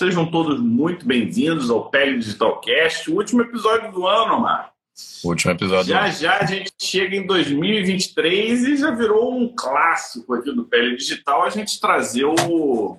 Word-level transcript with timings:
Sejam 0.00 0.24
todos 0.30 0.58
muito 0.58 1.04
bem-vindos 1.04 1.68
ao 1.68 1.90
Pele 1.90 2.16
Digitalcast, 2.16 3.10
o 3.10 3.16
último 3.16 3.42
episódio 3.42 3.92
do 3.92 4.06
ano, 4.06 4.36
Omar. 4.36 4.72
Último 5.22 5.52
episódio. 5.52 5.92
Já 5.92 6.08
já 6.08 6.38
a 6.38 6.46
gente 6.46 6.72
chega 6.80 7.14
em 7.14 7.26
2023 7.26 8.62
e 8.62 8.76
já 8.78 8.92
virou 8.92 9.36
um 9.36 9.54
clássico 9.54 10.32
aqui 10.32 10.52
do 10.52 10.64
Pele 10.64 10.96
Digital 10.96 11.44
a 11.44 11.50
gente 11.50 11.78
trazer 11.78 12.24
o, 12.24 12.96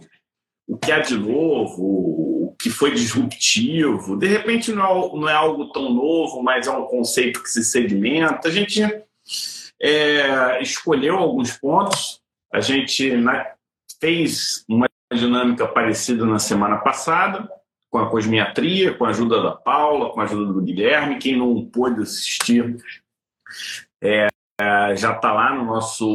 o 0.68 0.78
que 0.78 0.92
há 0.92 1.00
de 1.00 1.18
novo, 1.18 1.82
o 1.82 2.56
que 2.62 2.70
foi 2.70 2.92
disruptivo. 2.92 4.16
De 4.16 4.28
repente 4.28 4.72
não 4.72 4.86
é, 4.86 5.12
não 5.22 5.28
é 5.28 5.34
algo 5.34 5.72
tão 5.72 5.92
novo, 5.92 6.44
mas 6.44 6.68
é 6.68 6.72
um 6.72 6.86
conceito 6.86 7.42
que 7.42 7.50
se 7.50 7.64
segmenta. 7.64 8.48
A 8.48 8.52
gente 8.52 8.80
é, 9.82 10.62
escolheu 10.62 11.18
alguns 11.18 11.58
pontos, 11.58 12.22
a 12.54 12.62
gente 12.62 13.10
né, 13.10 13.54
fez 14.00 14.64
uma 14.70 14.91
dinâmica 15.32 15.66
parecida 15.66 16.26
na 16.26 16.38
semana 16.38 16.78
passada, 16.78 17.50
com 17.90 17.98
a 17.98 18.10
cosmiatria, 18.10 18.94
com 18.94 19.06
a 19.06 19.10
ajuda 19.10 19.42
da 19.42 19.52
Paula, 19.52 20.12
com 20.12 20.20
a 20.20 20.26
ajuda 20.26 20.52
do 20.52 20.62
Guilherme. 20.62 21.18
Quem 21.18 21.38
não 21.38 21.66
pôde 21.66 22.02
assistir 22.02 22.78
é, 24.04 24.28
já 24.96 25.14
está 25.14 25.32
lá 25.32 25.56
no 25.56 25.66
nosso 25.66 26.06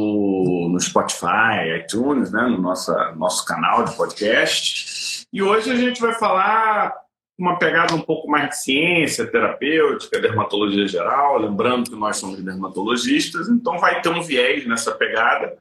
no 0.71 0.79
Spotify, 0.79 1.79
iTunes, 1.79 2.31
né, 2.31 2.43
no 2.43 2.59
nosso, 2.59 2.91
nosso 3.15 3.45
canal 3.45 3.83
de 3.83 3.95
podcast. 3.95 5.25
E 5.33 5.41
hoje 5.41 5.71
a 5.71 5.75
gente 5.75 5.99
vai 5.99 6.13
falar 6.13 6.93
uma 7.37 7.59
pegada 7.59 7.93
um 7.93 8.01
pouco 8.01 8.27
mais 8.27 8.49
de 8.49 8.57
ciência, 8.57 9.29
terapêutica, 9.29 10.19
dermatologia 10.19 10.87
geral, 10.87 11.37
lembrando 11.37 11.91
que 11.91 11.95
nós 11.95 12.17
somos 12.17 12.41
dermatologistas, 12.41 13.47
então 13.47 13.77
vai 13.77 14.01
ter 14.01 14.09
um 14.09 14.23
viés 14.23 14.65
nessa 14.65 14.91
pegada. 14.95 15.55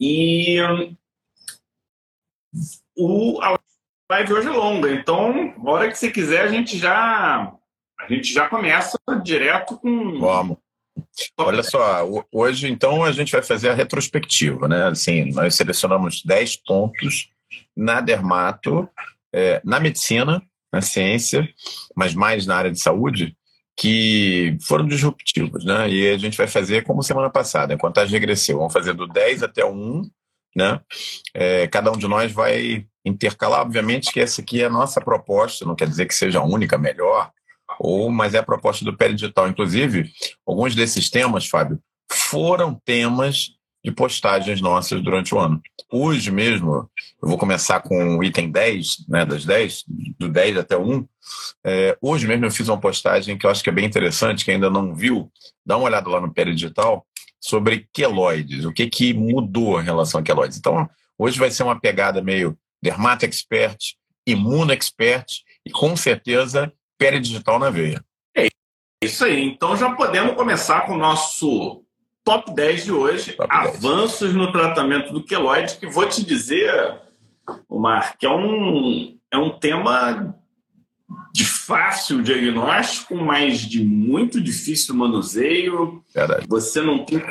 E 0.00 0.58
o, 2.96 3.40
a 3.42 3.58
live 4.10 4.32
hoje 4.32 4.48
é 4.48 4.52
longa, 4.52 4.92
então, 4.92 5.54
a 5.64 5.70
hora 5.70 5.90
que 5.90 5.98
você 5.98 6.10
quiser, 6.10 6.42
a 6.42 6.48
gente 6.48 6.78
já 6.78 7.52
a 8.02 8.12
gente 8.12 8.32
já 8.32 8.48
começa 8.48 8.98
direto 9.22 9.78
com. 9.78 10.18
Vamos. 10.18 10.56
Olha 11.38 11.62
só, 11.62 12.06
hoje 12.32 12.68
então 12.68 13.02
a 13.02 13.12
gente 13.12 13.32
vai 13.32 13.42
fazer 13.42 13.70
a 13.70 13.74
retrospectiva, 13.74 14.68
né? 14.68 14.88
Assim, 14.88 15.32
nós 15.32 15.54
selecionamos 15.54 16.22
10 16.24 16.56
pontos 16.56 17.30
na 17.76 18.00
dermato, 18.00 18.88
é, 19.32 19.60
na 19.64 19.80
medicina, 19.80 20.42
na 20.72 20.80
ciência, 20.80 21.48
mas 21.96 22.14
mais 22.14 22.46
na 22.46 22.56
área 22.56 22.70
de 22.70 22.80
saúde, 22.80 23.36
que 23.76 24.56
foram 24.62 24.86
disruptivos, 24.86 25.64
né? 25.64 25.88
E 25.88 26.10
a 26.10 26.18
gente 26.18 26.36
vai 26.36 26.46
fazer 26.46 26.84
como 26.84 27.02
semana 27.02 27.30
passada, 27.30 27.72
em 27.72 27.78
contagem 27.78 28.12
regressiva. 28.12 28.58
Vamos 28.58 28.72
fazer 28.72 28.92
do 28.92 29.06
10 29.06 29.42
até 29.42 29.64
o 29.64 29.72
1, 29.72 30.10
né? 30.54 30.80
É, 31.34 31.66
cada 31.68 31.90
um 31.90 31.96
de 31.96 32.06
nós 32.06 32.32
vai 32.32 32.86
intercalar, 33.04 33.62
obviamente 33.62 34.12
que 34.12 34.20
essa 34.20 34.40
aqui 34.40 34.62
é 34.62 34.66
a 34.66 34.70
nossa 34.70 35.00
proposta, 35.00 35.64
não 35.64 35.74
quer 35.74 35.88
dizer 35.88 36.06
que 36.06 36.14
seja 36.14 36.38
a 36.38 36.44
única, 36.44 36.78
melhor, 36.78 37.30
ou 37.78 38.10
mas 38.10 38.34
é 38.34 38.38
a 38.38 38.42
proposta 38.42 38.84
do 38.84 38.96
Pé 38.96 39.12
Digital. 39.12 39.48
Inclusive, 39.48 40.10
alguns 40.46 40.74
desses 40.74 41.10
temas, 41.10 41.46
Fábio, 41.46 41.80
foram 42.10 42.80
temas 42.84 43.56
de 43.84 43.90
postagens 43.90 44.60
nossas 44.60 45.02
durante 45.02 45.34
o 45.34 45.38
ano. 45.38 45.60
Hoje 45.90 46.30
mesmo, 46.30 46.88
eu 47.20 47.28
vou 47.28 47.36
começar 47.36 47.80
com 47.80 48.16
o 48.16 48.22
item 48.22 48.50
10, 48.50 49.08
né, 49.08 49.26
das 49.26 49.44
10, 49.44 49.84
do 50.18 50.28
10 50.28 50.58
até 50.58 50.76
o 50.76 50.82
1. 50.82 51.08
É, 51.64 51.98
hoje 52.00 52.28
mesmo 52.28 52.46
eu 52.46 52.50
fiz 52.50 52.68
uma 52.68 52.78
postagem 52.80 53.36
que 53.36 53.44
eu 53.44 53.50
acho 53.50 53.62
que 53.62 53.70
é 53.70 53.72
bem 53.72 53.84
interessante, 53.84 54.44
que 54.44 54.52
ainda 54.52 54.70
não 54.70 54.94
viu, 54.94 55.30
dá 55.66 55.76
uma 55.76 55.86
olhada 55.86 56.08
lá 56.08 56.20
no 56.20 56.32
Pé 56.32 56.44
Digital, 56.44 57.04
sobre 57.42 57.88
queloides, 57.92 58.64
o 58.64 58.72
que, 58.72 58.86
que 58.86 59.12
mudou 59.12 59.80
em 59.80 59.84
relação 59.84 60.20
a 60.20 60.22
queloides. 60.22 60.58
Então, 60.58 60.88
hoje 61.18 61.38
vai 61.38 61.50
ser 61.50 61.64
uma 61.64 61.78
pegada 61.78 62.22
meio 62.22 62.56
dermato 62.80 63.24
expert, 63.24 63.78
imuno 64.26 64.72
expert 64.72 65.26
e 65.66 65.70
com 65.70 65.96
certeza 65.96 66.72
digital 67.20 67.58
na 67.58 67.68
veia. 67.68 68.04
É 68.36 68.46
isso 69.02 69.24
aí. 69.24 69.42
Então 69.44 69.76
já 69.76 69.90
podemos 69.92 70.36
começar 70.36 70.82
com 70.82 70.92
o 70.92 70.98
nosso 70.98 71.84
top 72.24 72.54
10 72.54 72.84
de 72.84 72.92
hoje, 72.92 73.32
top 73.32 73.52
avanços 73.52 74.32
10. 74.32 74.34
no 74.34 74.52
tratamento 74.52 75.12
do 75.12 75.24
queloide, 75.24 75.78
que 75.78 75.86
vou 75.88 76.08
te 76.08 76.24
dizer, 76.24 77.00
Omar, 77.68 78.16
que 78.16 78.24
é 78.24 78.30
um, 78.30 79.18
é 79.32 79.36
um 79.36 79.50
tema 79.50 80.32
de 81.32 81.44
fácil 81.44 82.22
diagnóstico, 82.22 83.14
mas 83.16 83.60
de 83.60 83.82
muito 83.84 84.40
difícil 84.40 84.94
manuseio. 84.94 86.02
Verdade. 86.14 86.46
Você 86.48 86.80
não 86.80 87.04
tem. 87.04 87.22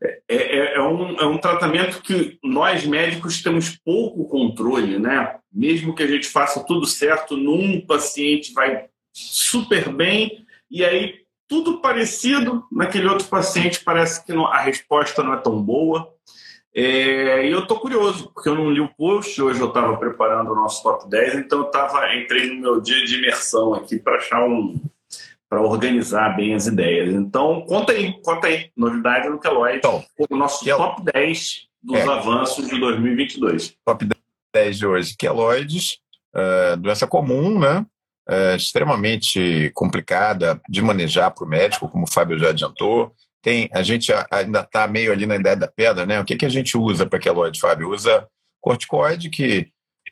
É, 0.00 0.20
é, 0.28 0.74
é, 0.76 0.82
um, 0.82 1.16
é 1.16 1.26
um 1.26 1.38
tratamento 1.38 2.02
que 2.02 2.38
nós 2.42 2.84
médicos 2.84 3.42
temos 3.42 3.76
pouco 3.84 4.28
controle, 4.28 4.98
né? 4.98 5.36
Mesmo 5.52 5.94
que 5.94 6.02
a 6.02 6.06
gente 6.06 6.28
faça 6.28 6.64
tudo 6.64 6.86
certo, 6.86 7.36
num 7.36 7.80
paciente 7.80 8.52
vai 8.52 8.86
super 9.12 9.88
bem, 9.92 10.44
e 10.70 10.84
aí 10.84 11.14
tudo 11.48 11.80
parecido, 11.80 12.64
naquele 12.70 13.08
outro 13.08 13.26
paciente 13.26 13.80
parece 13.82 14.24
que 14.24 14.32
não, 14.32 14.46
a 14.46 14.60
resposta 14.60 15.22
não 15.22 15.32
é 15.32 15.38
tão 15.38 15.60
boa. 15.60 16.14
É, 16.80 17.44
e 17.44 17.50
eu 17.50 17.58
estou 17.58 17.80
curioso, 17.80 18.30
porque 18.32 18.48
eu 18.48 18.54
não 18.54 18.70
li 18.70 18.80
o 18.80 18.88
post, 18.94 19.42
hoje 19.42 19.60
eu 19.60 19.66
estava 19.66 19.96
preparando 19.96 20.52
o 20.52 20.54
nosso 20.54 20.80
top 20.80 21.10
10, 21.10 21.34
então 21.34 21.58
eu 21.58 21.64
tava, 21.64 22.14
entrei 22.14 22.54
no 22.54 22.60
meu 22.60 22.80
dia 22.80 23.04
de 23.04 23.16
imersão 23.16 23.74
aqui 23.74 23.98
para 23.98 24.14
achar 24.14 24.44
um. 24.44 24.80
para 25.48 25.60
organizar 25.60 26.36
bem 26.36 26.54
as 26.54 26.68
ideias. 26.68 27.12
Então, 27.12 27.62
conta 27.62 27.90
aí, 27.90 28.12
conta 28.22 28.46
aí, 28.46 28.70
novidade 28.76 29.28
no 29.28 29.40
Keloid, 29.40 29.78
então, 29.78 30.04
o 30.30 30.36
nosso 30.36 30.64
que 30.64 30.70
top 30.70 31.02
10 31.12 31.66
dos 31.82 31.98
é, 31.98 32.02
avanços 32.04 32.68
de 32.68 32.78
2022. 32.78 33.74
Top 33.84 34.08
10 34.54 34.78
de 34.78 34.86
hoje, 34.86 35.16
Keloides, 35.18 35.98
uh, 36.32 36.76
doença 36.76 37.08
comum, 37.08 37.58
né? 37.58 37.84
Uh, 38.30 38.54
extremamente 38.54 39.72
complicada 39.74 40.60
de 40.68 40.80
manejar 40.80 41.32
para 41.32 41.44
o 41.44 41.48
médico, 41.48 41.88
como 41.88 42.04
o 42.04 42.12
Fábio 42.12 42.38
já 42.38 42.50
adiantou 42.50 43.12
tem, 43.48 43.70
a 43.72 43.82
gente 43.82 44.12
ainda 44.30 44.60
está 44.60 44.86
meio 44.86 45.10
ali 45.10 45.24
na 45.24 45.36
ideia 45.36 45.56
da 45.56 45.66
pedra, 45.66 46.04
né? 46.04 46.20
O 46.20 46.24
que, 46.24 46.36
que 46.36 46.44
a 46.44 46.50
gente 46.50 46.76
usa 46.76 47.06
para 47.06 47.18
queloide, 47.18 47.58
Fábio? 47.58 47.90
Usa 47.90 48.28
corticoide, 48.60 49.30
que 49.30 49.68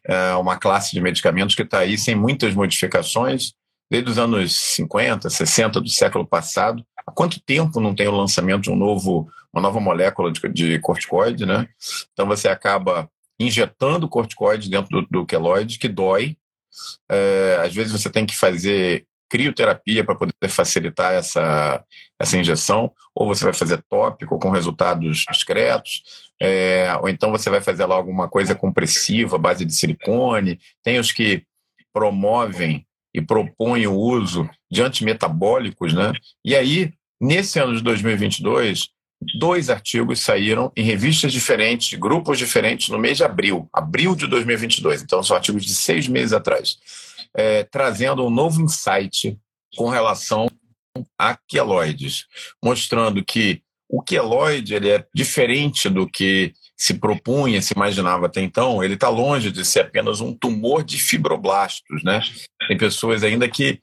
é 0.06 0.34
uma 0.36 0.56
classe 0.56 0.92
de 0.92 1.02
medicamentos 1.02 1.54
que 1.54 1.60
está 1.60 1.80
aí 1.80 1.98
sem 1.98 2.14
muitas 2.14 2.54
modificações, 2.54 3.52
desde 3.90 4.10
os 4.10 4.18
anos 4.18 4.56
50, 4.56 5.28
60 5.28 5.82
do 5.82 5.88
século 5.90 6.26
passado. 6.26 6.82
Há 7.06 7.12
quanto 7.12 7.38
tempo 7.42 7.78
não 7.78 7.94
tem 7.94 8.08
o 8.08 8.16
lançamento 8.16 8.62
de 8.62 8.70
um 8.70 8.76
novo, 8.76 9.28
uma 9.52 9.60
nova 9.60 9.80
molécula 9.80 10.32
de, 10.32 10.48
de 10.48 10.78
corticoide, 10.78 11.44
né? 11.44 11.68
Então 12.14 12.26
você 12.26 12.48
acaba 12.48 13.06
injetando 13.38 14.08
corticoide 14.08 14.70
dentro 14.70 15.02
do, 15.02 15.06
do 15.10 15.26
queloide, 15.26 15.78
que 15.78 15.88
dói. 15.88 16.38
É, 17.10 17.60
às 17.62 17.74
vezes 17.74 17.92
você 17.92 18.08
tem 18.08 18.24
que 18.24 18.36
fazer 18.36 19.06
crioterapia 19.28 20.04
para 20.04 20.14
poder 20.14 20.48
facilitar 20.48 21.12
essa, 21.12 21.82
essa 22.18 22.38
injeção, 22.38 22.92
ou 23.14 23.26
você 23.26 23.44
vai 23.44 23.52
fazer 23.52 23.82
tópico 23.88 24.38
com 24.38 24.50
resultados 24.50 25.24
discretos, 25.30 26.02
é, 26.40 26.94
ou 27.00 27.08
então 27.08 27.30
você 27.30 27.48
vai 27.48 27.60
fazer 27.60 27.86
lá 27.86 27.94
alguma 27.94 28.28
coisa 28.28 28.54
compressiva, 28.54 29.38
base 29.38 29.64
de 29.64 29.74
silicone. 29.74 30.60
Tem 30.82 30.98
os 30.98 31.12
que 31.12 31.44
promovem 31.92 32.86
e 33.14 33.22
propõem 33.22 33.86
o 33.86 33.94
uso 33.94 34.48
de 34.70 34.82
antimetabólicos, 34.82 35.94
né? 35.94 36.12
E 36.44 36.54
aí, 36.54 36.92
nesse 37.20 37.58
ano 37.58 37.74
de 37.74 37.82
2022, 37.82 38.90
dois 39.38 39.70
artigos 39.70 40.20
saíram 40.20 40.70
em 40.76 40.82
revistas 40.82 41.32
diferentes, 41.32 41.98
grupos 41.98 42.38
diferentes, 42.38 42.90
no 42.90 42.98
mês 42.98 43.16
de 43.16 43.24
abril, 43.24 43.66
abril 43.72 44.14
de 44.14 44.26
2022. 44.26 45.02
Então, 45.02 45.22
são 45.22 45.34
artigos 45.34 45.64
de 45.64 45.74
seis 45.74 46.06
meses 46.06 46.34
atrás 46.34 46.78
é, 47.36 47.64
trazendo 47.64 48.24
um 48.24 48.30
novo 48.30 48.62
insight 48.62 49.38
com 49.76 49.88
relação 49.88 50.48
a 51.18 51.36
queloides, 51.48 52.24
mostrando 52.64 53.24
que 53.24 53.62
o 53.88 54.02
queloide 54.02 54.74
ele 54.74 54.90
é 54.90 55.06
diferente 55.14 55.88
do 55.88 56.08
que 56.08 56.52
se 56.76 56.94
propunha, 56.94 57.62
se 57.62 57.74
imaginava 57.74 58.26
até 58.26 58.40
então, 58.40 58.82
ele 58.82 58.94
está 58.94 59.08
longe 59.08 59.50
de 59.50 59.64
ser 59.64 59.80
apenas 59.80 60.20
um 60.20 60.34
tumor 60.34 60.82
de 60.82 60.98
fibroblastos, 60.98 62.02
né? 62.02 62.20
Tem 62.66 62.76
pessoas 62.76 63.22
ainda 63.22 63.48
que 63.48 63.80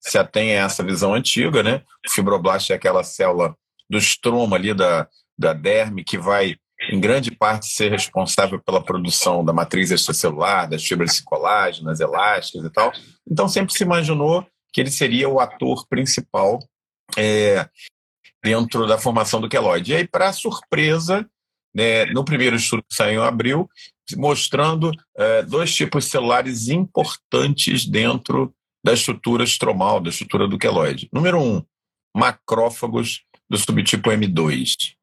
se, 0.00 0.18
atêm 0.18 0.52
a 0.52 0.64
essa 0.64 0.82
visão 0.82 1.14
antiga, 1.14 1.62
né? 1.62 1.82
O 2.06 2.10
fibroblasto 2.10 2.72
é 2.72 2.76
aquela 2.76 3.04
célula 3.04 3.56
do 3.88 3.98
estroma 3.98 4.56
ali 4.56 4.74
da, 4.74 5.08
da 5.38 5.52
derme 5.52 6.04
que 6.04 6.18
vai 6.18 6.56
em 6.90 7.00
grande 7.00 7.30
parte, 7.30 7.66
ser 7.66 7.90
responsável 7.90 8.60
pela 8.60 8.82
produção 8.82 9.44
da 9.44 9.52
matriz 9.52 9.90
extracelular, 9.90 10.68
das 10.68 10.84
fibras 10.84 11.20
colágenas, 11.20 12.00
elásticas 12.00 12.64
e 12.64 12.70
tal. 12.70 12.92
Então, 13.28 13.48
sempre 13.48 13.72
se 13.72 13.82
imaginou 13.82 14.46
que 14.72 14.80
ele 14.80 14.90
seria 14.90 15.28
o 15.28 15.40
ator 15.40 15.86
principal 15.88 16.58
é, 17.16 17.68
dentro 18.44 18.86
da 18.86 18.98
formação 18.98 19.40
do 19.40 19.48
queloide. 19.48 19.92
E 19.92 19.96
aí, 19.96 20.06
para 20.06 20.32
surpresa, 20.32 21.28
né, 21.74 22.06
no 22.06 22.24
primeiro 22.24 22.56
estudo 22.56 22.82
que 22.88 22.94
saiu 22.94 23.22
em 23.22 23.26
abril, 23.26 23.68
mostrando 24.16 24.92
é, 25.16 25.42
dois 25.42 25.74
tipos 25.74 26.04
celulares 26.06 26.68
importantes 26.68 27.86
dentro 27.86 28.54
da 28.84 28.92
estrutura 28.92 29.42
estromal, 29.42 30.00
da 30.00 30.10
estrutura 30.10 30.46
do 30.46 30.58
queloide. 30.58 31.08
Número 31.12 31.40
um, 31.40 31.62
macrófagos 32.14 33.22
do 33.48 33.58
subtipo 33.58 34.10
M2. 34.10 34.95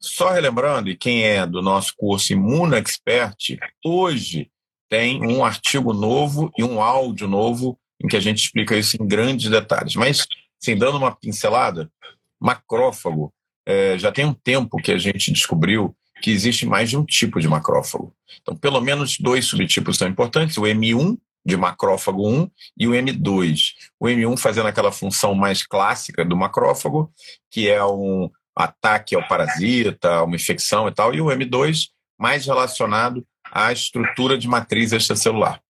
Só 0.00 0.30
relembrando, 0.30 0.90
e 0.90 0.96
quem 0.96 1.24
é 1.24 1.46
do 1.46 1.62
nosso 1.62 1.94
curso 1.96 2.32
Imuno 2.32 2.76
Expert, 2.76 3.58
hoje 3.84 4.50
tem 4.88 5.24
um 5.24 5.44
artigo 5.44 5.92
novo 5.92 6.50
e 6.56 6.62
um 6.62 6.80
áudio 6.80 7.26
novo 7.26 7.78
em 8.02 8.06
que 8.06 8.16
a 8.16 8.20
gente 8.20 8.38
explica 8.38 8.76
isso 8.76 8.96
em 9.00 9.06
grandes 9.06 9.50
detalhes. 9.50 9.96
Mas, 9.96 10.26
assim, 10.62 10.76
dando 10.76 10.98
uma 10.98 11.14
pincelada, 11.14 11.90
macrófago, 12.38 13.32
é, 13.64 13.98
já 13.98 14.12
tem 14.12 14.24
um 14.24 14.34
tempo 14.34 14.76
que 14.76 14.92
a 14.92 14.98
gente 14.98 15.32
descobriu 15.32 15.96
que 16.22 16.30
existe 16.30 16.64
mais 16.64 16.88
de 16.88 16.96
um 16.96 17.04
tipo 17.04 17.40
de 17.40 17.48
macrófago. 17.48 18.14
Então, 18.40 18.56
pelo 18.56 18.80
menos 18.80 19.18
dois 19.18 19.46
subtipos 19.46 19.98
são 19.98 20.08
importantes: 20.08 20.56
o 20.56 20.62
M1, 20.62 21.18
de 21.44 21.56
macrófago 21.56 22.28
1, 22.28 22.50
e 22.78 22.86
o 22.86 22.92
M2. 22.92 23.72
O 23.98 24.06
M1 24.06 24.38
fazendo 24.38 24.66
aquela 24.66 24.92
função 24.92 25.34
mais 25.34 25.64
clássica 25.66 26.24
do 26.24 26.36
macrófago, 26.36 27.12
que 27.50 27.68
é 27.68 27.84
um 27.84 28.30
ataque 28.56 29.14
ao 29.14 29.26
parasita, 29.26 30.22
uma 30.22 30.36
infecção 30.36 30.88
e 30.88 30.92
tal, 30.92 31.14
e 31.14 31.20
o 31.20 31.26
M2 31.26 31.88
mais 32.18 32.46
relacionado 32.46 33.24
à 33.52 33.70
estrutura 33.72 34.38
de 34.38 34.48
matriz 34.48 34.92
extracelular. 34.92 35.60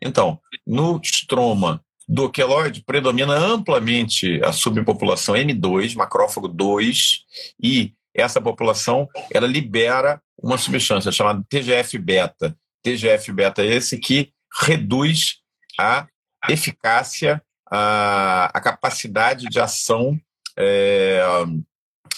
Então, 0.00 0.40
no 0.66 1.00
estroma 1.02 1.82
do 2.08 2.30
queloide 2.30 2.82
predomina 2.82 3.34
amplamente 3.34 4.40
a 4.42 4.52
subpopulação 4.52 5.34
M2, 5.34 5.94
macrófago 5.94 6.48
2, 6.48 7.24
e 7.62 7.92
essa 8.14 8.40
população 8.40 9.08
ela 9.30 9.46
libera 9.46 10.20
uma 10.40 10.56
substância 10.56 11.12
chamada 11.12 11.44
TGF-beta. 11.48 12.56
TGF-beta 12.82 13.62
é 13.62 13.66
esse 13.66 13.98
que 13.98 14.32
reduz 14.62 15.40
a 15.78 16.06
eficácia, 16.48 17.42
a, 17.70 18.50
a 18.54 18.60
capacidade 18.60 19.46
de 19.46 19.60
ação 19.60 20.18
é, 20.56 21.22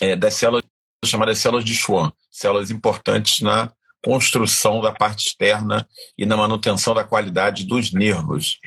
é, 0.01 0.17
das 0.17 0.35
células 0.35 0.65
chamadas 1.05 1.39
células 1.39 1.65
de 1.65 1.75
Schwann, 1.75 2.13
células 2.31 2.71
importantes 2.71 3.41
na 3.41 3.73
construção 4.03 4.81
da 4.81 4.93
parte 4.93 5.29
externa 5.29 5.87
e 6.17 6.25
na 6.25 6.37
manutenção 6.37 6.95
da 6.95 7.05
qualidade 7.05 7.65
dos 7.65 7.93
nervos. 7.93 8.59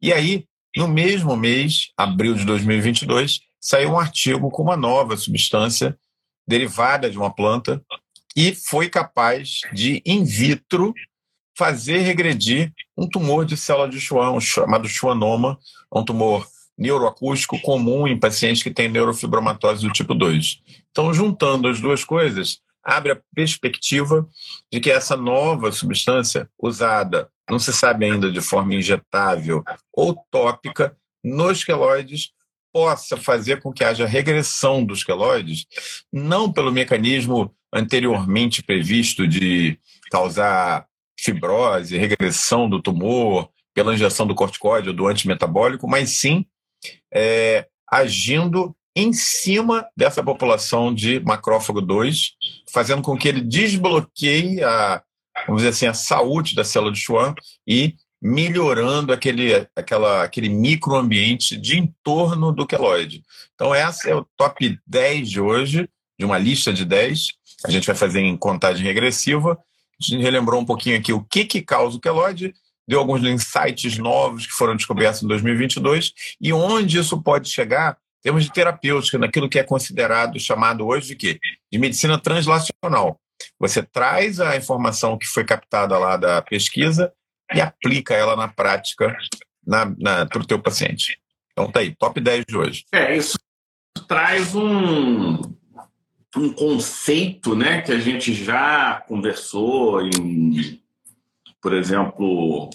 E 0.00 0.12
aí, 0.12 0.44
no 0.76 0.86
mesmo 0.86 1.36
mês, 1.36 1.90
abril 1.96 2.34
de 2.34 2.44
2022, 2.44 3.40
saiu 3.60 3.92
um 3.92 3.98
artigo 3.98 4.50
com 4.50 4.62
uma 4.62 4.76
nova 4.76 5.16
substância 5.16 5.98
derivada 6.46 7.10
de 7.10 7.18
uma 7.18 7.34
planta 7.34 7.82
e 8.36 8.54
foi 8.54 8.88
capaz 8.88 9.60
de, 9.72 10.00
in 10.06 10.24
vitro, 10.24 10.94
fazer 11.56 11.98
regredir 11.98 12.72
um 12.96 13.08
tumor 13.08 13.44
de 13.44 13.56
célula 13.56 13.88
de 13.88 14.00
Schwann, 14.00 14.40
chamado 14.40 14.88
schwannoma, 14.88 15.58
um 15.92 16.04
tumor 16.04 16.46
neuroacústico 16.78 17.60
comum 17.60 18.06
em 18.06 18.18
pacientes 18.18 18.62
que 18.62 18.70
têm 18.70 18.88
neurofibromatose 18.88 19.86
do 19.86 19.92
tipo 19.92 20.14
2. 20.14 20.62
Então, 20.90 21.12
juntando 21.12 21.68
as 21.68 21.80
duas 21.80 22.04
coisas, 22.04 22.60
abre 22.82 23.12
a 23.12 23.20
perspectiva 23.34 24.26
de 24.72 24.80
que 24.80 24.90
essa 24.90 25.16
nova 25.16 25.72
substância 25.72 26.48
usada, 26.58 27.28
não 27.50 27.58
se 27.58 27.72
sabe 27.72 28.06
ainda 28.06 28.30
de 28.30 28.40
forma 28.40 28.74
injetável 28.74 29.64
ou 29.92 30.16
tópica, 30.30 30.96
nos 31.24 31.64
queloides, 31.64 32.30
possa 32.72 33.16
fazer 33.16 33.60
com 33.60 33.72
que 33.72 33.82
haja 33.82 34.06
regressão 34.06 34.84
dos 34.84 35.02
queloides, 35.02 35.66
não 36.12 36.52
pelo 36.52 36.70
mecanismo 36.70 37.52
anteriormente 37.72 38.62
previsto 38.62 39.26
de 39.26 39.78
causar 40.10 40.86
fibrose, 41.18 41.98
regressão 41.98 42.68
do 42.68 42.80
tumor, 42.80 43.50
pela 43.74 43.94
injeção 43.94 44.26
do 44.26 44.34
corticóide 44.34 44.88
ou 44.88 44.94
do 44.94 45.06
antimetabólico, 45.06 45.88
mas 45.88 46.10
sim 46.10 46.46
é, 47.12 47.66
agindo 47.90 48.74
em 48.94 49.12
cima 49.12 49.86
dessa 49.96 50.22
população 50.22 50.92
de 50.92 51.20
macrófago 51.20 51.80
2, 51.80 52.32
fazendo 52.72 53.00
com 53.02 53.16
que 53.16 53.28
ele 53.28 53.40
desbloqueie 53.40 54.62
a, 54.62 55.02
vamos 55.46 55.62
dizer 55.62 55.68
assim, 55.68 55.86
a 55.86 55.94
saúde 55.94 56.54
da 56.54 56.64
célula 56.64 56.92
de 56.92 56.98
Schwann 56.98 57.34
e 57.66 57.94
melhorando 58.20 59.12
aquele, 59.12 59.66
aquela, 59.76 60.24
aquele 60.24 60.48
microambiente 60.48 61.56
de 61.56 61.78
entorno 61.78 62.52
do 62.52 62.66
queloide. 62.66 63.22
Então, 63.54 63.74
essa 63.74 64.10
é 64.10 64.14
o 64.14 64.26
top 64.36 64.78
10 64.86 65.30
de 65.30 65.40
hoje, 65.40 65.88
de 66.18 66.24
uma 66.24 66.38
lista 66.38 66.72
de 66.72 66.84
10. 66.84 67.28
A 67.64 67.70
gente 67.70 67.86
vai 67.86 67.94
fazer 67.94 68.20
em 68.20 68.36
contagem 68.36 68.84
regressiva. 68.84 69.52
A 69.52 70.04
gente 70.04 70.20
relembrou 70.22 70.60
um 70.60 70.64
pouquinho 70.64 70.98
aqui 70.98 71.12
o 71.12 71.22
que, 71.22 71.44
que 71.44 71.62
causa 71.62 71.96
o 71.96 72.00
queloide, 72.00 72.52
deu 72.88 72.98
alguns 72.98 73.22
insights 73.22 73.98
novos 73.98 74.46
que 74.46 74.52
foram 74.52 74.74
descobertos 74.74 75.22
em 75.22 75.28
2022 75.28 76.14
e 76.40 76.52
onde 76.54 76.98
isso 76.98 77.22
pode 77.22 77.50
chegar 77.50 77.98
termos 78.22 78.44
de 78.44 78.52
terapêutica, 78.52 79.18
naquilo 79.18 79.48
que 79.48 79.58
é 79.58 79.62
considerado, 79.62 80.40
chamado 80.40 80.86
hoje 80.86 81.08
de 81.08 81.16
quê? 81.16 81.38
De 81.70 81.78
medicina 81.78 82.18
translacional. 82.18 83.20
Você 83.60 83.82
traz 83.82 84.40
a 84.40 84.56
informação 84.56 85.16
que 85.16 85.26
foi 85.26 85.44
captada 85.44 85.96
lá 85.98 86.16
da 86.16 86.42
pesquisa 86.42 87.12
e 87.54 87.60
aplica 87.60 88.14
ela 88.14 88.34
na 88.34 88.48
prática 88.48 89.16
para 89.64 90.42
o 90.42 90.46
teu 90.46 90.58
paciente. 90.58 91.20
Então 91.52 91.70
tá 91.70 91.80
aí, 91.80 91.94
top 91.94 92.20
10 92.20 92.44
de 92.48 92.56
hoje. 92.56 92.84
É, 92.92 93.16
isso 93.16 93.38
traz 94.08 94.54
um, 94.54 95.40
um 96.36 96.52
conceito 96.52 97.54
né, 97.54 97.82
que 97.82 97.92
a 97.92 97.98
gente 97.98 98.32
já 98.32 99.02
conversou 99.06 100.02
em, 100.02 100.80
por 101.60 101.72
exemplo, 101.74 102.70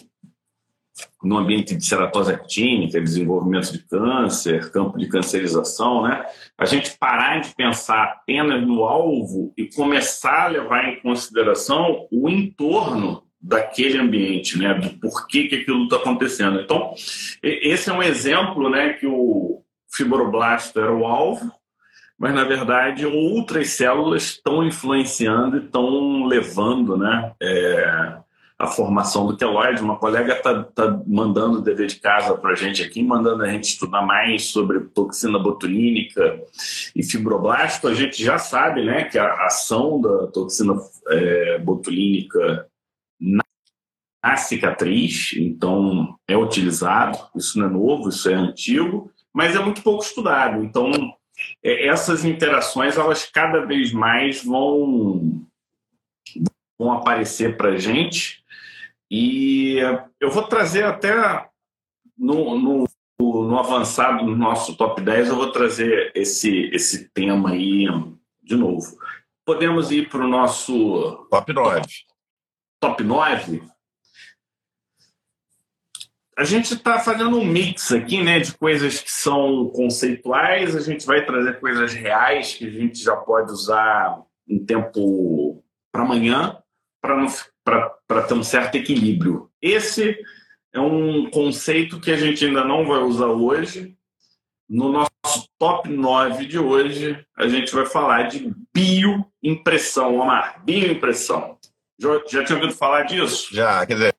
no 1.24 1.38
ambiente 1.38 1.76
de 1.76 1.86
ceratose 1.86 2.32
actínica, 2.32 3.02
desenvolvimento 3.02 3.72
de 3.72 3.80
câncer, 3.80 4.72
campo 4.72 4.98
de 4.98 5.08
cancerização, 5.08 6.04
né? 6.04 6.26
A 6.58 6.66
gente 6.66 6.98
parar 6.98 7.40
de 7.40 7.54
pensar 7.56 8.04
apenas 8.04 8.62
no 8.66 8.84
alvo 8.84 9.54
e 9.58 9.66
começar 9.66 10.44
a 10.44 10.48
levar 10.48 10.90
em 10.90 11.00
consideração 11.00 12.08
o 12.12 12.30
entorno 12.30 13.24
daquele 13.42 13.98
ambiente, 13.98 14.58
né? 14.58 14.74
Do 14.74 14.90
porquê 15.00 15.48
que 15.48 15.56
aquilo 15.56 15.86
está 15.86 15.96
acontecendo. 15.96 16.60
Então, 16.60 16.94
esse 17.42 17.90
é 17.90 17.94
um 17.94 18.04
exemplo, 18.04 18.70
né? 18.70 18.94
Que 18.94 19.08
o 19.08 19.64
fibroblasto 19.92 20.80
era 20.80 20.94
o 20.94 21.06
alvo, 21.06 21.52
mas 22.18 22.34
na 22.34 22.44
verdade 22.44 23.06
outras 23.06 23.70
células 23.70 24.24
estão 24.24 24.66
influenciando 24.66 25.58
e 25.58 25.66
estão 25.66 26.26
levando, 26.26 26.98
né? 26.98 27.32
É 27.42 28.23
a 28.63 28.68
formação 28.68 29.27
do 29.27 29.38
queloide. 29.38 29.81
Uma 29.81 29.98
colega 29.98 30.33
está 30.33 30.63
tá 30.63 31.01
mandando 31.06 31.62
dever 31.62 31.88
de 31.88 31.98
casa 31.98 32.36
para 32.38 32.51
a 32.51 32.56
gente 32.56 32.81
aqui, 32.81 33.04
mandando 33.04 33.44
a 33.44 33.48
gente 33.48 33.65
estudar 33.65 34.01
mais 34.01 34.45
sobre 34.45 34.80
toxina 34.80 35.38
botulínica 35.38 36.42
e 36.95 37.04
fibroblasto. 37.04 37.88
A 37.88 37.94
gente 37.94 38.24
já 38.24 38.38
sabe 38.38 38.83
né, 38.83 39.04
que 39.04 39.19
a 39.19 39.45
ação 39.45 40.01
da 40.01 40.27
toxina 40.27 40.75
é, 41.10 41.60
botulínica 41.60 42.68
na, 43.19 43.44
na 44.24 44.38
cicatriz, 44.38 45.33
então 45.38 46.18
é 46.27 46.38
utilizado. 46.38 47.18
Isso 47.36 47.60
não 47.60 47.68
é 47.68 47.69
novo, 47.69 48.10
isso 48.10 48.29
é 48.29 48.34
antigo, 48.34 49.12
mas 49.34 49.55
é 49.55 49.60
muito 49.60 49.82
pouco 49.82 50.03
estudado. 50.03 50.63
Então, 50.63 50.91
é, 51.62 51.88
essas 51.88 52.24
interações, 52.24 52.98
elas 52.98 53.29
cada 53.32 53.65
vez 53.65 53.91
mais 53.91 54.43
vão 54.43 55.46
vão 56.77 56.91
aparecer 56.91 57.55
para 57.55 57.70
a 57.70 57.77
gente 57.77 58.43
e 59.15 59.77
eu 60.20 60.32
vou 60.32 60.41
trazer 60.48 60.86
até 60.86 61.13
no, 62.17 62.60
no, 62.60 62.88
no 63.22 63.60
avançado 63.60 64.25
do 64.25 64.36
nosso 64.36 64.75
top 64.75 65.00
10, 65.03 65.27
eu 65.27 65.36
vou 65.36 65.51
trazer 65.51 66.12
esse, 66.15 66.72
esse 66.74 67.10
tema 67.10 67.51
aí 67.51 67.86
de 68.41 68.55
novo. 68.55 68.98
Podemos 69.46 69.91
ir 69.91 70.10
para 70.10 70.25
o 70.25 70.27
nosso. 70.27 71.27
Top 71.29 71.53
9. 71.53 71.82
Top, 71.82 71.93
top 72.82 73.03
9. 73.03 73.63
A 76.36 76.43
gente 76.43 76.74
está 76.74 76.98
fazendo 76.98 77.38
um 77.38 77.46
mix 77.46 77.91
aqui, 77.91 78.24
né, 78.24 78.39
de 78.39 78.58
coisas 78.58 79.00
que 79.00 79.12
são 79.12 79.70
conceituais, 79.70 80.75
a 80.75 80.79
gente 80.79 81.05
vai 81.05 81.24
trazer 81.24 81.60
coisas 81.60 81.93
reais 81.93 82.55
que 82.55 82.65
a 82.65 82.72
gente 82.72 82.98
já 82.98 83.15
pode 83.15 83.51
usar 83.51 84.20
em 84.50 84.65
tempo 84.65 85.63
para 85.91 86.01
amanhã, 86.01 86.58
para 87.00 87.15
não 87.15 87.27
para 87.63 88.22
ter 88.27 88.34
um 88.34 88.43
certo 88.43 88.75
equilíbrio. 88.75 89.50
Esse 89.62 90.17
é 90.74 90.79
um 90.79 91.29
conceito 91.29 92.00
que 92.00 92.12
a 92.12 92.17
gente 92.17 92.46
ainda 92.46 92.63
não 92.63 92.86
vai 92.86 93.00
usar 93.00 93.27
hoje. 93.27 93.96
No 94.70 94.91
nosso 94.91 95.48
top 95.60 95.89
9 95.89 96.46
de 96.46 96.58
hoje, 96.58 97.24
a 97.38 97.48
gente 97.48 97.74
vai 97.74 97.86
falar 97.86 98.24
de 98.24 98.51
bioimpressão, 98.74 100.17
Omar. 100.17 100.63
Bioimpressão. 100.63 101.58
Já, 102.00 102.10
já 102.27 102.43
tinha 102.43 102.58
ouvido 102.58 102.74
falar 102.74 103.03
disso? 103.03 103.53
Já, 103.53 103.86
quer 103.86 103.93
dizer, 103.93 104.15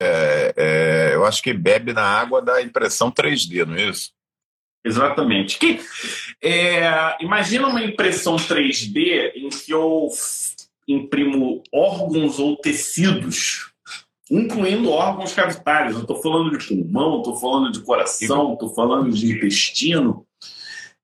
é, 0.00 0.54
é, 0.56 1.14
eu 1.14 1.26
acho 1.26 1.42
que 1.42 1.52
bebe 1.52 1.92
na 1.92 2.02
água 2.02 2.40
da 2.40 2.62
impressão 2.62 3.10
3D, 3.10 3.66
não 3.66 3.74
é 3.74 3.88
isso? 3.88 4.12
Exatamente. 4.84 5.58
Que, 5.58 5.80
é, 6.42 7.16
imagina 7.20 7.66
uma 7.66 7.82
impressão 7.82 8.36
3D 8.36 9.32
em 9.34 9.48
que 9.50 9.72
eu 9.72 10.08
imprimo 10.88 11.62
órgãos 11.72 12.38
ou 12.38 12.56
tecidos, 12.56 13.70
incluindo 14.30 14.90
órgãos 14.90 15.34
cavitários. 15.34 15.94
Eu 15.94 16.02
estou 16.02 16.22
falando 16.22 16.56
de 16.56 16.66
pulmão, 16.66 17.18
estou 17.18 17.36
falando 17.36 17.70
de 17.70 17.80
coração, 17.80 18.54
estou 18.54 18.74
falando 18.74 19.12
de 19.12 19.32
intestino. 19.32 20.26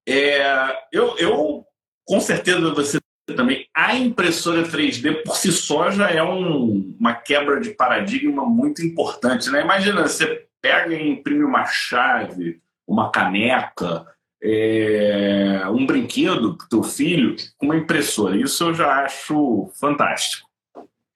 É, 0.08 0.76
eu, 0.90 1.16
eu, 1.18 1.66
com 2.06 2.20
certeza, 2.20 2.72
você 2.72 2.98
também, 3.36 3.66
a 3.74 3.94
impressora 3.96 4.68
3D 4.68 5.22
por 5.22 5.36
si 5.36 5.50
só 5.50 5.90
já 5.90 6.10
é 6.10 6.22
um, 6.22 6.94
uma 6.98 7.14
quebra 7.14 7.60
de 7.60 7.70
paradigma 7.70 8.44
muito 8.44 8.82
importante. 8.84 9.50
Né? 9.50 9.62
Imagina, 9.62 10.06
você 10.06 10.46
pega 10.60 10.94
e 10.94 11.08
imprime 11.08 11.44
uma 11.44 11.64
chave, 11.66 12.60
uma 12.86 13.10
caneca, 13.10 14.06
é, 14.44 15.66
um 15.70 15.86
brinquedo 15.86 16.54
para 16.54 16.66
o 16.66 16.68
teu 16.68 16.82
filho 16.82 17.34
com 17.56 17.66
uma 17.66 17.76
impressora. 17.76 18.36
Isso 18.36 18.62
eu 18.64 18.74
já 18.74 19.04
acho 19.04 19.70
fantástico. 19.80 20.46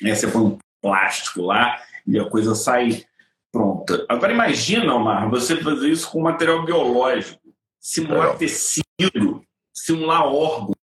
É, 0.03 0.15
você 0.15 0.27
põe 0.29 0.43
um 0.43 0.59
plástico 0.81 1.43
lá 1.43 1.79
e 2.07 2.19
a 2.19 2.29
coisa 2.29 2.55
sai 2.55 3.05
pronta. 3.53 4.07
Agora 4.09 4.33
imagina, 4.33 4.95
Omar, 4.95 5.29
você 5.29 5.57
fazer 5.63 5.91
isso 5.91 6.11
com 6.11 6.23
material 6.23 6.65
biológico, 6.65 7.41
simular 7.79 8.39
tecido, 8.39 9.43
simular 9.75 10.25
órgão. 10.25 10.75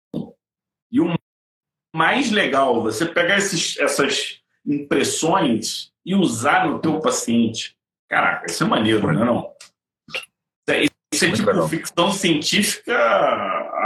E 0.92 1.00
o 1.00 1.14
mais 1.94 2.30
legal, 2.30 2.82
você 2.82 3.06
pegar 3.06 3.38
esses, 3.38 3.78
essas 3.78 4.40
impressões 4.66 5.90
e 6.04 6.14
usar 6.14 6.66
no 6.66 6.78
teu 6.78 7.00
paciente. 7.00 7.74
Caraca, 8.08 8.46
isso 8.50 8.62
é 8.62 8.66
maneiro, 8.66 9.12
não 9.12 9.22
é 9.22 9.24
não? 9.24 9.54
Isso 11.14 11.24
é 11.24 11.32
tipo 11.32 11.48
legal. 11.48 11.68
ficção 11.68 12.12
científica 12.12 12.94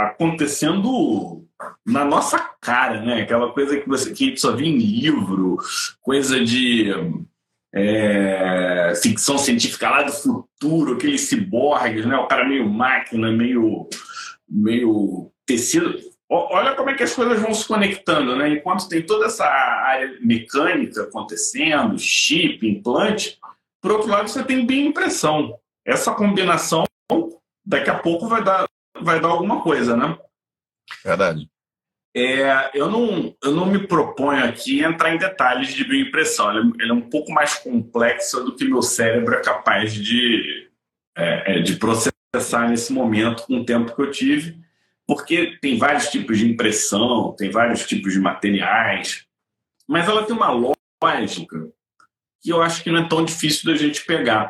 acontecendo 0.05 1.45
na 1.85 2.03
nossa 2.05 2.39
cara, 2.61 3.01
né? 3.01 3.21
Aquela 3.21 3.51
coisa 3.51 3.79
que 3.79 3.87
você 3.87 4.11
que 4.11 4.35
só 4.37 4.55
vê 4.55 4.65
em 4.65 4.77
livro, 4.77 5.57
coisa 6.01 6.43
de 6.43 6.91
é, 7.73 8.93
ficção 9.01 9.37
científica 9.37 9.89
lá 9.89 10.03
do 10.03 10.11
futuro, 10.11 10.93
aqueles 10.93 11.21
ciborgues, 11.21 12.05
né? 12.05 12.17
O 12.17 12.27
cara 12.27 12.47
meio 12.47 12.67
máquina, 12.67 13.31
meio, 13.31 13.87
meio 14.47 15.31
tecido. 15.45 15.97
Olha 16.31 16.75
como 16.75 16.91
é 16.91 16.93
que 16.93 17.03
as 17.03 17.13
coisas 17.13 17.39
vão 17.39 17.53
se 17.53 17.67
conectando, 17.67 18.35
né? 18.35 18.49
Enquanto 18.49 18.87
tem 18.87 19.01
toda 19.01 19.25
essa 19.25 19.45
área 19.45 20.17
mecânica 20.21 21.03
acontecendo, 21.03 21.97
chip, 21.97 22.67
implante, 22.67 23.39
por 23.81 23.91
outro 23.91 24.09
lado 24.09 24.29
você 24.29 24.43
tem 24.43 24.65
bem 24.65 24.87
impressão. 24.87 25.55
Essa 25.85 26.13
combinação 26.13 26.83
daqui 27.69 27.89
a 27.91 27.99
pouco 27.99 28.27
vai 28.27 28.43
dar, 28.43 28.67
vai 28.99 29.21
dar 29.21 29.27
alguma 29.27 29.61
coisa, 29.61 29.95
né? 29.95 30.17
Verdade. 31.05 31.47
É, 32.15 32.71
eu, 32.73 32.89
não, 32.89 33.35
eu 33.43 33.51
não 33.51 33.67
me 33.67 33.87
proponho 33.87 34.43
aqui 34.43 34.83
entrar 34.83 35.13
em 35.13 35.19
detalhes 35.19 35.75
de 35.75 35.83
bioimpressão. 35.83 36.49
Ela, 36.49 36.71
ela 36.81 36.89
é 36.89 36.93
um 36.93 37.07
pouco 37.07 37.31
mais 37.31 37.55
complexa 37.55 38.43
do 38.43 38.55
que 38.55 38.65
meu 38.65 38.81
cérebro 38.81 39.35
é 39.35 39.41
capaz 39.41 39.93
de, 39.93 40.67
é, 41.15 41.57
é, 41.57 41.59
de 41.59 41.75
processar 41.75 42.67
nesse 42.67 42.91
momento 42.91 43.43
com 43.43 43.59
o 43.59 43.65
tempo 43.65 43.95
que 43.95 44.01
eu 44.01 44.09
tive, 44.09 44.59
porque 45.05 45.57
tem 45.61 45.77
vários 45.77 46.07
tipos 46.07 46.39
de 46.39 46.49
impressão, 46.51 47.35
tem 47.37 47.51
vários 47.51 47.85
tipos 47.85 48.13
de 48.13 48.19
materiais, 48.19 49.25
mas 49.87 50.07
ela 50.07 50.23
tem 50.23 50.35
uma 50.35 50.51
lógica 50.51 51.69
que 52.41 52.49
eu 52.49 52.61
acho 52.63 52.83
que 52.83 52.91
não 52.91 52.99
é 52.99 53.07
tão 53.07 53.23
difícil 53.23 53.71
da 53.71 53.77
gente 53.77 54.03
pegar. 54.05 54.49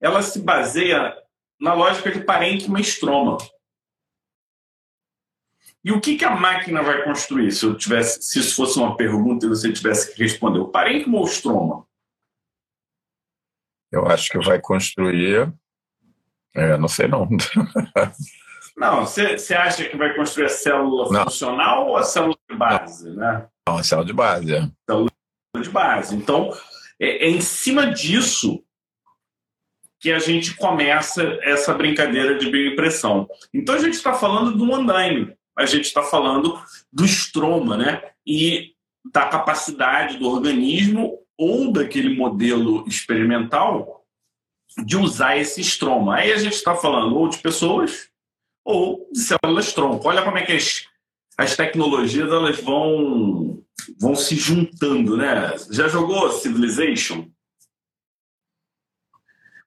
Ela 0.00 0.22
se 0.22 0.40
baseia 0.40 1.19
na 1.60 1.74
lógica 1.74 2.10
de 2.10 2.24
parênquima 2.24 2.78
e 2.78 2.82
estroma. 2.82 3.36
E 5.84 5.92
o 5.92 6.00
que, 6.00 6.16
que 6.16 6.24
a 6.24 6.34
máquina 6.34 6.82
vai 6.82 7.04
construir? 7.04 7.52
Se 7.52 7.64
eu 7.64 7.76
tivesse, 7.76 8.22
se 8.22 8.38
isso 8.38 8.54
fosse 8.54 8.78
uma 8.78 8.96
pergunta 8.96 9.46
e 9.46 9.48
você 9.48 9.72
tivesse 9.72 10.14
que 10.14 10.22
responder, 10.22 10.58
o 10.58 10.68
parênquima 10.68 11.18
ou 11.18 11.24
o 11.24 11.28
estroma? 11.28 11.86
Eu 13.90 14.06
acho 14.06 14.30
que 14.30 14.38
vai 14.38 14.60
construir. 14.60 15.52
É, 16.54 16.76
não 16.76 16.88
sei 16.88 17.08
não. 17.08 17.28
não, 18.76 19.06
você 19.06 19.54
acha 19.54 19.88
que 19.88 19.96
vai 19.96 20.14
construir 20.14 20.46
a 20.46 20.50
célula 20.50 21.10
não. 21.10 21.24
funcional 21.24 21.88
ou 21.88 21.96
a 21.96 22.02
célula 22.02 22.36
de 22.48 22.56
base, 22.56 23.08
não. 23.08 23.16
né? 23.16 23.48
Não, 23.66 23.78
a 23.78 23.82
célula 23.82 24.06
de 24.06 24.12
base. 24.12 24.54
É. 24.54 24.70
Célula 24.88 25.10
de 25.62 25.70
base. 25.70 26.16
Então, 26.16 26.50
é, 27.00 27.26
é 27.26 27.30
em 27.30 27.40
cima 27.40 27.86
disso 27.92 28.62
que 30.00 30.10
a 30.10 30.18
gente 30.18 30.56
começa 30.56 31.38
essa 31.42 31.74
brincadeira 31.74 32.38
de 32.38 32.50
bioimpressão. 32.50 33.28
Então 33.52 33.74
a 33.74 33.78
gente 33.78 33.94
está 33.94 34.14
falando 34.14 34.62
um 34.64 34.74
andaime 34.74 35.36
a 35.60 35.66
gente 35.66 35.84
está 35.84 36.02
falando 36.02 36.60
do 36.92 37.04
estroma, 37.04 37.76
né? 37.76 38.02
E 38.26 38.72
da 39.12 39.26
capacidade 39.26 40.16
do 40.16 40.28
organismo 40.28 41.18
ou 41.36 41.72
daquele 41.72 42.16
modelo 42.16 42.86
experimental 42.86 44.04
de 44.84 44.96
usar 44.96 45.36
esse 45.36 45.60
estroma. 45.60 46.16
Aí 46.16 46.32
a 46.32 46.38
gente 46.38 46.54
está 46.54 46.74
falando 46.74 47.16
ou 47.16 47.28
de 47.28 47.38
pessoas 47.38 48.08
ou 48.64 49.08
de 49.12 49.20
células 49.20 49.72
tronco. 49.72 50.08
Olha 50.08 50.22
como 50.22 50.38
é 50.38 50.42
que 50.42 50.52
as, 50.52 50.86
as 51.36 51.56
tecnologias 51.56 52.30
elas 52.30 52.60
vão, 52.60 53.62
vão 53.98 54.14
se 54.14 54.36
juntando, 54.36 55.16
né? 55.16 55.56
Já 55.70 55.88
jogou 55.88 56.30
Civilization? 56.30 57.28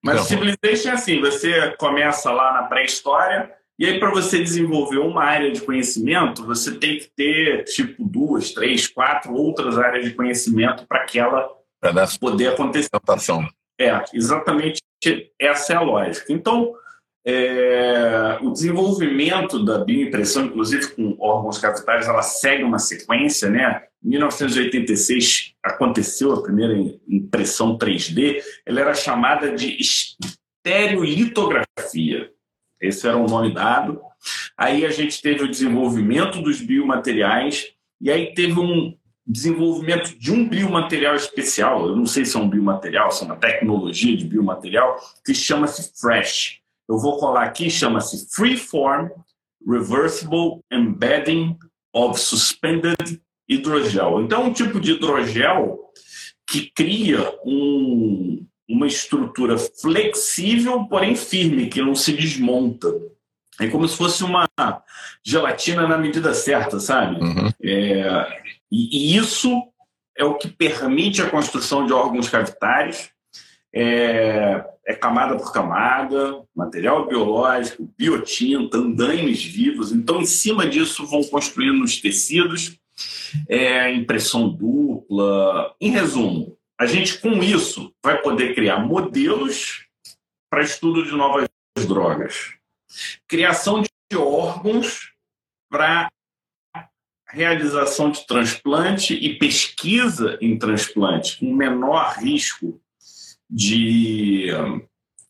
Mas 0.03 0.17
Não. 0.17 0.23
Civilization 0.25 0.89
é 0.89 0.93
assim, 0.93 1.21
você 1.21 1.71
começa 1.77 2.31
lá 2.31 2.53
na 2.53 2.63
pré-história, 2.63 3.51
e 3.79 3.85
aí, 3.85 3.99
para 3.99 4.11
você 4.11 4.41
desenvolver 4.43 4.99
uma 4.99 5.23
área 5.23 5.51
de 5.51 5.59
conhecimento, 5.61 6.45
você 6.45 6.77
tem 6.77 6.99
que 6.99 7.09
ter, 7.15 7.63
tipo, 7.63 8.05
duas, 8.07 8.51
três, 8.51 8.87
quatro 8.87 9.33
outras 9.33 9.79
áreas 9.79 10.05
de 10.05 10.13
conhecimento 10.13 10.85
para 10.87 11.01
aquela 11.01 11.49
poder 12.19 12.49
acontecer. 12.49 12.89
É, 13.79 14.03
exatamente 14.13 14.79
essa 15.39 15.73
é 15.73 15.75
a 15.75 15.81
lógica. 15.81 16.31
Então, 16.31 16.73
é, 17.25 18.37
o 18.41 18.51
desenvolvimento 18.51 19.63
da 19.63 19.77
bioimpressão, 19.77 20.45
inclusive 20.45 20.87
com 20.95 21.15
órgãos 21.19 21.57
capitais, 21.57 22.07
ela 22.07 22.21
segue 22.21 22.63
uma 22.63 22.79
sequência, 22.79 23.49
né? 23.49 23.83
Em 24.03 24.09
1986 24.09 25.53
aconteceu 25.63 26.33
a 26.33 26.43
primeira 26.43 26.75
impressão 27.07 27.77
3D, 27.77 28.41
ela 28.65 28.81
era 28.81 28.93
chamada 28.93 29.55
de 29.55 29.77
estereolitografia. 30.65 32.29
Esse 32.81 33.07
era 33.07 33.15
o 33.15 33.27
nome 33.27 33.53
dado. 33.53 34.01
Aí 34.57 34.85
a 34.85 34.89
gente 34.89 35.21
teve 35.21 35.43
o 35.43 35.49
desenvolvimento 35.49 36.41
dos 36.41 36.59
biomateriais, 36.61 37.71
e 38.01 38.11
aí 38.11 38.33
teve 38.33 38.59
um 38.59 38.93
desenvolvimento 39.25 40.19
de 40.19 40.33
um 40.33 40.47
biomaterial 40.47 41.15
especial, 41.15 41.87
eu 41.87 41.95
não 41.95 42.05
sei 42.05 42.25
se 42.25 42.35
é 42.35 42.39
um 42.39 42.49
biomaterial, 42.49 43.09
se 43.09 43.23
é 43.23 43.25
uma 43.25 43.37
tecnologia 43.37 44.17
de 44.17 44.25
biomaterial, 44.25 44.97
que 45.25 45.33
chama-se 45.33 45.93
FRESH. 45.97 46.62
Eu 46.87 46.97
vou 46.97 47.17
colar 47.17 47.43
aqui, 47.43 47.69
chama-se 47.69 48.27
Freeform 48.33 49.09
Reversible 49.65 50.61
Embedding 50.71 51.57
of 51.93 52.19
Suspended 52.19 53.21
Hydrogel. 53.49 54.21
Então, 54.21 54.43
é 54.43 54.45
um 54.45 54.53
tipo 54.53 54.79
de 54.79 54.93
hidrogel 54.93 55.79
que 56.47 56.71
cria 56.75 57.33
um, 57.45 58.45
uma 58.67 58.87
estrutura 58.87 59.57
flexível, 59.57 60.85
porém 60.85 61.15
firme, 61.15 61.67
que 61.67 61.81
não 61.81 61.95
se 61.95 62.13
desmonta. 62.13 62.89
É 63.59 63.67
como 63.67 63.87
se 63.87 63.95
fosse 63.95 64.23
uma 64.23 64.49
gelatina 65.23 65.87
na 65.87 65.97
medida 65.97 66.33
certa, 66.33 66.79
sabe? 66.79 67.21
Uhum. 67.21 67.49
É, 67.61 68.41
e, 68.71 69.13
e, 69.13 69.17
isso 69.17 69.63
é 70.17 70.23
o 70.25 70.35
que 70.35 70.47
permite 70.47 71.21
a 71.21 71.29
construção 71.29 71.85
de 71.85 71.93
órgãos 71.93 72.29
cavitários. 72.29 73.09
É, 73.73 74.65
é 74.85 74.93
camada 74.93 75.37
por 75.37 75.51
camada, 75.53 76.43
material 76.55 77.07
biológico, 77.07 77.89
biotinta, 77.97 78.77
andaimes 78.77 79.43
vivos. 79.43 79.91
Então, 79.91 80.21
em 80.21 80.25
cima 80.25 80.67
disso, 80.67 81.05
vão 81.05 81.23
construindo 81.23 81.83
os 81.83 82.01
tecidos, 82.01 82.77
é, 83.47 83.93
impressão 83.93 84.49
dupla. 84.49 85.73
Em 85.79 85.91
resumo, 85.91 86.57
a 86.77 86.85
gente, 86.85 87.19
com 87.19 87.41
isso, 87.41 87.93
vai 88.03 88.21
poder 88.21 88.53
criar 88.53 88.79
modelos 88.79 89.85
para 90.49 90.63
estudo 90.63 91.03
de 91.05 91.11
novas 91.11 91.47
drogas, 91.87 92.53
criação 93.27 93.81
de 93.81 94.17
órgãos 94.17 95.13
para 95.69 96.09
realização 97.33 98.11
de 98.11 98.27
transplante 98.27 99.15
e 99.15 99.39
pesquisa 99.39 100.37
em 100.39 100.55
transplante 100.55 101.39
com 101.39 101.51
menor 101.51 102.17
risco 102.19 102.79
de. 103.53 104.47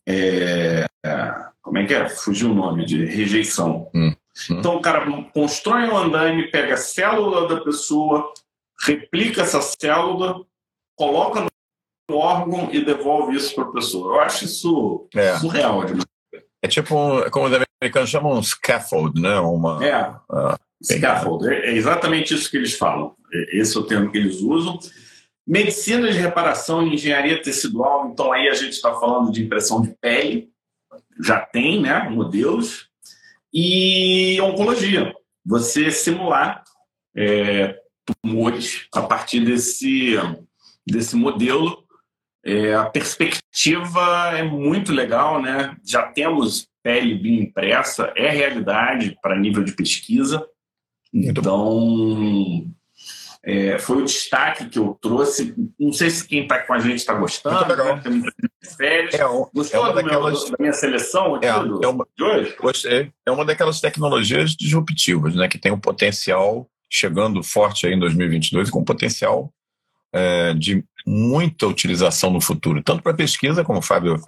É, 0.07 0.85
como 1.61 1.77
é 1.77 1.85
que 1.85 1.93
é? 1.93 2.09
Fugiu 2.09 2.51
o 2.51 2.55
nome, 2.55 2.85
de 2.85 3.05
rejeição. 3.05 3.89
Hum, 3.93 4.13
hum. 4.49 4.57
Então, 4.59 4.77
o 4.77 4.81
cara 4.81 5.05
constrói 5.33 5.83
um 5.89 5.97
andaime, 5.97 6.49
pega 6.51 6.75
a 6.75 6.77
célula 6.77 7.47
da 7.47 7.61
pessoa, 7.61 8.31
replica 8.85 9.41
essa 9.41 9.61
célula 9.61 10.45
coloca 10.95 11.45
no 12.09 12.17
órgão 12.17 12.69
e 12.71 12.83
devolve 12.83 13.35
isso 13.35 13.53
para 13.55 13.65
a 13.65 13.71
pessoa. 13.71 14.15
Eu 14.15 14.21
acho 14.21 14.45
isso 14.45 15.07
é. 15.15 15.37
surreal. 15.37 15.85
Demais. 15.85 16.05
É 16.61 16.67
tipo, 16.67 17.29
como 17.31 17.47
os 17.47 17.61
americanos 17.81 18.09
chamam, 18.09 18.33
um 18.33 18.43
scaffold, 18.43 19.21
né? 19.21 19.37
Uma, 19.39 19.85
é, 19.85 20.09
uh, 20.29 20.57
scaffold. 20.81 21.47
É, 21.47 21.71
é 21.71 21.75
exatamente 21.75 22.33
isso 22.33 22.49
que 22.49 22.57
eles 22.57 22.77
falam. 22.77 23.15
É, 23.33 23.57
esse 23.57 23.75
é 23.75 23.79
o 23.79 23.83
termo 23.83 24.11
que 24.11 24.17
eles 24.17 24.39
usam. 24.39 24.79
Medicina 25.45 26.09
de 26.11 26.17
reparação 26.17 26.87
e 26.87 26.93
engenharia 26.93 27.41
tecidual, 27.41 28.09
então 28.09 28.31
aí 28.31 28.47
a 28.47 28.53
gente 28.53 28.73
está 28.73 28.93
falando 28.93 29.31
de 29.31 29.43
impressão 29.43 29.81
de 29.81 29.93
pele, 29.99 30.49
já 31.19 31.39
tem 31.39 31.81
né, 31.81 32.07
modelos, 32.09 32.89
e 33.53 34.41
oncologia. 34.41 35.13
Você 35.45 35.91
simular 35.91 36.63
é, 37.15 37.77
tumores 38.05 38.87
a 38.93 39.01
partir 39.03 39.41
desse, 39.41 40.15
desse 40.85 41.15
modelo. 41.15 41.83
É, 42.45 42.73
a 42.73 42.85
perspectiva 42.85 44.31
é 44.35 44.43
muito 44.43 44.91
legal, 44.91 45.41
né? 45.41 45.77
Já 45.85 46.03
temos 46.11 46.67
pele 46.81 47.15
bioimpressa, 47.15 48.11
é 48.15 48.29
realidade 48.29 49.17
para 49.21 49.39
nível 49.39 49.63
de 49.63 49.73
pesquisa. 49.73 50.45
Então, 51.13 52.67
é, 53.45 53.77
foi 53.77 53.97
o 53.97 54.05
destaque 54.05 54.69
que 54.69 54.79
eu 54.79 54.97
trouxe. 55.01 55.53
Não 55.77 55.91
sei 55.91 56.09
se 56.09 56.25
quem 56.25 56.43
está 56.43 56.59
com 56.59 56.73
a 56.73 56.79
gente 56.79 56.95
está 56.95 57.13
gostando. 57.13 57.75
Né? 57.75 58.01
Férias. 58.77 59.13
É, 59.15 59.27
um, 59.27 59.45
Gostou 59.53 59.81
é 59.81 59.83
uma 59.83 59.93
daquelas... 59.93 60.49
da 60.49 60.55
minha 60.57 60.71
seleção 60.71 61.35
aqui 61.35 61.45
é, 61.45 61.59
do, 61.59 61.83
é 61.83 61.87
uma, 61.87 62.07
de 62.17 62.23
hoje? 62.23 62.55
Gostei. 62.57 63.11
É 63.25 63.31
uma 63.31 63.43
daquelas 63.43 63.81
tecnologias 63.81 64.55
disruptivas, 64.55 65.35
né? 65.35 65.49
Que 65.49 65.57
tem 65.57 65.73
um 65.73 65.79
potencial 65.79 66.69
chegando 66.89 67.43
forte 67.43 67.85
aí 67.85 67.93
em 67.93 67.99
2022 67.99 68.69
com 68.69 68.83
potencial 68.83 69.51
é, 70.13 70.53
de 70.53 70.83
muita 71.05 71.67
utilização 71.67 72.29
no 72.29 72.39
futuro, 72.39 72.83
tanto 72.83 73.01
para 73.01 73.15
pesquisa, 73.15 73.63
como 73.63 73.79
o 73.79 73.81
Fábio, 73.81 74.21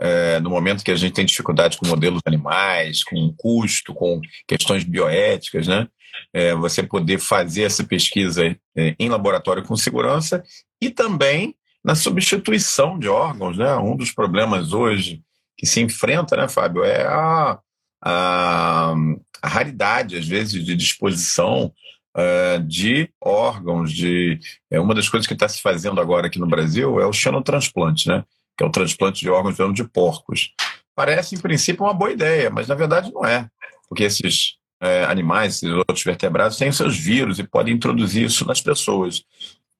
é, 0.00 0.40
no 0.40 0.50
momento 0.50 0.84
que 0.84 0.90
a 0.90 0.96
gente 0.96 1.14
tem 1.14 1.24
dificuldade 1.24 1.78
com 1.78 1.86
modelos 1.86 2.20
animais, 2.26 3.02
com 3.02 3.32
custo, 3.36 3.94
com 3.94 4.20
questões 4.46 4.84
bioéticas, 4.84 5.68
né? 5.68 5.86
É, 6.32 6.54
você 6.54 6.82
poder 6.82 7.18
fazer 7.18 7.62
essa 7.62 7.84
pesquisa 7.84 8.56
é, 8.76 8.96
em 8.98 9.08
laboratório 9.08 9.62
com 9.62 9.76
segurança 9.76 10.42
e 10.80 10.90
também 10.90 11.54
na 11.84 11.94
substituição 11.94 12.98
de 12.98 13.08
órgãos, 13.08 13.56
né? 13.56 13.74
Um 13.76 13.96
dos 13.96 14.12
problemas 14.12 14.72
hoje 14.72 15.22
que 15.56 15.66
se 15.66 15.80
enfrenta, 15.80 16.36
né, 16.36 16.48
Fábio, 16.48 16.84
é 16.84 17.04
a, 17.04 17.58
a, 18.04 18.94
a 19.42 19.48
raridade, 19.48 20.16
às 20.16 20.26
vezes, 20.26 20.64
de 20.64 20.76
disposição 20.76 21.72
uh, 22.16 22.62
de 22.64 23.10
órgãos, 23.20 23.92
de 23.92 24.38
é, 24.70 24.78
uma 24.78 24.94
das 24.94 25.08
coisas 25.08 25.26
que 25.26 25.32
está 25.32 25.48
se 25.48 25.60
fazendo 25.60 26.00
agora 26.00 26.28
aqui 26.28 26.38
no 26.38 26.46
Brasil 26.46 27.00
é 27.00 27.06
o 27.06 27.12
xenotransplante, 27.12 28.08
né? 28.08 28.24
Que 28.56 28.64
é 28.64 28.66
o 28.66 28.70
transplante 28.70 29.20
de 29.20 29.30
órgãos 29.30 29.56
de 29.74 29.84
porcos. 29.84 30.52
Parece, 30.94 31.34
em 31.34 31.40
princípio, 31.40 31.84
uma 31.84 31.94
boa 31.94 32.12
ideia, 32.12 32.50
mas 32.50 32.68
na 32.68 32.74
verdade 32.74 33.12
não 33.12 33.24
é, 33.24 33.48
porque 33.88 34.04
esses 34.04 34.57
é, 34.80 35.04
animais, 35.04 35.56
esses 35.56 35.70
outros 35.70 36.04
vertebrados, 36.04 36.56
têm 36.56 36.70
seus 36.72 36.96
vírus 36.96 37.38
e 37.38 37.44
podem 37.44 37.74
introduzir 37.74 38.24
isso 38.24 38.46
nas 38.46 38.60
pessoas. 38.60 39.24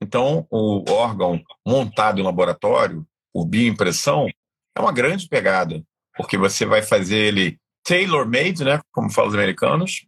Então, 0.00 0.46
o 0.50 0.84
órgão 0.90 1.42
montado 1.66 2.20
em 2.20 2.24
laboratório, 2.24 3.06
por 3.32 3.44
bioimpressão, 3.44 4.28
é 4.76 4.80
uma 4.80 4.92
grande 4.92 5.28
pegada, 5.28 5.82
porque 6.16 6.36
você 6.36 6.64
vai 6.64 6.82
fazer 6.82 7.16
ele 7.16 7.58
tailor-made, 7.84 8.64
né, 8.64 8.80
como 8.92 9.10
falam 9.10 9.30
os 9.30 9.34
americanos, 9.34 10.06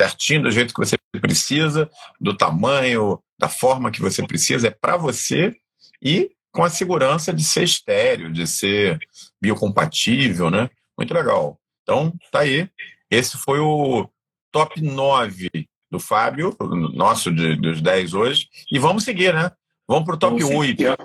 certinho 0.00 0.42
do 0.42 0.50
jeito 0.50 0.74
que 0.74 0.80
você 0.80 0.96
precisa, 1.20 1.90
do 2.20 2.36
tamanho, 2.36 3.18
da 3.38 3.48
forma 3.48 3.90
que 3.90 4.00
você 4.00 4.26
precisa, 4.26 4.68
é 4.68 4.70
para 4.70 4.96
você 4.96 5.54
e 6.00 6.30
com 6.52 6.62
a 6.62 6.70
segurança 6.70 7.32
de 7.32 7.42
ser 7.42 7.64
estéreo, 7.64 8.32
de 8.32 8.46
ser 8.46 8.98
biocompatível, 9.40 10.50
né? 10.50 10.68
Muito 10.98 11.14
legal. 11.14 11.58
Então, 11.82 12.12
tá 12.30 12.40
aí. 12.40 12.68
Esse 13.10 13.38
foi 13.38 13.58
o 13.58 14.08
top 14.52 14.80
9 14.80 15.50
do 15.90 15.98
Fábio, 15.98 16.56
nosso 16.94 17.32
de, 17.32 17.56
dos 17.56 17.80
10 17.80 18.14
hoje. 18.14 18.48
E 18.70 18.78
vamos 18.78 19.04
seguir, 19.04 19.34
né? 19.34 19.50
Vamos 19.88 20.04
para 20.04 20.14
o 20.14 20.18
top 20.18 20.42
vamos 20.42 20.56
8. 20.56 20.82
Seguir. 20.82 20.98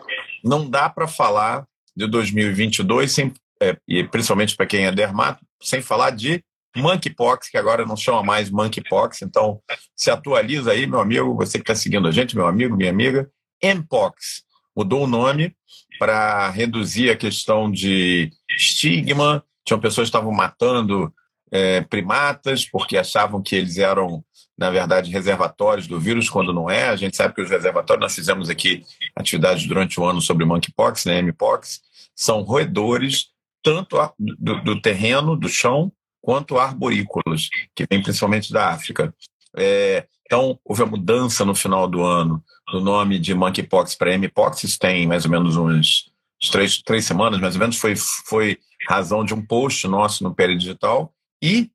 Não 0.44 0.70
dá 0.70 0.89
para 0.89 1.08
falar 1.08 1.66
de 1.96 2.08
2022, 2.08 3.12
sem, 3.12 3.34
é, 3.62 3.75
e 3.88 4.04
principalmente 4.04 4.56
para 4.56 4.68
quem 4.68 4.86
é 4.86 4.92
dermato, 4.92 5.44
sem 5.62 5.82
falar 5.82 6.12
de 6.12 6.44
monkeypox, 6.75 7.50
que 7.50 7.58
agora 7.58 7.86
não 7.86 7.98
chama 7.98 8.22
mais 8.22 8.51
monkeypox, 8.51 9.24
então 9.24 9.60
se 9.96 10.12
atualiza 10.12 10.72
aí, 10.72 10.86
meu 10.86 11.00
amigo, 11.00 11.36
você 11.36 11.58
que 11.58 11.63
está 11.63 11.74
seguindo 11.74 12.08
a 12.08 12.12
gente, 12.12 12.36
meu 12.36 12.46
amigo, 12.46 12.77
minha 12.77 12.92
amiga, 12.92 13.30
mpox. 13.63 14.44
Mudou 14.75 15.06
o 15.06 15.08
nome 15.08 15.56
para 15.98 16.50
reduzir 16.50 17.10
a 17.10 17.18
questão 17.18 17.72
de 17.72 18.32
estigma. 18.56 19.44
Tinham 19.66 19.80
pessoas 19.80 20.06
que 20.06 20.16
estavam 20.16 20.32
matando 20.32 21.12
é, 21.51 21.82
primatas 21.82 22.65
porque 22.65 22.98
achavam 22.98 23.41
que 23.41 23.56
eles 23.56 23.78
eram, 23.78 24.24
na 24.58 24.69
verdade, 24.69 25.12
reservatórios 25.12 25.88
do 25.88 26.00
vírus, 26.00 26.30
quando 26.30 26.54
não 26.54 26.69
é. 26.69 26.89
A 26.89 26.95
gente 26.95 27.15
sabe 27.15 27.34
que 27.34 27.41
os 27.41 27.50
reservatórios, 27.50 28.02
nós 28.02 28.15
fizemos 28.15 28.50
aqui 28.50 28.84
atividades 29.15 29.65
durante 29.65 30.00
o 30.00 30.06
ano 30.06 30.22
sobre 30.22 30.45
monkeypox, 30.45 31.06
né, 31.06 31.22
mpox, 31.22 31.82
são 32.15 32.41
roedores 32.41 33.28
tanto 33.63 33.98
do, 34.17 34.62
do 34.63 34.82
terreno, 34.82 35.36
do 35.36 35.50
chão, 35.50 35.91
quanto 36.22 36.58
arborícolas, 36.58 37.50
que 37.76 37.86
vem 37.89 38.02
principalmente 38.02 38.52
da 38.52 38.69
África. 38.69 39.13
É, 39.56 40.06
então, 40.26 40.60
houve 40.63 40.84
a 40.84 40.86
mudança 40.86 41.43
no 41.45 41.56
final 41.56 41.88
do 41.88 42.04
ano 42.04 42.43
do 42.72 42.82
nome 42.82 43.17
de 43.17 43.34
monkeypox 43.34 43.95
para 43.95 44.17
mpox, 44.17 44.63
isso 44.63 44.78
tem 44.78 45.08
mais 45.08 45.24
ou 45.24 45.32
menos 45.32 45.56
uns 45.56 46.12
três, 46.52 46.82
três 46.82 47.06
semanas, 47.06 47.39
mais 47.39 47.56
ou 47.56 47.62
menos, 47.62 47.78
foi, 47.78 47.95
foi 47.95 48.58
razão 48.88 49.24
de 49.24 49.34
um 49.34 49.45
post 49.45 49.88
nosso 49.88 50.24
no 50.24 50.36
Pele 50.36 50.56
Digital. 50.58 51.13
E, 51.41 51.69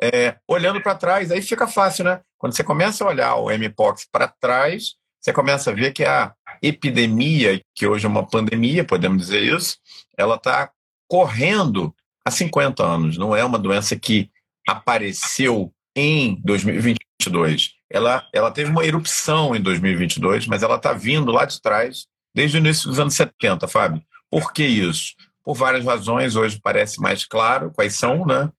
é, 0.00 0.36
olhando 0.48 0.80
para 0.80 0.94
trás, 0.94 1.30
aí 1.30 1.42
fica 1.42 1.66
fácil, 1.66 2.04
né? 2.04 2.20
Quando 2.38 2.54
você 2.54 2.64
começa 2.64 3.04
a 3.04 3.08
olhar 3.08 3.34
o 3.36 3.50
mpox 3.50 4.06
para 4.10 4.28
trás, 4.28 4.94
você 5.20 5.32
começa 5.32 5.70
a 5.70 5.74
ver 5.74 5.92
que 5.92 6.04
a 6.04 6.34
epidemia, 6.62 7.60
que 7.74 7.86
hoje 7.86 8.04
é 8.04 8.08
uma 8.08 8.26
pandemia, 8.26 8.84
podemos 8.84 9.18
dizer 9.18 9.42
isso, 9.42 9.78
ela 10.16 10.36
está 10.36 10.70
correndo 11.08 11.94
há 12.24 12.30
50 12.30 12.84
anos. 12.84 13.16
Não 13.16 13.34
é 13.34 13.44
uma 13.44 13.58
doença 13.58 13.96
que 13.96 14.30
apareceu 14.68 15.72
em 15.96 16.40
2022. 16.42 17.70
Ela, 17.90 18.26
ela 18.32 18.50
teve 18.50 18.70
uma 18.70 18.84
erupção 18.84 19.54
em 19.54 19.60
2022, 19.60 20.46
mas 20.46 20.62
ela 20.62 20.76
está 20.76 20.92
vindo 20.92 21.30
lá 21.30 21.44
de 21.44 21.60
trás 21.60 22.06
desde 22.34 22.56
o 22.56 22.60
início 22.60 22.88
dos 22.88 22.98
anos 22.98 23.14
70, 23.14 23.68
Fábio. 23.68 24.02
Por 24.30 24.52
que 24.52 24.64
isso? 24.64 25.14
Por 25.44 25.54
várias 25.54 25.84
razões, 25.84 26.34
hoje 26.34 26.58
parece 26.62 27.00
mais 27.00 27.24
claro 27.24 27.70
quais 27.70 27.94
são, 27.94 28.26
né? 28.26 28.50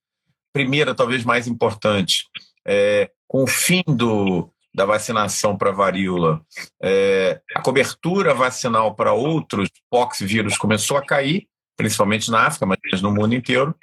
Primeira, 0.56 0.94
talvez 0.94 1.22
mais 1.22 1.46
importante, 1.46 2.24
é, 2.66 3.10
com 3.28 3.44
o 3.44 3.46
fim 3.46 3.84
do, 3.86 4.50
da 4.74 4.86
vacinação 4.86 5.54
para 5.54 5.70
varíola, 5.70 6.40
é, 6.82 7.42
a 7.54 7.60
cobertura 7.60 8.32
vacinal 8.32 8.94
para 8.94 9.12
outros 9.12 9.68
pox 9.90 10.20
vírus 10.20 10.56
começou 10.56 10.96
a 10.96 11.04
cair, 11.04 11.46
principalmente 11.76 12.30
na 12.30 12.46
África, 12.46 12.64
mas 12.64 13.02
no 13.02 13.12
mundo 13.12 13.34
inteiro. 13.34 13.76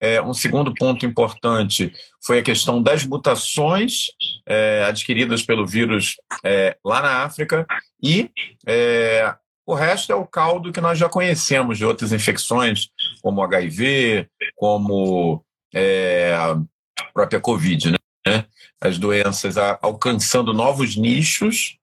É, 0.00 0.22
um 0.22 0.32
segundo 0.32 0.72
ponto 0.72 1.04
importante 1.04 1.92
foi 2.24 2.38
a 2.38 2.42
questão 2.42 2.82
das 2.82 3.04
mutações 3.04 4.06
é, 4.48 4.86
adquiridas 4.88 5.42
pelo 5.42 5.66
vírus 5.66 6.16
é, 6.42 6.78
lá 6.82 7.02
na 7.02 7.24
África 7.24 7.66
e 8.02 8.30
é, 8.66 9.34
o 9.66 9.74
resto 9.74 10.12
é 10.12 10.14
o 10.14 10.26
caldo 10.26 10.72
que 10.72 10.80
nós 10.80 10.98
já 10.98 11.10
conhecemos 11.10 11.76
de 11.76 11.84
outras 11.84 12.10
infecções, 12.10 12.88
como 13.20 13.42
HIV, 13.42 14.28
como 14.54 15.44
é, 15.76 16.34
a 16.34 16.58
própria 17.12 17.38
Covid, 17.38 17.92
né? 18.26 18.46
As 18.80 18.98
doenças 18.98 19.56
alcançando 19.82 20.52
novos 20.54 20.96
nichos 20.96 21.76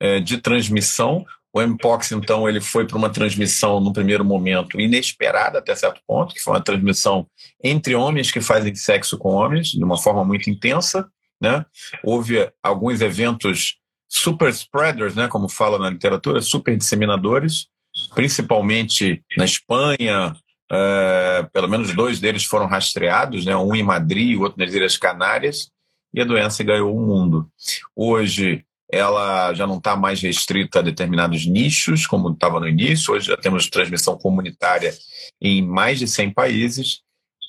é, 0.00 0.20
de 0.20 0.38
transmissão, 0.38 1.24
o 1.54 1.62
Mpox, 1.62 2.10
então, 2.10 2.48
ele 2.48 2.60
foi 2.60 2.84
para 2.84 2.98
uma 2.98 3.08
transmissão, 3.08 3.78
no 3.78 3.92
primeiro 3.92 4.24
momento, 4.24 4.80
inesperada 4.80 5.60
até 5.60 5.72
certo 5.76 6.00
ponto, 6.04 6.34
que 6.34 6.40
foi 6.40 6.54
uma 6.54 6.60
transmissão 6.60 7.28
entre 7.62 7.94
homens 7.94 8.32
que 8.32 8.40
fazem 8.40 8.74
sexo 8.74 9.16
com 9.16 9.28
homens, 9.28 9.68
de 9.68 9.84
uma 9.84 9.96
forma 9.96 10.24
muito 10.24 10.50
intensa. 10.50 11.08
Né? 11.40 11.64
Houve 12.02 12.50
alguns 12.60 13.00
eventos 13.00 13.76
super 14.08 14.48
spreaders, 14.48 15.14
né, 15.14 15.28
como 15.28 15.48
fala 15.48 15.78
na 15.78 15.90
literatura, 15.90 16.42
super 16.42 16.76
disseminadores, 16.76 17.68
principalmente 18.16 19.22
na 19.36 19.44
Espanha, 19.44 20.34
uh, 20.72 21.50
pelo 21.52 21.68
menos 21.68 21.94
dois 21.94 22.20
deles 22.20 22.44
foram 22.44 22.66
rastreados, 22.66 23.44
né, 23.44 23.56
um 23.56 23.74
em 23.74 23.82
Madrid 23.82 24.36
o 24.36 24.42
outro 24.42 24.58
nas 24.58 24.74
Ilhas 24.74 24.96
Canárias, 24.96 25.70
e 26.12 26.20
a 26.20 26.24
doença 26.24 26.62
ganhou 26.62 26.96
o 26.96 27.00
mundo. 27.00 27.48
Hoje, 27.94 28.64
ela 28.90 29.52
já 29.54 29.66
não 29.66 29.78
está 29.78 29.96
mais 29.96 30.20
restrita 30.20 30.78
a 30.78 30.82
determinados 30.82 31.46
nichos, 31.46 32.06
como 32.06 32.30
estava 32.30 32.60
no 32.60 32.68
início. 32.68 33.12
Hoje 33.12 33.28
já 33.28 33.36
temos 33.36 33.68
transmissão 33.68 34.16
comunitária 34.16 34.94
em 35.40 35.62
mais 35.62 35.98
de 35.98 36.06
100 36.06 36.32
países. 36.32 37.00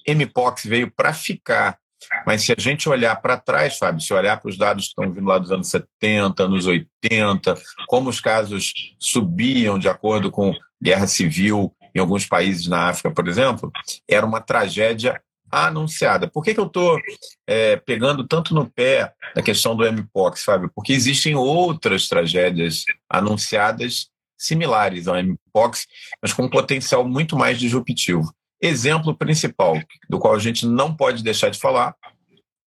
Mpox 0.07 0.65
veio 0.65 0.89
para 0.89 1.13
ficar. 1.13 1.77
Mas 2.25 2.43
se 2.43 2.51
a 2.51 2.55
gente 2.57 2.87
olhar 2.87 3.15
para 3.17 3.37
trás, 3.37 3.77
Fábio, 3.77 4.01
se 4.01 4.13
olhar 4.13 4.39
para 4.39 4.49
os 4.49 4.57
dados 4.57 4.85
que 4.85 4.89
estão 4.89 5.11
vindo 5.11 5.27
lá 5.27 5.37
dos 5.37 5.51
anos 5.51 5.67
70, 5.69 6.43
anos 6.43 6.65
80, 6.65 7.55
como 7.87 8.09
os 8.09 8.19
casos 8.19 8.73
subiam 8.99 9.77
de 9.79 9.89
acordo 9.89 10.31
com 10.31 10.53
guerra 10.81 11.07
civil 11.07 11.74
em 11.95 11.99
alguns 11.99 12.25
países 12.25 12.67
na 12.67 12.89
África, 12.89 13.09
por 13.09 13.27
exemplo, 13.27 13.71
era 14.07 14.25
uma 14.25 14.41
tragédia 14.41 15.21
anunciada. 15.49 16.27
Por 16.27 16.43
que, 16.43 16.53
que 16.53 16.59
eu 16.59 16.65
estou 16.65 16.99
é, 17.47 17.77
pegando 17.77 18.27
tanto 18.27 18.53
no 18.53 18.69
pé 18.69 19.13
da 19.33 19.41
questão 19.41 19.75
do 19.75 19.89
Mpox, 19.89 20.43
Fábio? 20.43 20.69
Porque 20.75 20.91
existem 20.91 21.35
outras 21.35 22.09
tragédias 22.09 22.83
anunciadas 23.09 24.09
similares 24.37 25.07
ao 25.07 25.15
Mpox, 25.15 25.87
mas 26.21 26.33
com 26.33 26.43
um 26.43 26.49
potencial 26.49 27.07
muito 27.07 27.37
mais 27.37 27.57
disruptivo. 27.57 28.33
Exemplo 28.61 29.15
principal, 29.15 29.79
do 30.09 30.19
qual 30.19 30.35
a 30.35 30.39
gente 30.39 30.65
não 30.65 30.93
pode 30.93 31.23
deixar 31.23 31.49
de 31.49 31.59
falar, 31.59 31.95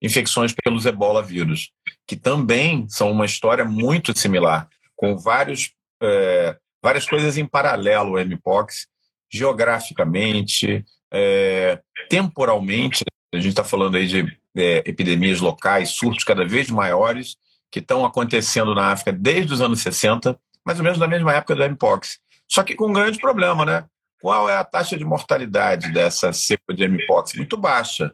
infecções 0.01 0.55
pelos 0.55 0.87
ebola 0.87 1.23
vírus. 1.23 1.71
que 2.07 2.17
também 2.17 2.89
são 2.89 3.11
uma 3.11 3.27
história 3.27 3.65
muito 3.65 4.17
similar, 4.19 4.67
com 4.97 5.19
vários, 5.19 5.73
é, 6.03 6.57
várias 6.83 7.07
coisas 7.07 7.37
em 7.37 7.45
paralelo 7.45 8.17
ao 8.17 8.25
MPOX, 8.25 8.87
geograficamente, 9.31 10.85
é, 11.13 11.81
temporalmente. 12.09 13.05
A 13.33 13.37
gente 13.37 13.49
está 13.49 13.65
falando 13.65 13.97
aí 13.97 14.07
de 14.07 14.39
é, 14.57 14.79
epidemias 14.87 15.41
locais, 15.41 15.91
surtos 15.91 16.25
cada 16.25 16.45
vez 16.45 16.71
maiores, 16.71 17.37
que 17.71 17.81
estão 17.81 18.05
acontecendo 18.05 18.75
na 18.75 18.93
África 18.93 19.13
desde 19.13 19.53
os 19.53 19.61
anos 19.61 19.81
60, 19.81 20.39
mais 20.65 20.79
ou 20.79 20.85
menos 20.85 20.99
na 20.99 21.07
mesma 21.07 21.35
época 21.35 21.55
do 21.55 21.63
MPOX. 21.63 22.19
Só 22.49 22.63
que 22.63 22.75
com 22.75 22.89
um 22.89 22.93
grande 22.93 23.19
problema, 23.19 23.65
né? 23.65 23.85
Qual 24.21 24.49
é 24.49 24.57
a 24.57 24.65
taxa 24.65 24.97
de 24.97 25.05
mortalidade 25.05 25.93
dessa 25.93 26.33
cepa 26.33 26.75
de 26.75 26.89
MPOX? 26.89 27.35
Muito 27.35 27.57
baixa. 27.57 28.13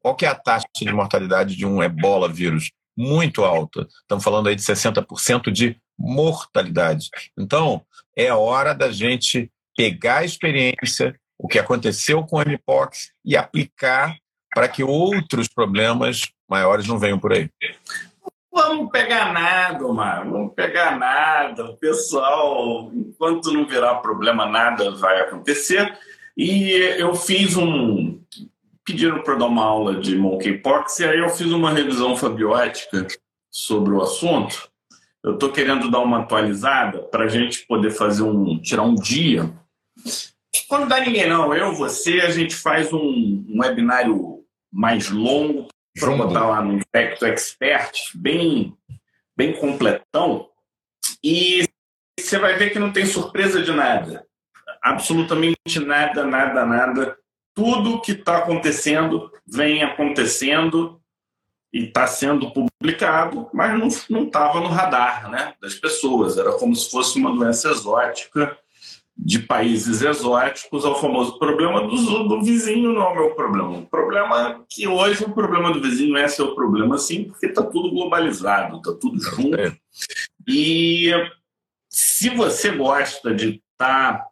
Qual 0.00 0.14
que 0.14 0.26
é 0.26 0.28
a 0.28 0.34
taxa 0.34 0.66
de 0.74 0.92
mortalidade 0.92 1.56
de 1.56 1.64
um 1.64 1.82
ebola 1.82 2.28
vírus? 2.28 2.70
Muito 2.96 3.44
alta. 3.44 3.86
Estamos 4.02 4.24
falando 4.24 4.48
aí 4.48 4.56
de 4.56 4.62
60% 4.62 5.50
de 5.50 5.76
mortalidade. 5.98 7.08
Então, 7.38 7.82
é 8.16 8.32
hora 8.32 8.74
da 8.74 8.90
gente 8.90 9.50
pegar 9.76 10.18
a 10.18 10.24
experiência, 10.24 11.14
o 11.38 11.48
que 11.48 11.58
aconteceu 11.58 12.24
com 12.24 12.36
o 12.36 12.40
MPOX 12.40 13.12
e 13.24 13.36
aplicar 13.36 14.16
para 14.54 14.68
que 14.68 14.82
outros 14.82 15.48
problemas 15.48 16.22
maiores 16.48 16.86
não 16.86 16.98
venham 16.98 17.18
por 17.18 17.32
aí. 17.32 17.48
Vamos 18.52 18.90
pegar 18.90 19.32
nada, 19.32 19.86
Omar. 19.86 20.28
Vamos 20.28 20.52
pegar 20.54 20.98
nada. 20.98 21.64
O 21.66 21.76
pessoal, 21.76 22.90
enquanto 22.92 23.52
não 23.52 23.66
virar 23.66 23.96
problema, 23.96 24.44
nada 24.44 24.90
vai 24.90 25.20
acontecer. 25.20 25.96
E 26.36 26.72
eu 26.98 27.14
fiz 27.14 27.56
um. 27.56 28.20
Pediram 28.84 29.22
para 29.22 29.36
dar 29.36 29.46
uma 29.46 29.64
aula 29.64 30.00
de 30.00 30.16
monkeypox, 30.16 30.98
e 30.98 31.04
aí 31.04 31.18
eu 31.18 31.28
fiz 31.28 31.52
uma 31.52 31.70
revisão 31.70 32.16
fabiótica 32.16 33.06
sobre 33.50 33.92
o 33.92 34.02
assunto. 34.02 34.69
Eu 35.22 35.34
estou 35.34 35.52
querendo 35.52 35.90
dar 35.90 36.00
uma 36.00 36.20
atualizada 36.20 37.02
para 37.02 37.24
a 37.24 37.28
gente 37.28 37.66
poder 37.66 37.90
fazer 37.90 38.22
um. 38.22 38.58
tirar 38.60 38.82
um 38.82 38.94
dia. 38.94 39.52
Quando 40.68 40.88
dá 40.88 41.00
ninguém, 41.00 41.28
não, 41.28 41.54
eu, 41.54 41.74
você, 41.74 42.20
a 42.20 42.30
gente 42.30 42.54
faz 42.54 42.92
um, 42.92 43.44
um 43.48 43.60
webinário 43.60 44.44
mais 44.72 45.10
longo 45.10 45.68
para 45.98 46.16
botar 46.16 46.46
lá 46.46 46.62
no 46.62 46.74
Infecto 46.74 47.26
Expert, 47.26 47.92
bem, 48.14 48.74
bem 49.36 49.52
completão, 49.52 50.48
e 51.22 51.68
você 52.18 52.38
vai 52.38 52.56
ver 52.56 52.70
que 52.70 52.78
não 52.78 52.92
tem 52.92 53.04
surpresa 53.04 53.62
de 53.62 53.72
nada. 53.72 54.24
Absolutamente 54.82 55.78
nada, 55.80 56.24
nada, 56.24 56.64
nada. 56.64 57.18
Tudo 57.54 58.00
que 58.00 58.12
está 58.12 58.38
acontecendo 58.38 59.30
vem 59.46 59.82
acontecendo 59.82 60.99
e 61.72 61.84
está 61.84 62.06
sendo 62.06 62.50
publicado, 62.50 63.48
mas 63.52 64.08
não 64.08 64.24
estava 64.24 64.60
no 64.60 64.68
radar 64.68 65.30
né, 65.30 65.54
das 65.60 65.74
pessoas. 65.74 66.36
Era 66.36 66.52
como 66.52 66.74
se 66.74 66.90
fosse 66.90 67.18
uma 67.18 67.32
doença 67.32 67.68
exótica 67.68 68.56
de 69.16 69.38
países 69.40 70.00
exóticos 70.00 70.84
ao 70.84 70.98
famoso 70.98 71.38
problema 71.38 71.82
do, 71.82 72.28
do, 72.28 72.42
vizinho 72.42 72.92
não 72.92 73.02
é 73.02 73.08
o 73.08 73.14
meu 73.14 73.34
problema. 73.34 73.78
O 73.78 73.86
problema 73.86 74.48
é 74.48 74.60
que 74.68 74.88
hoje 74.88 75.24
o 75.24 75.32
problema 75.32 75.72
do 75.72 75.80
vizinho 75.80 76.16
é 76.16 76.26
seu 76.26 76.54
problema, 76.54 76.96
sim, 76.96 77.24
porque 77.24 77.46
está 77.46 77.62
tudo 77.62 77.90
globalizado, 77.90 78.78
está 78.78 78.92
tudo 78.94 79.20
junto. 79.20 79.60
É. 79.60 79.76
E 80.48 81.10
se 81.88 82.30
você 82.30 82.70
gosta 82.70 83.34
de 83.34 83.60
estar 83.72 84.20
tá 84.20 84.26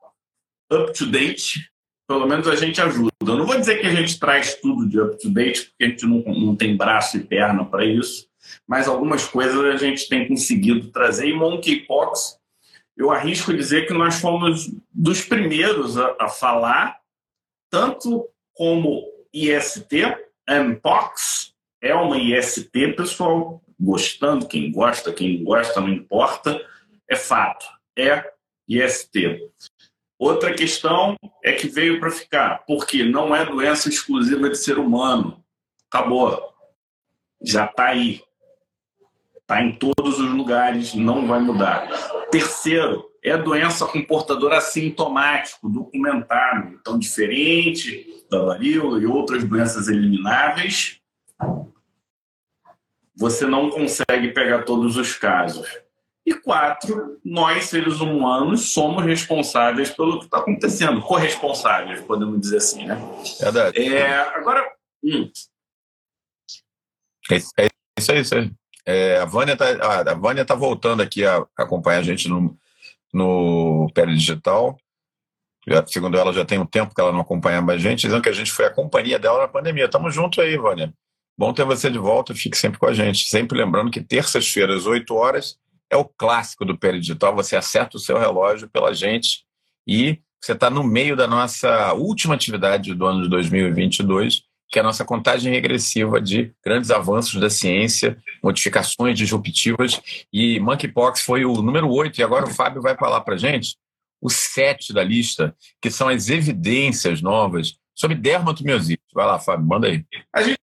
up 0.72 0.92
to 0.92 1.06
date, 1.06 1.70
pelo 2.08 2.26
menos 2.26 2.48
a 2.48 2.56
gente 2.56 2.80
ajuda. 2.80 3.12
Eu 3.20 3.36
não 3.36 3.46
vou 3.46 3.58
dizer 3.58 3.80
que 3.80 3.86
a 3.86 3.94
gente 3.94 4.18
traz 4.18 4.54
tudo 4.54 4.88
de 4.88 4.98
up 4.98 5.18
to 5.20 5.28
date, 5.28 5.66
porque 5.66 5.84
a 5.84 5.88
gente 5.88 6.06
não, 6.06 6.22
não 6.22 6.56
tem 6.56 6.76
braço 6.76 7.18
e 7.18 7.20
perna 7.20 7.64
para 7.64 7.84
isso, 7.84 8.26
mas 8.66 8.88
algumas 8.88 9.26
coisas 9.26 9.62
a 9.62 9.76
gente 9.76 10.08
tem 10.08 10.26
conseguido 10.26 10.88
trazer. 10.88 11.28
E 11.28 11.34
Monkeypox 11.34 12.38
eu 12.98 13.12
arrisco 13.12 13.54
dizer 13.54 13.86
que 13.86 13.92
nós 13.92 14.20
fomos 14.20 14.68
dos 14.92 15.22
primeiros 15.22 15.96
a, 15.96 16.16
a 16.18 16.28
falar, 16.28 16.98
tanto 17.70 18.28
como 18.52 19.04
IST, 19.32 20.16
MPOX, 20.48 21.54
é 21.80 21.94
uma 21.94 22.18
IST, 22.18 22.94
pessoal 22.96 23.62
gostando, 23.78 24.48
quem 24.48 24.72
gosta, 24.72 25.12
quem 25.12 25.44
gosta, 25.44 25.80
não 25.80 25.90
importa, 25.90 26.60
é 27.08 27.14
fato, 27.14 27.64
é 27.96 28.28
IST. 28.68 29.48
Outra 30.18 30.52
questão 30.52 31.16
é 31.44 31.52
que 31.52 31.68
veio 31.68 32.00
para 32.00 32.10
ficar, 32.10 32.64
porque 32.66 33.04
não 33.04 33.34
é 33.34 33.46
doença 33.46 33.88
exclusiva 33.88 34.50
de 34.50 34.58
ser 34.58 34.78
humano. 34.78 35.44
Acabou. 35.88 36.52
Já 37.40 37.66
está 37.66 37.86
aí. 37.86 38.20
Está 39.36 39.62
em 39.62 39.78
todos 39.78 40.18
os 40.18 40.30
lugares, 40.30 40.92
não 40.94 41.26
vai 41.26 41.40
mudar. 41.40 41.88
Terceiro, 42.30 43.08
é 43.22 43.36
doença 43.36 43.86
com 43.86 44.04
portador 44.04 44.52
assintomático, 44.52 45.68
documentado. 45.68 46.74
Então, 46.80 46.98
diferente 46.98 48.24
da 48.30 48.42
varíola 48.42 49.00
e 49.00 49.06
outras 49.06 49.44
doenças 49.44 49.88
elimináveis, 49.88 51.00
você 53.16 53.46
não 53.46 53.70
consegue 53.70 54.28
pegar 54.32 54.64
todos 54.64 54.96
os 54.96 55.14
casos. 55.14 55.66
E 56.28 56.34
quatro, 56.34 57.18
nós, 57.24 57.64
seres 57.64 58.00
humanos, 58.00 58.74
somos 58.74 59.02
responsáveis 59.02 59.88
pelo 59.88 60.18
que 60.18 60.26
está 60.26 60.36
acontecendo, 60.36 61.00
corresponsáveis, 61.00 62.02
podemos 62.02 62.38
dizer 62.38 62.58
assim, 62.58 62.84
né? 62.84 63.00
Verdade. 63.40 63.80
É, 63.80 64.12
agora. 64.36 64.62
Hum. 65.02 65.30
É, 67.30 67.36
é 67.64 67.68
isso 67.98 68.12
aí, 68.12 68.20
isso 68.20 68.34
aí. 68.34 68.52
É, 68.84 69.16
a 69.16 69.24
Vânia 69.24 69.54
está 69.54 70.10
a 70.10 70.14
Vânia 70.14 70.44
tá 70.44 70.54
voltando 70.54 71.02
aqui 71.02 71.24
a, 71.24 71.46
acompanhar 71.56 72.00
a 72.00 72.02
gente 72.02 72.28
no, 72.28 72.54
no 73.10 73.90
Pele 73.94 74.14
Digital. 74.14 74.78
Já, 75.66 75.86
segundo 75.86 76.18
ela, 76.18 76.34
já 76.34 76.44
tem 76.44 76.58
um 76.58 76.66
tempo 76.66 76.94
que 76.94 77.00
ela 77.00 77.12
não 77.12 77.20
acompanha 77.20 77.62
mais 77.62 77.80
a 77.80 77.82
gente, 77.82 78.02
dizendo 78.02 78.22
que 78.22 78.28
a 78.28 78.34
gente 78.34 78.52
foi 78.52 78.66
a 78.66 78.70
companhia 78.70 79.18
dela 79.18 79.38
na 79.38 79.48
pandemia. 79.48 79.88
Tamo 79.88 80.10
junto 80.10 80.42
aí, 80.42 80.58
Vânia. 80.58 80.92
Bom 81.38 81.54
ter 81.54 81.64
você 81.64 81.90
de 81.90 81.98
volta, 81.98 82.34
fique 82.34 82.58
sempre 82.58 82.78
com 82.78 82.86
a 82.86 82.92
gente. 82.92 83.30
Sempre 83.30 83.56
lembrando 83.56 83.90
que 83.90 84.02
terças-feiras, 84.02 84.84
8 84.84 85.14
horas, 85.14 85.58
é 85.90 85.96
o 85.96 86.04
clássico 86.04 86.64
do 86.64 86.76
Pele 86.76 87.00
Digital. 87.00 87.34
Você 87.36 87.56
acerta 87.56 87.96
o 87.96 88.00
seu 88.00 88.18
relógio 88.18 88.68
pela 88.68 88.92
gente 88.94 89.44
e 89.86 90.20
você 90.40 90.52
está 90.52 90.70
no 90.70 90.84
meio 90.84 91.16
da 91.16 91.26
nossa 91.26 91.92
última 91.94 92.34
atividade 92.34 92.94
do 92.94 93.06
ano 93.06 93.22
de 93.22 93.28
2022, 93.28 94.42
que 94.68 94.78
é 94.78 94.82
a 94.82 94.84
nossa 94.84 95.04
contagem 95.04 95.52
regressiva 95.52 96.20
de 96.20 96.52
grandes 96.64 96.90
avanços 96.90 97.40
da 97.40 97.50
ciência, 97.50 98.18
modificações 98.42 99.18
disruptivas, 99.18 100.00
e 100.32 100.60
Monkeypox 100.60 101.22
foi 101.22 101.44
o 101.44 101.62
número 101.62 101.90
8, 101.90 102.20
e 102.20 102.22
agora 102.22 102.44
o 102.44 102.54
Fábio 102.54 102.82
vai 102.82 102.96
falar 102.96 103.22
para 103.22 103.36
gente 103.36 103.76
o 104.20 104.28
7 104.28 104.92
da 104.92 105.02
lista, 105.02 105.56
que 105.80 105.90
são 105.90 106.08
as 106.08 106.28
evidências 106.28 107.22
novas 107.22 107.76
sobre 107.94 108.16
dermatomiosite. 108.16 109.02
Vai 109.12 109.26
lá, 109.26 109.38
Fábio, 109.38 109.66
manda 109.66 109.86
aí. 109.86 110.04
A 110.32 110.42
gente, 110.42 110.58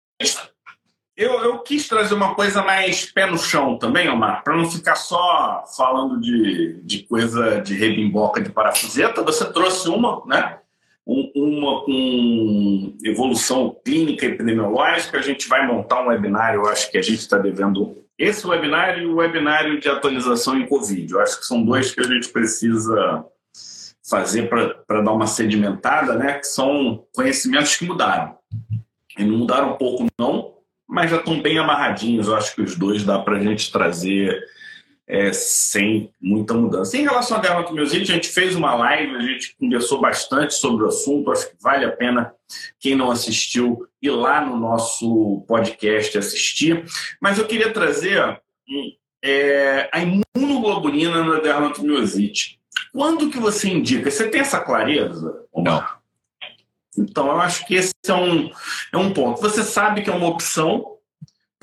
eu, 1.16 1.32
eu 1.44 1.60
quis 1.60 1.88
trazer 1.88 2.14
uma 2.14 2.34
coisa 2.34 2.64
mais 2.64 3.06
pé 3.12 3.30
no 3.30 3.38
chão 3.38 3.78
também, 3.78 4.10
Omar, 4.10 4.44
para 4.44 4.56
não 4.56 4.70
ficar 4.70 4.96
só 4.96 5.64
falando 5.76 6.20
de, 6.20 6.82
de 6.84 7.04
coisa 7.04 7.62
de 7.62 7.76
rebimboca 7.76 8.42
de 8.42 8.50
parafuseta. 8.52 9.22
Você 9.24 9.52
trouxe 9.52 9.88
uma, 9.90 10.24
né? 10.26 10.58
uma 11.06 11.84
com 11.84 12.98
evolução 13.04 13.76
clínica 13.84 14.26
epidemiológica. 14.26 15.20
A 15.20 15.22
gente 15.22 15.48
vai 15.48 15.68
montar 15.68 16.02
um 16.02 16.08
webinário, 16.08 16.62
eu 16.62 16.68
acho 16.68 16.90
que 16.90 16.98
a 16.98 17.02
gente 17.02 17.20
está 17.20 17.38
devendo 17.38 18.04
esse 18.18 18.46
webinário 18.48 19.04
e 19.04 19.06
o 19.08 19.16
webinário 19.16 19.80
de 19.80 19.90
atualização 19.90 20.58
em 20.58 20.68
Covid. 20.68 21.12
Eu 21.12 21.20
acho 21.20 21.40
que 21.40 21.46
são 21.46 21.64
dois 21.64 21.94
que 21.94 22.02
a 22.02 22.06
gente 22.06 22.30
precisa 22.30 23.26
fazer 24.10 24.50
para 24.50 25.02
dar 25.02 25.12
uma 25.12 25.28
sedimentada, 25.28 26.16
né? 26.16 26.34
Que 26.40 26.48
são 26.48 27.06
conhecimentos 27.14 27.76
que 27.76 27.86
mudaram. 27.86 28.36
E 29.18 29.24
não 29.24 29.38
mudaram 29.38 29.74
um 29.74 29.78
pouco, 29.78 30.08
não, 30.18 30.53
mas 30.94 31.10
já 31.10 31.18
estão 31.18 31.42
bem 31.42 31.58
amarradinhos. 31.58 32.28
Eu 32.28 32.36
acho 32.36 32.54
que 32.54 32.62
os 32.62 32.76
dois 32.76 33.04
dá 33.04 33.18
para 33.18 33.38
a 33.38 33.40
gente 33.40 33.72
trazer 33.72 34.46
é, 35.08 35.34
sem 35.34 36.12
muita 36.22 36.54
mudança. 36.54 36.96
Em 36.96 37.02
relação 37.02 37.38
à 37.38 37.40
dermatomiosite, 37.40 38.12
a 38.12 38.16
gente 38.16 38.28
fez 38.28 38.56
uma 38.56 38.76
live, 38.76 39.16
a 39.16 39.22
gente 39.22 39.56
conversou 39.60 40.00
bastante 40.00 40.54
sobre 40.54 40.84
o 40.84 40.88
assunto, 40.88 41.32
acho 41.32 41.50
que 41.50 41.56
vale 41.60 41.84
a 41.84 41.92
pena 41.92 42.32
quem 42.80 42.94
não 42.94 43.10
assistiu 43.10 43.88
ir 44.00 44.12
lá 44.12 44.46
no 44.46 44.56
nosso 44.56 45.44
podcast 45.48 46.16
assistir. 46.16 46.86
Mas 47.20 47.40
eu 47.40 47.48
queria 47.48 47.74
trazer 47.74 48.40
é, 49.24 49.90
a 49.92 50.00
imunoglobulina 50.00 51.24
na 51.24 51.40
dermatomiosite. 51.40 52.60
Quando 52.92 53.32
que 53.32 53.40
você 53.40 53.68
indica? 53.68 54.12
Você 54.12 54.30
tem 54.30 54.42
essa 54.42 54.60
clareza? 54.60 55.44
Não. 55.56 55.84
Então, 56.98 57.28
eu 57.28 57.42
acho 57.42 57.66
que 57.66 57.76
esse 57.76 57.94
é 58.08 58.14
um, 58.14 58.52
é 58.92 58.98
um 58.98 59.14
ponto. 59.14 59.42
Você 59.42 59.64
sabe 59.64 60.02
que 60.02 60.10
é 60.10 60.14
uma 60.14 60.28
opção, 60.28 60.94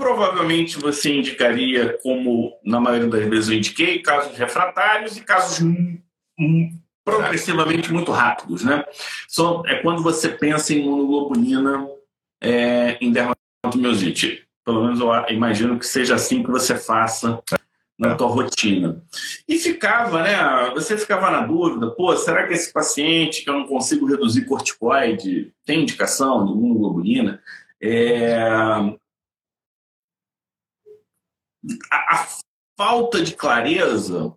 Provavelmente 0.00 0.78
você 0.78 1.14
indicaria, 1.14 1.98
como 2.02 2.58
na 2.64 2.80
maioria 2.80 3.06
das 3.06 3.28
vezes 3.28 3.50
eu 3.50 3.56
indiquei, 3.58 3.98
casos 4.00 4.34
refratários 4.34 5.18
e 5.18 5.20
casos 5.20 5.62
progressivamente 7.04 7.92
muito 7.92 8.10
rápidos. 8.10 8.64
Né? 8.64 8.82
Só 9.28 9.62
é 9.66 9.74
quando 9.82 10.02
você 10.02 10.30
pensa 10.30 10.72
em 10.72 10.78
imunoglobulina 10.78 11.86
é, 12.42 12.96
em 12.98 13.12
dermatomiosite. 13.12 14.42
Pelo 14.64 14.84
menos 14.84 15.00
eu 15.00 15.12
imagino 15.28 15.78
que 15.78 15.86
seja 15.86 16.14
assim 16.14 16.42
que 16.42 16.50
você 16.50 16.78
faça 16.78 17.38
na 18.00 18.14
tua 18.14 18.28
rotina. 18.28 19.04
E 19.46 19.58
ficava, 19.58 20.22
né? 20.22 20.70
Você 20.70 20.96
ficava 20.96 21.30
na 21.30 21.46
dúvida, 21.46 21.90
pô, 21.90 22.16
será 22.16 22.46
que 22.46 22.54
esse 22.54 22.72
paciente 22.72 23.44
que 23.44 23.50
eu 23.50 23.54
não 23.54 23.66
consigo 23.66 24.06
reduzir 24.06 24.46
corticoide 24.46 25.52
tem 25.66 25.82
indicação 25.82 26.46
de 26.46 26.52
imunoglobulina? 26.52 27.42
É... 27.78 28.38
A, 31.92 32.14
a 32.14 32.28
falta 32.74 33.22
de 33.22 33.36
clareza 33.36 34.34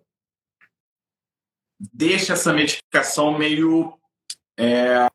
deixa 1.80 2.34
essa 2.34 2.52
medicação 2.52 3.38
meio 3.38 3.98
é, 4.58 5.08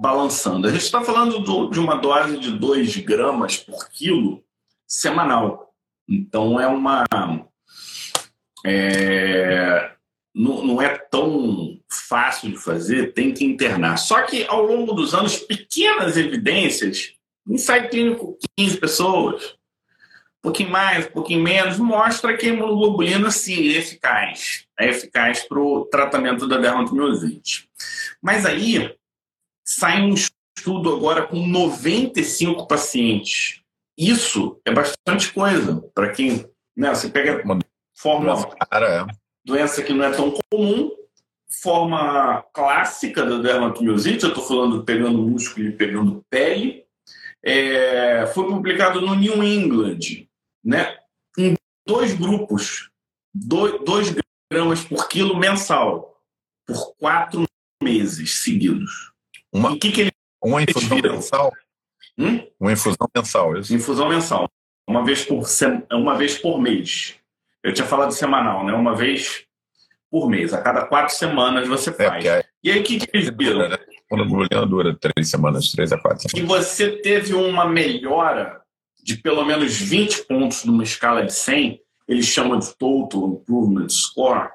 balançando. 0.00 0.68
A 0.68 0.70
gente 0.70 0.82
está 0.82 1.02
falando 1.02 1.40
do, 1.40 1.70
de 1.70 1.80
uma 1.80 1.96
dose 1.96 2.38
de 2.38 2.56
2 2.56 2.98
gramas 2.98 3.56
por 3.56 3.88
quilo 3.90 4.44
semanal. 4.86 5.67
Então 6.08 6.60
é 6.60 6.66
uma. 6.66 7.04
É, 8.64 9.92
não, 10.34 10.64
não 10.64 10.82
é 10.82 10.96
tão 10.96 11.78
fácil 11.90 12.50
de 12.50 12.56
fazer, 12.56 13.12
tem 13.12 13.32
que 13.32 13.44
internar. 13.44 13.96
Só 13.96 14.22
que 14.22 14.44
ao 14.46 14.62
longo 14.62 14.94
dos 14.94 15.14
anos, 15.14 15.36
pequenas 15.36 16.16
evidências, 16.16 17.12
ensaio 17.46 17.88
clínico 17.88 18.38
15 18.56 18.76
pessoas, 18.78 19.44
um 20.38 20.42
pouquinho 20.42 20.70
mais, 20.70 21.06
um 21.06 21.10
pouquinho 21.10 21.42
menos, 21.42 21.78
mostra 21.78 22.36
que 22.36 22.46
a 22.46 22.50
imunoglobulina 22.50 23.30
sim 23.30 23.68
é 23.68 23.78
eficaz. 23.78 24.66
É 24.78 24.88
eficaz 24.88 25.42
para 25.42 25.58
o 25.58 25.84
tratamento 25.86 26.46
da 26.46 26.58
dermatomiosite. 26.58 27.68
Mas 28.22 28.46
aí 28.46 28.94
sai 29.64 30.00
um 30.02 30.14
estudo 30.14 30.94
agora 30.94 31.26
com 31.26 31.44
95 31.46 32.66
pacientes. 32.66 33.60
Isso 33.98 34.60
é 34.64 34.72
bastante 34.72 35.32
coisa 35.32 35.82
para 35.92 36.12
quem. 36.12 36.48
Né, 36.76 36.94
você 36.94 37.08
pega 37.08 37.42
uma 37.44 37.58
forma. 37.96 38.48
Cara, 38.70 38.86
é. 38.86 39.06
Doença 39.44 39.82
que 39.82 39.92
não 39.92 40.04
é 40.04 40.12
tão 40.12 40.32
comum, 40.52 40.90
forma 41.60 42.42
clássica 42.52 43.24
da 43.24 43.38
dermatomiosite, 43.38 44.22
eu 44.22 44.28
estou 44.28 44.44
falando 44.44 44.84
pegando 44.84 45.18
músculo 45.18 45.66
e 45.66 45.72
pegando 45.72 46.24
pele, 46.30 46.84
é, 47.42 48.26
foi 48.28 48.46
publicado 48.46 49.00
no 49.00 49.14
New 49.14 49.42
England, 49.42 50.28
né, 50.62 50.98
em 51.36 51.54
dois 51.86 52.14
grupos, 52.14 52.90
2 53.34 54.14
gramas 54.52 54.84
por 54.84 55.08
quilo 55.08 55.38
mensal, 55.38 56.22
por 56.66 56.94
quatro 56.96 57.44
meses 57.82 58.42
seguidos. 58.42 59.12
Uma, 59.52 59.78
que 59.78 59.90
que 59.90 60.00
ele, 60.02 60.12
uma 60.42 60.62
infusão 60.62 60.98
mensal? 60.98 61.52
Hum? 62.18 62.44
Uma 62.58 62.72
infusão 62.72 63.08
mensal, 63.14 63.56
isso? 63.56 63.74
Infusão 63.74 64.08
mensal. 64.08 64.50
Uma 64.86 65.04
vez 65.04 65.24
por, 65.24 65.44
uma 65.92 66.16
vez 66.16 66.38
por 66.38 66.60
mês. 66.60 67.14
Eu 67.62 67.72
tinha 67.72 67.86
falado 67.86 68.12
semanal, 68.12 68.64
né? 68.64 68.72
Uma 68.72 68.94
vez 68.94 69.44
por 70.10 70.28
mês. 70.28 70.52
A 70.52 70.60
cada 70.60 70.86
quatro 70.86 71.14
semanas 71.14 71.68
você 71.68 71.90
é, 71.90 71.92
faz. 71.92 72.24
É, 72.24 72.44
e 72.64 72.70
aí, 72.70 72.80
o 72.80 72.82
que, 72.82 72.98
que 72.98 73.16
eles 73.16 73.30
viram? 73.36 73.68
Né? 73.68 73.78
Quando 74.08 74.24
a 74.24 74.26
glulina 74.26 74.66
dura 74.66 74.96
três 74.98 75.28
semanas, 75.28 75.70
três 75.70 75.92
a 75.92 75.98
quatro 75.98 76.28
semanas. 76.28 76.38
E 76.38 76.42
você 76.42 76.96
teve 77.02 77.34
uma 77.34 77.66
melhora 77.66 78.60
de 79.02 79.16
pelo 79.16 79.44
menos 79.44 79.78
20 79.78 80.26
pontos 80.26 80.64
numa 80.64 80.82
escala 80.82 81.24
de 81.24 81.32
100, 81.32 81.80
eles 82.06 82.26
chamam 82.26 82.58
de 82.58 82.74
Total 82.76 83.28
Improvement 83.28 83.88
Score, 83.88 84.48
é, 84.48 84.50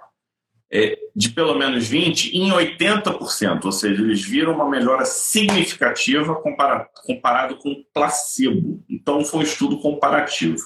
de 1.15 1.29
pelo 1.29 1.53
menos 1.53 1.87
20 1.87 2.35
em 2.35 2.49
80%, 2.49 3.65
ou 3.65 3.71
seja, 3.71 4.01
eles 4.01 4.23
viram 4.23 4.53
uma 4.53 4.67
melhora 4.67 5.05
significativa 5.05 6.35
comparado, 6.35 6.89
comparado 7.05 7.57
com 7.57 7.83
placebo. 7.93 8.83
Então, 8.89 9.23
foi 9.23 9.41
um 9.41 9.43
estudo 9.43 9.79
comparativo. 9.79 10.65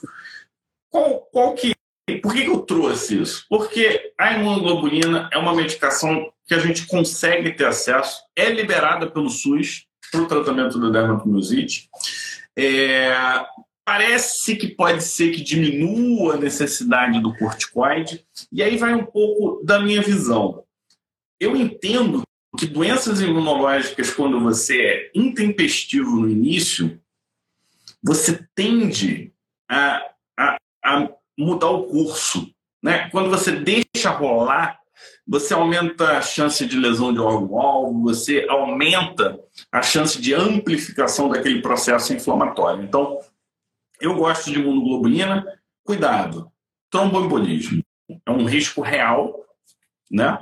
Qual, 0.90 1.20
qual 1.32 1.54
que, 1.54 1.74
por 2.22 2.34
que 2.34 2.46
eu 2.46 2.60
trouxe 2.60 3.22
isso? 3.22 3.46
Porque 3.50 4.14
a 4.18 4.34
imunoglobulina 4.34 5.30
é 5.34 5.38
uma 5.38 5.54
medicação 5.54 6.32
que 6.46 6.54
a 6.54 6.60
gente 6.60 6.88
consegue 6.88 7.52
ter 7.52 7.66
acesso, 7.66 8.22
é 8.34 8.50
liberada 8.50 9.12
pelo 9.12 9.30
SUS 9.30 9.86
para 10.10 10.22
o 10.22 10.28
tratamento 10.28 10.80
da 10.80 10.90
dermatomiosite. 10.90 11.90
É, 12.58 13.14
parece 13.88 14.58
que 14.58 14.68
pode 14.68 15.02
ser 15.02 15.32
que 15.32 15.42
diminua 15.42 16.34
a 16.34 16.38
necessidade 16.38 17.22
do 17.22 17.34
corticoide, 17.38 18.22
e 18.52 18.62
aí 18.62 18.76
vai 18.76 18.94
um 18.94 19.06
pouco 19.06 19.64
da 19.64 19.80
minha 19.80 20.02
visão. 20.02 20.66
Eu 21.40 21.56
entendo 21.56 22.24
que 22.60 22.66
doenças 22.66 23.22
imunológicas, 23.22 24.12
quando 24.12 24.42
você 24.42 24.82
é 24.82 25.12
intempestivo 25.16 26.18
no 26.18 26.30
início, 26.30 27.00
você 28.04 28.46
tende 28.54 29.32
a, 29.70 30.04
a, 30.38 30.58
a 30.84 31.10
mudar 31.40 31.70
o 31.70 31.84
curso. 31.84 32.54
Né? 32.84 33.10
Quando 33.10 33.30
você 33.30 33.54
deixa 33.54 34.10
rolar, 34.10 34.82
você 35.26 35.54
aumenta 35.54 36.18
a 36.18 36.22
chance 36.22 36.66
de 36.66 36.78
lesão 36.78 37.14
de 37.14 37.20
órgão-alvo, 37.22 38.04
você 38.04 38.46
aumenta 38.50 39.40
a 39.72 39.82
chance 39.82 40.22
de 40.22 40.34
amplificação 40.34 41.30
daquele 41.30 41.62
processo 41.62 42.12
inflamatório. 42.12 42.84
Então, 42.84 43.22
eu 44.00 44.16
gosto 44.16 44.52
de 44.52 44.60
imunoglobulina. 44.60 45.46
Cuidado, 45.84 46.52
tromboembolismo 46.90 47.84
é 48.26 48.32
um 48.32 48.46
risco 48.46 48.82
real, 48.82 49.46
né? 50.12 50.40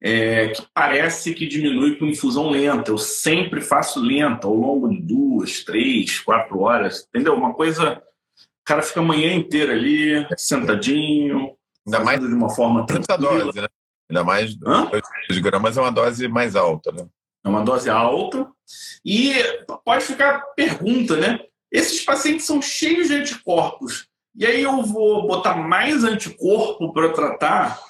É, 0.00 0.48
que 0.48 0.62
parece 0.74 1.34
que 1.34 1.46
diminui 1.46 1.96
com 1.96 2.06
infusão 2.06 2.50
lenta. 2.50 2.90
Eu 2.90 2.98
sempre 2.98 3.60
faço 3.60 3.98
lenta, 3.98 4.46
ao 4.46 4.54
longo 4.54 4.88
de 4.88 5.00
duas, 5.00 5.64
três, 5.64 6.20
quatro 6.20 6.60
horas, 6.60 7.06
entendeu? 7.08 7.34
Uma 7.34 7.54
coisa, 7.54 7.94
o 7.94 8.64
cara 8.64 8.82
fica 8.82 9.00
a 9.00 9.04
manhã 9.04 9.32
inteira 9.34 9.72
ali, 9.72 10.26
sentadinho, 10.36 11.56
ainda 11.86 12.00
mais 12.00 12.20
de 12.20 12.26
uma 12.26 12.50
forma 12.50 12.84
tranquila. 12.86 13.18
Dose, 13.18 13.60
né? 13.60 13.68
Ainda 14.08 14.22
mais 14.22 14.54
2 14.54 15.38
gramas 15.40 15.76
é 15.76 15.80
uma 15.80 15.90
dose 15.90 16.28
mais 16.28 16.54
alta, 16.54 16.92
né? 16.92 17.08
É 17.44 17.48
uma 17.48 17.64
dose 17.64 17.90
alta. 17.90 18.46
E 19.04 19.32
pode 19.84 20.04
ficar 20.04 20.40
pergunta, 20.54 21.16
né? 21.16 21.40
Esses 21.70 22.04
pacientes 22.04 22.46
são 22.46 22.62
cheios 22.62 23.08
de 23.08 23.14
anticorpos. 23.14 24.06
E 24.34 24.44
aí 24.44 24.62
eu 24.62 24.82
vou 24.82 25.26
botar 25.26 25.56
mais 25.56 26.04
anticorpo 26.04 26.92
para 26.92 27.12
tratar, 27.12 27.80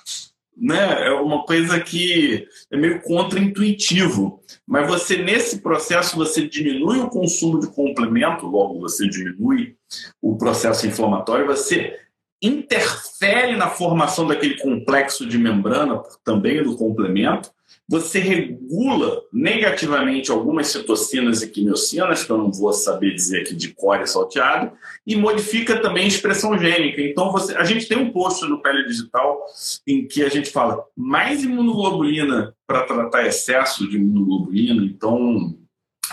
né? 0.56 1.08
É 1.08 1.10
uma 1.10 1.44
coisa 1.44 1.80
que 1.80 2.46
é 2.70 2.76
meio 2.76 3.02
contraintuitivo. 3.02 4.40
Mas 4.66 4.86
você, 4.86 5.18
nesse 5.18 5.60
processo, 5.60 6.16
você 6.16 6.46
diminui 6.46 6.98
o 6.98 7.10
consumo 7.10 7.60
de 7.60 7.66
complemento, 7.68 8.46
logo 8.46 8.80
você 8.80 9.08
diminui 9.08 9.76
o 10.22 10.36
processo 10.36 10.86
inflamatório, 10.86 11.46
você 11.46 11.98
interfere 12.42 13.56
na 13.56 13.68
formação 13.68 14.26
daquele 14.26 14.58
complexo 14.58 15.26
de 15.26 15.38
membrana, 15.38 16.02
também 16.24 16.62
do 16.62 16.76
complemento, 16.76 17.50
você 17.88 18.18
regula 18.18 19.22
negativamente 19.32 20.30
algumas 20.30 20.66
citocinas 20.66 21.40
e 21.40 21.48
quimiocinas, 21.48 22.24
que 22.24 22.30
eu 22.30 22.38
não 22.38 22.50
vou 22.50 22.72
saber 22.72 23.14
dizer 23.14 23.42
aqui 23.42 23.54
de 23.54 23.72
core 23.72 24.06
salteado, 24.08 24.72
e 25.06 25.14
modifica 25.14 25.80
também 25.80 26.04
a 26.04 26.08
expressão 26.08 26.58
gênica. 26.58 27.00
Então, 27.00 27.30
você, 27.30 27.56
a 27.56 27.62
gente 27.62 27.86
tem 27.86 27.96
um 27.96 28.10
post 28.10 28.44
no 28.46 28.60
Pele 28.60 28.88
Digital 28.88 29.40
em 29.86 30.06
que 30.06 30.24
a 30.24 30.28
gente 30.28 30.50
fala 30.50 30.84
mais 30.96 31.44
imunoglobulina 31.44 32.54
para 32.66 32.82
tratar 32.82 33.26
excesso 33.26 33.88
de 33.88 33.96
imunoglobulina. 33.96 34.84
Então, 34.84 35.56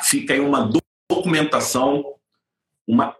fica 0.04 0.34
aí 0.34 0.40
uma 0.40 0.70
documentação, 1.10 2.06
uma 2.88 3.16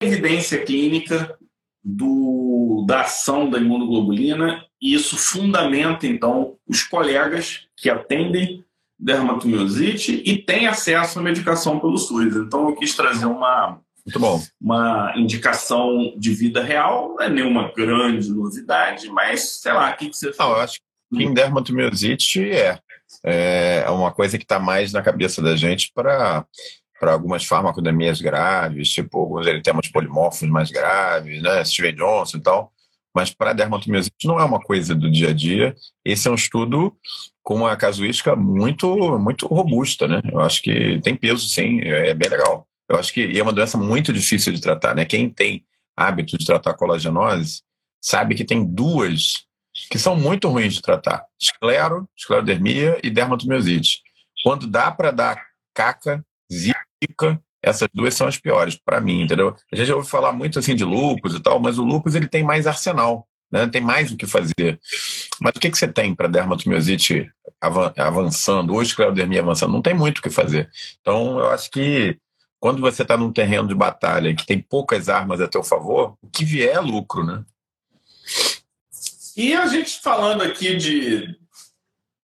evidência 0.00 0.64
clínica 0.64 1.36
do, 1.84 2.84
da 2.86 3.02
ação 3.02 3.50
da 3.50 3.58
imunoglobulina 3.58 4.64
e 4.80 4.94
isso 4.94 5.16
fundamenta, 5.16 6.06
então, 6.06 6.56
os 6.66 6.82
colegas 6.82 7.65
que 7.76 7.90
atendem 7.90 8.64
dermatomiosite 8.98 10.22
e 10.24 10.38
têm 10.38 10.66
acesso 10.66 11.18
à 11.18 11.22
medicação 11.22 11.78
pelo 11.78 11.98
SUS. 11.98 12.34
Então, 12.36 12.68
eu 12.68 12.76
quis 12.76 12.94
trazer 12.96 13.26
uma, 13.26 13.78
Muito 14.04 14.18
bom. 14.18 14.42
uma 14.60 15.12
indicação 15.16 16.14
de 16.16 16.32
vida 16.32 16.62
real, 16.62 17.10
não 17.10 17.22
é 17.22 17.28
nenhuma 17.28 17.70
grande 17.76 18.30
novidade, 18.30 19.08
mas, 19.10 19.60
sei 19.60 19.72
lá, 19.72 19.90
o 19.90 19.96
que, 19.96 20.08
que 20.08 20.16
você 20.16 20.32
fala? 20.32 20.50
Não, 20.50 20.56
eu 20.58 20.64
acho 20.64 20.78
que 20.78 21.22
em 21.22 21.34
dermatomiosite 21.34 22.50
é. 22.50 22.78
É 23.22 23.88
uma 23.88 24.12
coisa 24.12 24.36
que 24.36 24.44
está 24.44 24.58
mais 24.58 24.92
na 24.92 25.00
cabeça 25.00 25.40
da 25.40 25.54
gente 25.54 25.92
para 25.94 26.44
para 26.98 27.12
algumas 27.12 27.44
farmacodemias 27.44 28.20
graves, 28.20 28.88
tipo 28.88 29.18
alguns 29.18 29.46
eritemas 29.46 29.88
polimorfos 29.88 30.48
mais 30.48 30.70
graves, 30.70 31.42
né, 31.42 31.62
Steven 31.64 31.94
Johnson 31.94 32.38
e 32.38 32.40
tal, 32.40 32.72
mas 33.14 33.30
para 33.32 33.52
dermatomiosite 33.52 34.26
não 34.26 34.40
é 34.40 34.44
uma 34.44 34.60
coisa 34.60 34.94
do 34.94 35.10
dia 35.10 35.28
a 35.28 35.32
dia. 35.32 35.74
Esse 36.04 36.26
é 36.26 36.30
um 36.30 36.34
estudo 36.34 36.96
com 37.46 37.54
uma 37.54 37.76
casuística 37.76 38.34
muito 38.34 39.16
muito 39.20 39.46
robusta, 39.46 40.08
né? 40.08 40.20
Eu 40.32 40.40
acho 40.40 40.60
que 40.60 41.00
tem 41.00 41.14
peso, 41.14 41.48
sim, 41.48 41.80
é 41.80 42.12
bem 42.12 42.28
legal. 42.28 42.66
Eu 42.88 42.96
acho 42.96 43.12
que 43.12 43.38
é 43.38 43.40
uma 43.40 43.52
doença 43.52 43.78
muito 43.78 44.12
difícil 44.12 44.52
de 44.52 44.60
tratar, 44.60 44.96
né? 44.96 45.04
Quem 45.04 45.30
tem 45.30 45.64
hábito 45.96 46.36
de 46.36 46.44
tratar 46.44 46.74
colagenose 46.74 47.62
sabe 48.02 48.34
que 48.34 48.44
tem 48.44 48.64
duas 48.64 49.46
que 49.88 49.96
são 49.96 50.16
muito 50.16 50.48
ruins 50.48 50.74
de 50.74 50.82
tratar: 50.82 51.24
esclero, 51.40 52.08
esclerodermia 52.18 52.98
e 53.00 53.10
dermatomiosite. 53.10 54.02
Quando 54.42 54.66
dá 54.66 54.90
para 54.90 55.12
dar 55.12 55.40
caca, 55.72 56.26
zika, 56.52 57.40
essas 57.62 57.88
duas 57.94 58.12
são 58.14 58.26
as 58.26 58.36
piores 58.36 58.76
para 58.76 59.00
mim, 59.00 59.22
entendeu? 59.22 59.54
A 59.72 59.76
gente 59.76 59.92
ouve 59.92 60.08
falar 60.08 60.32
muito 60.32 60.58
assim 60.58 60.74
de 60.74 60.84
lupus 60.84 61.36
e 61.36 61.40
tal, 61.40 61.60
mas 61.60 61.78
o 61.78 61.84
lupus 61.84 62.16
ele 62.16 62.26
tem 62.26 62.42
mais 62.42 62.66
arsenal, 62.66 63.24
né? 63.52 63.68
Tem 63.68 63.80
mais 63.80 64.10
o 64.10 64.16
que 64.16 64.26
fazer. 64.26 64.80
Mas 65.40 65.52
o 65.54 65.60
que, 65.60 65.70
que 65.70 65.78
você 65.78 65.88
tem 65.88 66.14
para 66.14 66.28
dermatomiosite 66.28 67.30
avançando, 67.60 68.72
ou 68.72 68.82
esclerodermia 68.82 69.40
avançando? 69.40 69.72
Não 69.72 69.82
tem 69.82 69.94
muito 69.94 70.18
o 70.18 70.22
que 70.22 70.30
fazer. 70.30 70.70
Então, 71.00 71.38
eu 71.38 71.50
acho 71.50 71.70
que 71.70 72.18
quando 72.60 72.80
você 72.80 73.02
está 73.02 73.16
num 73.16 73.32
terreno 73.32 73.68
de 73.68 73.74
batalha 73.74 74.34
que 74.34 74.46
tem 74.46 74.60
poucas 74.60 75.08
armas 75.08 75.40
a 75.40 75.48
teu 75.48 75.62
favor, 75.62 76.16
o 76.22 76.28
que 76.28 76.44
vier 76.44 76.74
é 76.74 76.80
lucro, 76.80 77.24
né? 77.24 77.44
E 79.36 79.54
a 79.54 79.66
gente 79.66 80.00
falando 80.00 80.42
aqui 80.42 80.76
de 80.76 81.36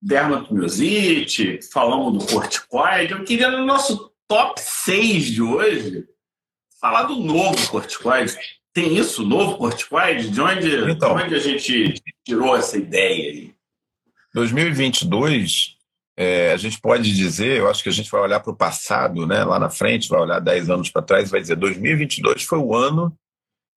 dermatomiosite, 0.01 1.61
falamos 1.71 2.19
do 2.19 2.33
corticoide, 2.33 3.13
eu 3.13 3.25
queria 3.25 3.51
no 3.51 3.65
nosso 3.65 4.13
top 4.27 4.61
6 4.61 5.27
de 5.27 5.43
hoje 5.43 6.09
falar 6.81 7.05
do 7.05 7.17
novo 7.17 7.71
corticoide. 7.71 8.35
Tem 8.73 8.97
isso, 8.97 9.23
novo 9.23 9.59
corticoide? 9.59 10.31
De 10.31 10.41
onde, 10.41 10.91
então, 10.91 11.15
de 11.15 11.23
onde 11.23 11.35
a 11.35 11.39
gente 11.39 12.03
tirou 12.25 12.57
essa 12.57 12.77
ideia 12.77 13.31
aí? 13.31 13.55
2022, 14.35 15.77
é, 16.17 16.53
a 16.53 16.57
gente 16.57 16.81
pode 16.81 17.15
dizer, 17.15 17.59
eu 17.59 17.69
acho 17.69 17.83
que 17.83 17.89
a 17.89 17.93
gente 17.93 18.11
vai 18.11 18.21
olhar 18.21 18.41
para 18.41 18.53
o 18.53 18.57
passado, 18.57 19.27
né, 19.27 19.45
lá 19.45 19.59
na 19.59 19.71
frente, 19.71 20.09
vai 20.09 20.21
olhar 20.21 20.41
10 20.41 20.71
anos 20.71 20.91
para 20.91 21.03
trás, 21.03 21.31
vai 21.31 21.41
dizer 21.41 21.57
2022 21.57 22.43
foi 22.43 22.59
o 22.59 22.75
ano 22.75 23.17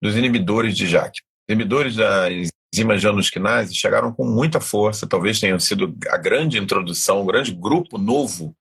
dos 0.01 0.15
inibidores 0.15 0.75
de 0.75 0.87
JAK. 0.87 1.19
Inibidores 1.49 1.95
da 1.95 2.27
enzima 2.31 2.97
janusquinase 2.97 3.73
chegaram 3.75 4.11
com 4.11 4.25
muita 4.25 4.59
força, 4.59 5.07
talvez 5.07 5.39
tenham 5.39 5.59
sido 5.59 5.95
a 6.09 6.17
grande 6.17 6.57
introdução, 6.57 7.21
o 7.21 7.25
grande 7.25 7.53
grupo 7.53 7.97
novo 7.97 8.55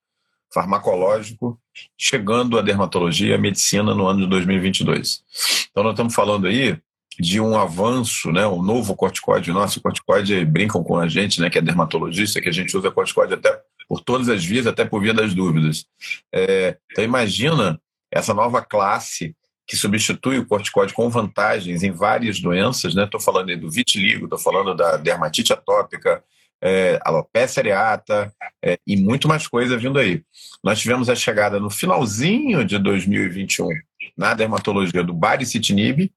farmacológico 0.53 1.59
chegando 1.99 2.59
à 2.59 2.63
dermatologia 2.63 3.31
e 3.31 3.35
à 3.35 3.39
medicina 3.39 3.95
no 3.95 4.07
ano 4.07 4.21
de 4.21 4.27
2022. 4.29 5.25
Então, 5.71 5.83
nós 5.83 5.93
estamos 5.93 6.15
falando 6.15 6.47
aí 6.47 6.79
de 7.19 7.41
um 7.41 7.57
avanço, 7.59 8.33
né, 8.33 8.47
um 8.47 8.63
novo 8.63 8.95
corticoide. 8.95 9.53
Nossa, 9.53 9.79
o 9.79 9.83
corticoide 9.83 10.45
brincam 10.45 10.83
com 10.83 10.99
a 10.99 11.09
gente, 11.09 11.41
né, 11.41 11.49
que 11.49 11.59
é 11.59 11.63
dermatologista, 11.63 12.41
que 12.41 12.49
a 12.49 12.53
gente 12.53 12.77
usa 12.77 12.91
corticoide 12.91 13.35
até 13.35 13.61
por 13.89 14.01
todas 14.01 14.29
as 14.29 14.45
vias, 14.45 14.67
até 14.67 14.85
por 14.85 15.01
via 15.01 15.15
das 15.15 15.35
dúvidas. 15.35 15.87
É, 16.33 16.77
então, 16.91 17.05
imagina 17.05 17.81
essa 18.11 18.33
nova 18.33 18.63
classe 18.63 19.35
que 19.67 19.77
substitui 19.77 20.39
o 20.39 20.47
corticoide 20.47 20.93
com 20.93 21.09
vantagens 21.09 21.83
em 21.83 21.91
várias 21.91 22.41
doenças, 22.41 22.95
né? 22.95 23.05
Estou 23.05 23.21
falando 23.21 23.49
aí 23.49 23.57
do 23.57 23.71
vitiligo, 23.71 24.25
estou 24.25 24.39
falando 24.39 24.75
da 24.75 24.97
dermatite 24.97 25.53
atópica, 25.53 26.23
é, 26.63 26.99
alopecia 27.03 27.63
areata 27.63 28.33
é, 28.63 28.79
e 28.87 28.97
muito 28.97 29.29
mais 29.29 29.47
coisa 29.47 29.77
vindo 29.77 29.99
aí. 29.99 30.23
Nós 30.63 30.79
tivemos 30.79 31.09
a 31.09 31.15
chegada 31.15 31.59
no 31.59 31.71
finalzinho 31.71 32.65
de 32.65 32.79
2021 32.79 33.69
na 34.17 34.35
dermatologia 34.35 35.03
do 35.03 35.13
baricitinib, 35.13 36.11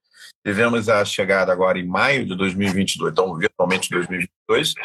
tivemos 0.48 0.88
a 0.88 1.04
chegada 1.04 1.52
agora 1.52 1.78
em 1.78 1.86
maio 1.86 2.26
de 2.26 2.34
2022, 2.34 3.12
então 3.12 3.36
virtualmente 3.36 3.90
2022. 3.90 4.76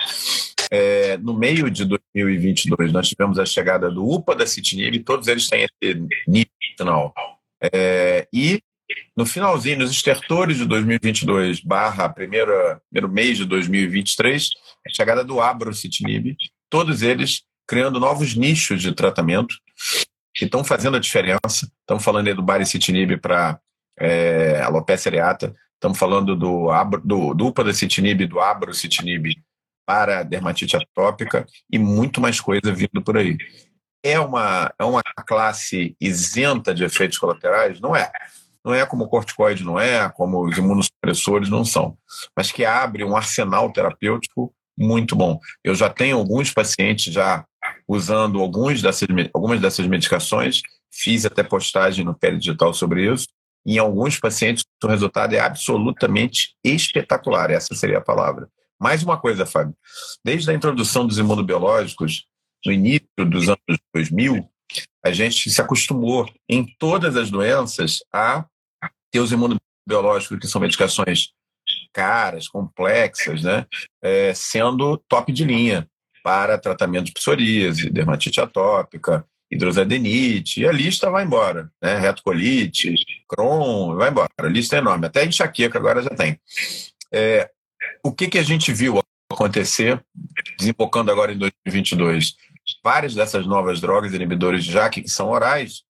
É, 0.72 1.16
no 1.18 1.34
meio 1.34 1.70
de 1.70 1.84
2022 1.84 2.92
nós 2.92 3.08
tivemos 3.08 3.38
a 3.38 3.46
chegada 3.46 3.88
do 3.88 4.04
UPA 4.04 4.34
da 4.34 4.44
citinib, 4.44 4.98
todos 5.04 5.28
eles 5.28 5.46
têm 5.48 5.64
esse 5.64 5.94
nível 6.26 6.50
final. 6.76 7.14
É, 7.62 8.26
e 8.32 8.60
no 9.16 9.24
finalzinho, 9.24 9.78
nos 9.78 9.92
estertores 9.92 10.56
de 10.56 10.66
2022 10.66 11.60
barra 11.60 12.08
primeira, 12.08 12.82
primeiro 12.90 13.14
mês 13.14 13.38
de 13.38 13.44
2023, 13.44 14.50
a 14.84 14.90
chegada 14.90 15.22
do 15.22 15.40
abrocitinib, 15.40 16.36
todos 16.68 17.02
eles 17.02 17.44
criando 17.68 18.00
novos 18.00 18.34
nichos 18.34 18.82
de 18.82 18.92
tratamento 18.92 19.54
que 20.34 20.44
estão 20.44 20.64
fazendo 20.64 20.96
a 20.96 21.00
diferença. 21.00 21.70
Estamos 21.80 22.02
falando 22.02 22.26
aí 22.26 22.34
do 22.34 22.42
baricitinib 22.42 23.16
para 23.18 23.60
é, 23.98 24.60
alopecia 24.62 25.10
areata, 25.10 25.54
estamos 25.74 25.98
falando 25.98 26.36
do, 26.36 26.68
do, 27.04 27.34
do 27.34 27.46
upadacitinib 27.46 28.26
do 28.26 28.40
abrocitinib 28.40 29.34
para 29.86 30.22
dermatite 30.22 30.76
atópica 30.76 31.46
e 31.70 31.78
muito 31.78 32.20
mais 32.20 32.40
coisa 32.40 32.72
vindo 32.72 33.02
por 33.02 33.16
aí. 33.16 33.36
É 34.04 34.18
uma, 34.18 34.72
é 34.78 34.84
uma 34.84 35.02
classe 35.26 35.96
isenta 36.00 36.74
de 36.74 36.84
efeitos 36.84 37.18
colaterais? 37.18 37.80
Não 37.80 37.94
é 37.94 38.10
não 38.64 38.72
é 38.72 38.86
como 38.86 39.04
o 39.04 39.08
corticoide 39.08 39.64
não 39.64 39.78
é, 39.78 40.08
como 40.10 40.44
os 40.44 40.56
imunossupressores 40.56 41.48
não 41.48 41.64
são, 41.64 41.96
mas 42.36 42.52
que 42.52 42.64
abre 42.64 43.02
um 43.02 43.16
arsenal 43.16 43.72
terapêutico 43.72 44.54
muito 44.78 45.14
bom. 45.16 45.38
Eu 45.62 45.74
já 45.74 45.90
tenho 45.90 46.16
alguns 46.16 46.52
pacientes 46.52 47.12
já 47.12 47.44
usando 47.86 48.40
alguns 48.40 48.80
dessas, 48.80 49.08
algumas 49.34 49.60
dessas 49.60 49.86
medicações, 49.86 50.62
fiz 50.92 51.26
até 51.26 51.42
postagem 51.42 52.04
no 52.04 52.14
Pele 52.14 52.38
Digital 52.38 52.72
sobre 52.72 53.12
isso, 53.12 53.28
em 53.64 53.78
alguns 53.78 54.18
pacientes 54.18 54.64
o 54.82 54.86
resultado 54.86 55.34
é 55.34 55.38
absolutamente 55.38 56.54
espetacular, 56.64 57.50
essa 57.50 57.74
seria 57.74 57.98
a 57.98 58.02
palavra. 58.02 58.48
Mais 58.80 59.02
uma 59.02 59.16
coisa, 59.16 59.46
Fábio, 59.46 59.76
desde 60.24 60.50
a 60.50 60.54
introdução 60.54 61.06
dos 61.06 61.18
imunobiológicos, 61.18 62.24
no 62.66 62.72
início 62.72 63.06
dos 63.18 63.48
anos 63.48 63.78
2000, 63.94 64.48
a 65.04 65.12
gente 65.12 65.50
se 65.50 65.60
acostumou 65.60 66.28
em 66.48 66.66
todas 66.78 67.16
as 67.16 67.30
doenças 67.30 67.98
a 68.12 68.44
ter 69.10 69.20
os 69.20 69.32
imunobiológicos, 69.32 70.38
que 70.38 70.46
são 70.46 70.60
medicações 70.60 71.32
caras, 71.92 72.48
complexas, 72.48 73.42
né, 73.42 73.66
é, 74.02 74.32
sendo 74.34 74.96
top 75.08 75.32
de 75.32 75.44
linha 75.44 75.86
para 76.24 76.58
tratamento 76.58 77.06
de 77.06 77.12
psoríase, 77.12 77.90
dermatite 77.90 78.40
atópica, 78.40 79.26
hidrosadenite, 79.52 80.62
e 80.62 80.66
a 80.66 80.72
lista 80.72 81.10
vai 81.10 81.24
embora, 81.24 81.70
né, 81.80 81.98
retocolite, 81.98 82.94
Crohn, 83.28 83.94
vai 83.96 84.10
embora, 84.10 84.30
a 84.38 84.46
lista 84.46 84.76
é 84.76 84.78
enorme, 84.78 85.06
até 85.06 85.24
enxaqueca 85.24 85.78
agora 85.78 86.02
já 86.02 86.10
tem. 86.10 86.40
É, 87.12 87.50
o 88.02 88.10
que, 88.10 88.28
que 88.28 88.38
a 88.38 88.42
gente 88.42 88.72
viu 88.72 88.98
acontecer, 89.30 90.02
desembocando 90.58 91.12
agora 91.12 91.32
em 91.32 91.38
2022? 91.38 92.34
Várias 92.82 93.14
dessas 93.14 93.46
novas 93.46 93.80
drogas 93.80 94.14
inibidores 94.14 94.64
de 94.64 94.72
JAK, 94.72 95.02
que 95.02 95.10
são 95.10 95.28
orais, 95.28 95.82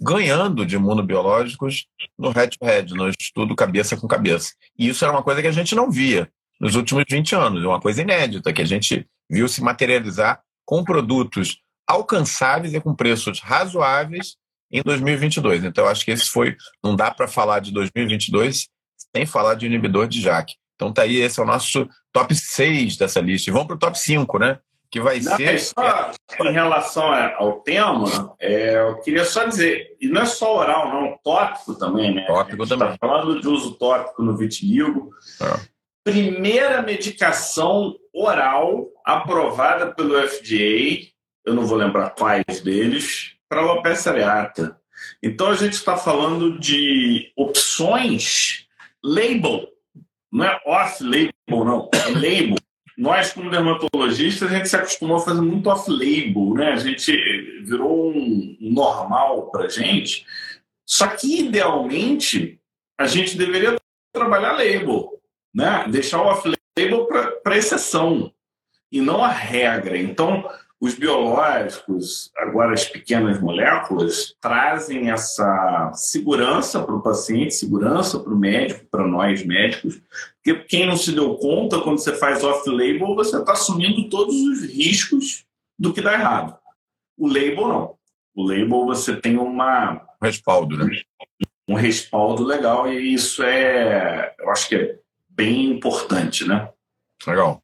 ganhando 0.00 0.64
de 0.64 0.76
imunobiológicos 0.76 1.86
no 2.18 2.30
head-to-head, 2.30 2.94
no 2.94 3.08
estudo 3.10 3.54
cabeça 3.54 3.96
com 3.96 4.08
cabeça. 4.08 4.52
E 4.78 4.88
isso 4.88 5.04
era 5.04 5.12
uma 5.12 5.22
coisa 5.22 5.42
que 5.42 5.48
a 5.48 5.52
gente 5.52 5.74
não 5.74 5.90
via 5.90 6.28
nos 6.60 6.74
últimos 6.74 7.04
20 7.08 7.34
anos, 7.34 7.64
é 7.64 7.66
uma 7.66 7.80
coisa 7.80 8.00
inédita, 8.00 8.52
que 8.52 8.62
a 8.62 8.66
gente 8.66 9.06
viu 9.28 9.46
se 9.48 9.62
materializar 9.62 10.40
com 10.64 10.82
produtos 10.82 11.58
alcançáveis 11.86 12.74
e 12.74 12.80
com 12.80 12.94
preços 12.94 13.40
razoáveis 13.40 14.36
em 14.70 14.82
2022. 14.82 15.64
Então, 15.64 15.86
acho 15.86 16.04
que 16.04 16.10
esse 16.10 16.30
foi. 16.30 16.56
Não 16.82 16.96
dá 16.96 17.10
para 17.10 17.28
falar 17.28 17.60
de 17.60 17.72
2022 17.72 18.68
sem 19.14 19.26
falar 19.26 19.54
de 19.54 19.66
inibidor 19.66 20.08
de 20.08 20.20
JAK. 20.20 20.54
Então, 20.74 20.92
tá 20.92 21.02
aí, 21.02 21.16
esse 21.16 21.38
é 21.38 21.42
o 21.42 21.46
nosso 21.46 21.88
top 22.12 22.34
6 22.34 22.96
dessa 22.96 23.20
lista. 23.20 23.48
E 23.48 23.52
vamos 23.52 23.68
para 23.68 23.76
o 23.76 23.78
top 23.78 23.98
5, 23.98 24.38
né? 24.38 24.58
que 24.94 25.00
vai 25.00 25.18
não, 25.18 25.36
ser. 25.36 25.58
Só, 25.58 26.12
em 26.40 26.52
relação 26.52 27.12
ao 27.36 27.60
tema, 27.62 28.36
é, 28.38 28.76
eu 28.76 29.00
queria 29.00 29.24
só 29.24 29.44
dizer, 29.44 29.96
e 30.00 30.06
não 30.06 30.22
é 30.22 30.24
só 30.24 30.56
oral, 30.56 30.88
não, 30.88 31.18
tópico 31.24 31.74
também, 31.74 32.14
né? 32.14 32.24
Tópico 32.28 32.64
também. 32.64 32.92
Está 32.92 33.04
falando 33.04 33.40
de 33.40 33.48
uso 33.48 33.74
tópico 33.74 34.22
no 34.22 34.36
vitiligo. 34.36 35.10
É. 35.42 35.60
Primeira 36.04 36.80
medicação 36.80 37.96
oral 38.14 38.86
aprovada 39.04 39.92
pelo 39.92 40.14
FDA, 40.28 41.08
eu 41.44 41.54
não 41.54 41.66
vou 41.66 41.78
lembrar 41.78 42.10
quais 42.10 42.60
deles, 42.60 43.32
para 43.48 43.60
alopecia 43.60 44.12
areata. 44.12 44.78
Então 45.22 45.48
a 45.48 45.54
gente 45.54 45.74
está 45.74 45.96
falando 45.96 46.58
de 46.58 47.32
opções 47.36 48.66
label, 49.02 49.68
não 50.32 50.44
é 50.44 50.60
off-label, 50.66 51.32
não, 51.50 51.90
é 51.92 52.08
label 52.10 52.56
nós, 52.96 53.32
como 53.32 53.50
dermatologistas, 53.50 54.50
a 54.50 54.56
gente 54.56 54.68
se 54.68 54.76
acostumou 54.76 55.16
a 55.16 55.20
fazer 55.20 55.40
muito 55.40 55.68
off-label, 55.68 56.54
né? 56.54 56.72
A 56.72 56.76
gente 56.76 57.12
virou 57.64 58.12
um 58.12 58.56
normal 58.60 59.50
para 59.50 59.68
gente. 59.68 60.24
Só 60.86 61.08
que, 61.08 61.40
idealmente, 61.40 62.60
a 62.98 63.06
gente 63.06 63.36
deveria 63.36 63.76
trabalhar 64.12 64.52
label, 64.52 65.20
né? 65.52 65.86
Deixar 65.88 66.22
o 66.22 66.26
off-label 66.26 67.06
para 67.42 67.56
exceção 67.56 68.32
e 68.92 69.00
não 69.00 69.24
a 69.24 69.28
regra. 69.28 69.98
Então, 69.98 70.48
os 70.84 70.94
biológicos, 70.94 72.30
agora 72.36 72.74
as 72.74 72.84
pequenas 72.84 73.40
moléculas, 73.40 74.36
trazem 74.38 75.10
essa 75.10 75.90
segurança 75.94 76.82
para 76.82 76.94
o 76.94 77.00
paciente, 77.00 77.54
segurança 77.54 78.20
para 78.20 78.34
o 78.34 78.38
médico, 78.38 78.84
para 78.90 79.06
nós 79.06 79.42
médicos, 79.46 80.02
porque 80.34 80.62
quem 80.64 80.86
não 80.86 80.94
se 80.94 81.12
deu 81.12 81.36
conta, 81.36 81.80
quando 81.80 81.98
você 81.98 82.14
faz 82.14 82.44
off-label, 82.44 83.14
você 83.14 83.38
está 83.38 83.52
assumindo 83.52 84.10
todos 84.10 84.34
os 84.34 84.62
riscos 84.70 85.46
do 85.78 85.90
que 85.90 86.02
dá 86.02 86.12
errado. 86.12 86.54
O 87.16 87.28
label 87.28 87.66
não. 87.66 87.94
O 88.34 88.46
label 88.46 88.84
você 88.84 89.16
tem 89.16 89.38
uma 89.38 90.06
respaldo, 90.22 90.76
né? 90.76 91.00
Um 91.66 91.76
respaldo 91.76 92.44
legal 92.44 92.92
e 92.92 93.14
isso 93.14 93.42
é, 93.42 94.34
eu 94.38 94.50
acho 94.50 94.68
que 94.68 94.74
é 94.74 94.98
bem 95.30 95.64
importante, 95.70 96.46
né? 96.46 96.68
Legal. 97.26 97.62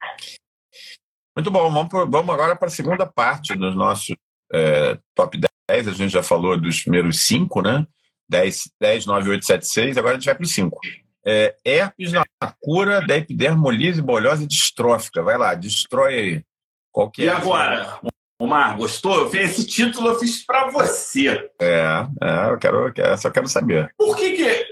Muito 1.41 1.51
bom, 1.51 1.72
vamos, 1.72 1.91
vamos 2.11 2.34
agora 2.34 2.55
para 2.55 2.68
a 2.68 2.70
segunda 2.70 3.07
parte 3.07 3.57
dos 3.57 3.74
nossos 3.74 4.14
é, 4.53 4.99
top 5.14 5.41
a 5.70 5.80
gente 5.80 6.11
já 6.11 6.22
falou 6.22 6.61
dos 6.61 6.82
primeiros 6.82 7.24
cinco, 7.24 7.62
né? 7.62 7.86
10, 8.28 8.72
10 8.78 9.07
9, 9.07 9.30
8, 9.30 9.47
7, 9.47 9.66
6, 9.66 9.97
agora 9.97 10.16
a 10.16 10.18
gente 10.18 10.26
vai 10.26 10.34
para 10.34 10.45
o 10.45 10.47
5. 10.47 10.78
É, 11.24 11.57
herpes 11.64 12.12
na 12.12 12.24
cura 12.61 13.01
da 13.01 13.16
epidermolise 13.16 14.03
bolhosa 14.03 14.47
distrófica. 14.47 15.22
Vai 15.22 15.38
lá, 15.38 15.55
destrói 15.55 16.14
aí. 16.14 16.45
Qual 16.93 17.11
que 17.11 17.22
é? 17.22 17.24
E 17.26 17.28
agora? 17.30 17.99
Omar, 18.38 18.76
gostou? 18.76 19.34
Esse 19.34 19.66
título 19.66 20.09
eu 20.09 20.18
fiz 20.18 20.45
para 20.45 20.68
você. 20.70 21.51
É, 21.59 22.07
é 22.20 22.51
eu 22.51 22.59
quero, 22.59 22.93
eu 22.95 23.16
só 23.16 23.30
quero 23.30 23.49
saber. 23.49 23.91
Por 23.97 24.14
que, 24.14 24.32
que 24.32 24.66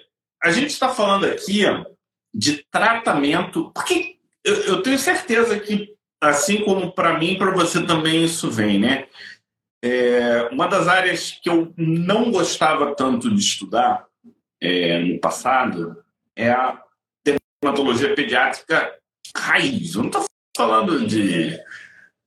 a 0.44 0.50
gente 0.50 0.68
está 0.68 0.90
falando 0.90 1.24
aqui 1.24 1.64
de 2.34 2.62
tratamento? 2.70 3.70
Porque 3.72 4.18
eu, 4.44 4.54
eu 4.64 4.82
tenho 4.82 4.98
certeza 4.98 5.58
que, 5.58 5.96
assim 6.20 6.64
como 6.64 6.92
para 6.92 7.18
mim, 7.18 7.36
para 7.36 7.50
você 7.50 7.84
também 7.84 8.24
isso 8.24 8.50
vem, 8.50 8.78
né? 8.78 9.06
É, 9.82 10.48
uma 10.50 10.66
das 10.66 10.88
áreas 10.88 11.38
que 11.42 11.48
eu 11.48 11.72
não 11.76 12.32
gostava 12.32 12.94
tanto 12.96 13.30
de 13.32 13.40
estudar 13.40 14.06
é, 14.60 14.98
no 14.98 15.20
passado 15.20 16.02
é 16.34 16.50
a 16.50 16.82
dermatologia 17.24 18.14
pediátrica 18.14 18.92
raiz. 19.36 19.94
Eu 19.94 20.02
não 20.02 20.08
estou 20.08 20.24
falando 20.56 21.06
de, 21.06 21.50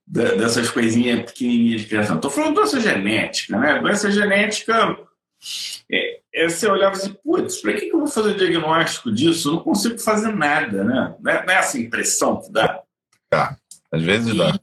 de, 0.06 0.36
dessas 0.36 0.70
coisinhas 0.70 1.30
pequenininhas 1.30 1.82
de 1.82 1.88
criança, 1.88 2.14
estou 2.14 2.30
falando 2.30 2.54
doença 2.54 2.80
genética. 2.80 3.58
Né? 3.58 3.78
Doença 3.80 4.10
genética 4.10 4.98
é, 5.90 6.20
é 6.34 6.48
você 6.48 6.66
olhava 6.66 6.94
assim, 6.94 7.12
putz, 7.22 7.60
para 7.60 7.74
que, 7.74 7.86
que 7.86 7.94
eu 7.94 7.98
vou 7.98 8.08
fazer 8.08 8.34
diagnóstico 8.34 9.12
disso? 9.12 9.48
Eu 9.48 9.52
não 9.54 9.62
consigo 9.62 9.98
fazer 9.98 10.34
nada, 10.34 10.84
né? 10.84 11.14
Não 11.20 11.32
é, 11.32 11.44
não 11.44 11.52
é 11.52 11.58
essa 11.58 11.78
impressão 11.78 12.40
que 12.40 12.50
dá? 12.50 12.80
Tá, 13.28 13.56
às 13.92 14.02
vezes 14.02 14.34
dá. 14.34 14.58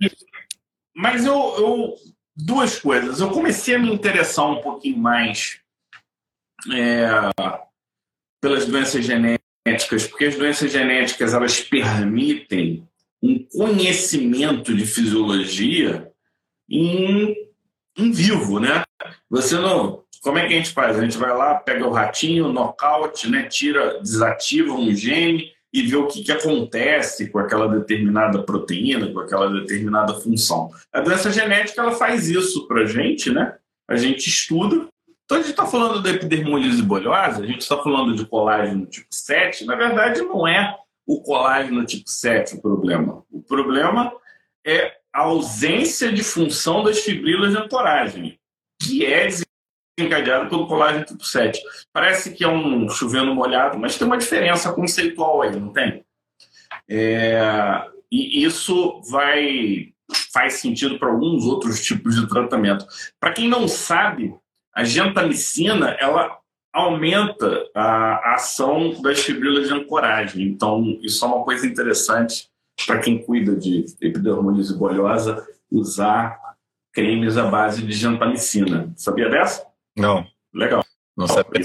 Mas 0.95 1.25
eu, 1.25 1.33
eu 1.33 1.95
duas 2.35 2.79
coisas. 2.79 3.19
Eu 3.19 3.29
comecei 3.29 3.75
a 3.75 3.79
me 3.79 3.93
interessar 3.93 4.49
um 4.49 4.61
pouquinho 4.61 4.97
mais 4.97 5.59
é, 6.73 7.07
pelas 8.41 8.65
doenças 8.65 9.05
genéticas, 9.05 10.07
porque 10.07 10.25
as 10.25 10.35
doenças 10.35 10.71
genéticas 10.71 11.33
elas 11.33 11.59
permitem 11.61 12.87
um 13.21 13.43
conhecimento 13.43 14.75
de 14.75 14.85
fisiologia 14.85 16.11
em, 16.69 17.35
em 17.97 18.11
vivo, 18.11 18.59
né? 18.59 18.83
Você 19.29 19.55
não. 19.55 20.03
Como 20.21 20.37
é 20.37 20.47
que 20.47 20.53
a 20.53 20.57
gente 20.57 20.71
faz? 20.71 20.97
A 20.97 21.01
gente 21.01 21.17
vai 21.17 21.35
lá, 21.35 21.55
pega 21.55 21.87
o 21.87 21.91
ratinho, 21.91 22.51
nocaute, 22.51 23.29
né? 23.29 23.43
Tira, 23.43 23.99
desativa 24.01 24.73
um 24.73 24.93
gene 24.93 25.53
e 25.71 25.83
ver 25.83 25.97
o 25.97 26.07
que, 26.07 26.23
que 26.23 26.31
acontece 26.31 27.29
com 27.29 27.39
aquela 27.39 27.67
determinada 27.67 28.43
proteína, 28.43 29.11
com 29.11 29.19
aquela 29.19 29.49
determinada 29.51 30.13
função. 30.15 30.71
A 30.91 30.99
doença 30.99 31.31
genética 31.31 31.81
ela 31.81 31.91
faz 31.91 32.27
isso 32.27 32.67
para 32.67 32.81
a 32.81 32.85
gente, 32.85 33.31
né? 33.31 33.55
A 33.87 33.95
gente 33.95 34.27
estuda. 34.27 34.87
Então 35.25 35.37
a 35.37 35.41
gente 35.41 35.51
está 35.51 35.65
falando 35.65 36.01
da 36.01 36.09
epidermolise 36.09 36.81
bolhosa, 36.81 37.43
a 37.43 37.45
gente 37.45 37.61
está 37.61 37.77
falando 37.77 38.15
de 38.15 38.25
colágeno 38.25 38.85
tipo 38.87 39.07
7. 39.11 39.65
Na 39.65 39.75
verdade, 39.75 40.21
não 40.21 40.47
é 40.47 40.75
o 41.05 41.21
colágeno 41.21 41.85
tipo 41.85 42.09
7 42.09 42.55
o 42.55 42.61
problema. 42.61 43.23
O 43.31 43.41
problema 43.41 44.11
é 44.65 44.93
a 45.13 45.21
ausência 45.21 46.11
de 46.11 46.23
função 46.23 46.83
das 46.83 46.99
fibrilas 46.99 47.51
de 47.51 47.57
ancoragem, 47.57 48.39
que 48.81 49.05
é 49.05 49.27
encadeado 50.03 50.49
pelo 50.49 50.67
colágeno 50.67 51.05
tipo 51.05 51.23
7. 51.23 51.59
Parece 51.93 52.33
que 52.33 52.43
é 52.43 52.47
um 52.47 52.89
chovendo 52.89 53.33
molhado, 53.33 53.77
mas 53.77 53.97
tem 53.97 54.07
uma 54.07 54.17
diferença 54.17 54.71
conceitual 54.73 55.41
aí, 55.41 55.55
não 55.55 55.71
tem? 55.71 56.03
É, 56.89 57.85
e 58.11 58.43
isso 58.43 59.01
vai 59.09 59.93
faz 60.33 60.53
sentido 60.53 60.97
para 60.97 61.09
alguns 61.09 61.45
outros 61.45 61.83
tipos 61.83 62.15
de 62.15 62.27
tratamento. 62.27 62.85
Para 63.19 63.33
quem 63.33 63.47
não 63.47 63.67
sabe, 63.67 64.33
a 64.73 64.83
gentamicina 64.83 65.95
ela 65.99 66.39
aumenta 66.73 67.65
a, 67.75 68.33
ação 68.33 69.01
das 69.01 69.19
fibrilas 69.19 69.67
de 69.67 69.73
ancoragem. 69.73 70.47
Então, 70.47 70.97
isso 71.01 71.23
é 71.23 71.27
uma 71.27 71.43
coisa 71.43 71.65
interessante 71.65 72.47
para 72.85 72.99
quem 72.99 73.23
cuida 73.23 73.55
de 73.55 73.85
epidermolise 74.01 74.75
bolhosa 74.75 75.45
usar 75.71 76.39
cremes 76.93 77.37
à 77.37 77.45
base 77.45 77.81
de 77.81 77.91
gentamicina. 77.91 78.91
Sabia 78.95 79.29
dessa? 79.29 79.68
Não. 79.97 80.27
Legal. 80.53 80.85
Não 81.15 81.27
sabia. 81.27 81.61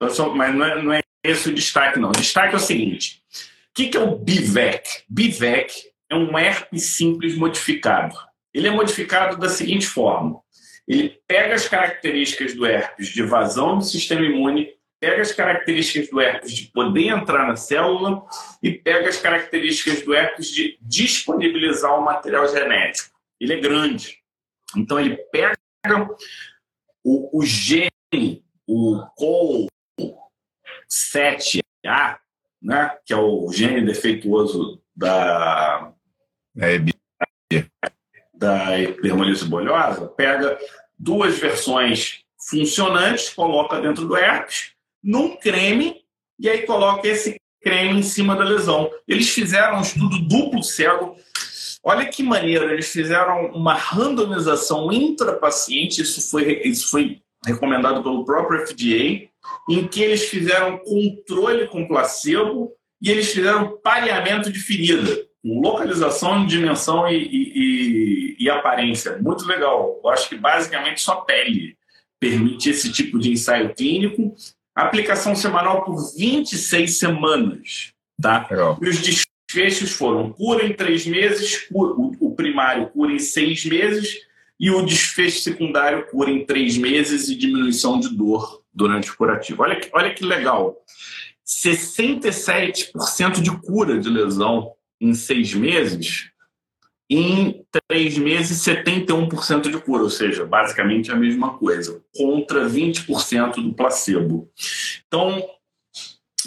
Mas 0.00 0.54
não 0.54 0.64
é, 0.64 0.82
não 0.82 0.92
é 0.92 1.00
esse 1.24 1.48
o 1.48 1.54
destaque, 1.54 1.98
não. 1.98 2.10
O 2.10 2.12
destaque 2.12 2.54
é 2.54 2.56
o 2.56 2.60
seguinte: 2.60 3.22
o 3.70 3.74
que, 3.74 3.88
que 3.88 3.96
é 3.96 4.00
o 4.00 4.16
BIVEC? 4.16 5.04
BIVEC 5.08 5.72
é 6.10 6.14
um 6.14 6.36
herpes 6.38 6.96
simples 6.96 7.36
modificado. 7.36 8.14
Ele 8.52 8.68
é 8.68 8.70
modificado 8.70 9.36
da 9.38 9.48
seguinte 9.48 9.86
forma: 9.86 10.40
ele 10.86 11.20
pega 11.26 11.54
as 11.54 11.68
características 11.68 12.54
do 12.54 12.66
herpes 12.66 13.08
de 13.08 13.22
vazão 13.22 13.78
do 13.78 13.84
sistema 13.84 14.22
imune, 14.22 14.68
pega 15.00 15.22
as 15.22 15.32
características 15.32 16.10
do 16.10 16.20
herpes 16.20 16.52
de 16.52 16.66
poder 16.66 17.08
entrar 17.08 17.46
na 17.46 17.56
célula 17.56 18.24
e 18.62 18.72
pega 18.72 19.08
as 19.08 19.16
características 19.16 20.02
do 20.02 20.14
herpes 20.14 20.50
de 20.50 20.78
disponibilizar 20.80 21.98
o 21.98 22.04
material 22.04 22.46
genético. 22.48 23.10
Ele 23.40 23.54
é 23.54 23.60
grande. 23.60 24.18
Então, 24.76 25.00
ele 25.00 25.16
pega 25.16 25.56
o, 27.04 27.38
o 27.38 27.42
gene, 27.44 28.44
o 28.66 29.04
COL7A, 30.90 32.18
né, 32.60 32.96
que 33.04 33.12
é 33.12 33.16
o 33.16 33.50
gene 33.52 33.84
defeituoso 33.84 34.80
da, 34.94 35.92
é, 36.58 36.78
da 38.34 38.80
epidermolise 38.80 39.44
bolhosa, 39.44 40.06
pega 40.08 40.58
duas 40.98 41.38
versões 41.38 42.22
funcionantes, 42.48 43.30
coloca 43.30 43.80
dentro 43.80 44.06
do 44.06 44.16
herpes, 44.16 44.72
num 45.02 45.36
creme, 45.36 46.02
e 46.38 46.48
aí 46.48 46.62
coloca 46.62 47.06
esse 47.06 47.40
creme 47.60 48.00
em 48.00 48.02
cima 48.02 48.34
da 48.36 48.44
lesão. 48.44 48.90
Eles 49.06 49.30
fizeram 49.30 49.78
um 49.78 49.82
estudo 49.82 50.18
duplo 50.20 50.62
cego. 50.62 51.16
Olha 51.84 52.06
que 52.06 52.22
maneiro, 52.22 52.70
eles 52.70 52.92
fizeram 52.92 53.46
uma 53.46 53.74
randomização 53.74 54.92
intrapaciente, 54.92 56.00
isso 56.00 56.30
foi, 56.30 56.62
isso 56.64 56.90
foi 56.90 57.20
recomendado 57.44 58.02
pelo 58.02 58.24
próprio 58.24 58.64
FDA, 58.66 59.28
em 59.68 59.88
que 59.88 60.00
eles 60.00 60.28
fizeram 60.28 60.78
controle 60.78 61.66
com 61.66 61.88
placebo 61.88 62.72
e 63.00 63.10
eles 63.10 63.32
fizeram 63.32 63.76
pareamento 63.82 64.52
de 64.52 64.60
ferida, 64.60 65.26
com 65.42 65.60
localização, 65.60 66.46
dimensão 66.46 67.08
e, 67.08 67.16
e, 67.16 68.36
e, 68.38 68.48
aparência. 68.48 69.18
Muito 69.18 69.44
legal. 69.44 70.00
Eu 70.04 70.10
acho 70.10 70.28
que 70.28 70.36
basicamente 70.36 71.00
só 71.00 71.16
pele 71.16 71.76
permite 72.20 72.70
esse 72.70 72.92
tipo 72.92 73.18
de 73.18 73.32
ensaio 73.32 73.74
clínico. 73.74 74.32
Aplicação 74.72 75.34
semanal 75.34 75.84
por 75.84 75.96
26 76.16 76.96
semanas. 76.96 77.92
Tá? 78.20 78.46
E 78.80 78.88
os 78.88 79.02
desfechos 79.52 79.92
foram 79.92 80.32
cura 80.32 80.64
em 80.64 80.72
três 80.72 81.06
meses, 81.06 81.66
o 81.70 82.34
primário 82.34 82.88
cura 82.88 83.12
em 83.12 83.18
seis 83.18 83.64
meses 83.66 84.20
e 84.58 84.70
o 84.70 84.82
desfecho 84.82 85.40
secundário 85.40 86.06
cura 86.06 86.30
em 86.30 86.46
três 86.46 86.78
meses 86.78 87.28
e 87.28 87.36
diminuição 87.36 88.00
de 88.00 88.08
dor 88.16 88.62
durante 88.72 89.10
o 89.10 89.16
curativo. 89.16 89.62
Olha 89.62 89.78
que, 89.78 89.90
olha 89.92 90.14
que 90.14 90.24
legal. 90.24 90.76
67% 91.46 93.42
de 93.42 93.50
cura 93.58 93.98
de 93.98 94.08
lesão 94.08 94.72
em 94.98 95.12
seis 95.12 95.52
meses, 95.52 96.30
em 97.10 97.62
três 97.88 98.16
meses, 98.16 98.64
71% 98.64 99.70
de 99.70 99.78
cura, 99.78 100.04
ou 100.04 100.10
seja, 100.10 100.46
basicamente 100.46 101.12
a 101.12 101.16
mesma 101.16 101.58
coisa, 101.58 102.02
contra 102.16 102.66
20% 102.66 103.56
do 103.56 103.74
placebo. 103.74 104.50
Então, 105.06 105.44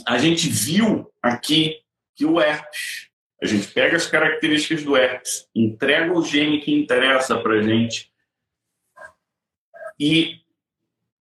a 0.08 0.18
gente 0.18 0.49
viu 0.49 1.12
aqui 1.22 1.84
que 2.16 2.26
o 2.26 2.39
herpes 2.39 3.09
a 3.41 3.45
gente 3.45 3.68
pega 3.68 3.97
as 3.97 4.07
características 4.07 4.84
do 4.84 4.95
herpes, 4.95 5.47
entrega 5.53 6.13
o 6.13 6.24
gene 6.24 6.61
que 6.61 6.74
interessa 6.74 7.38
para 7.38 7.61
gente 7.61 8.11
e 9.99 10.39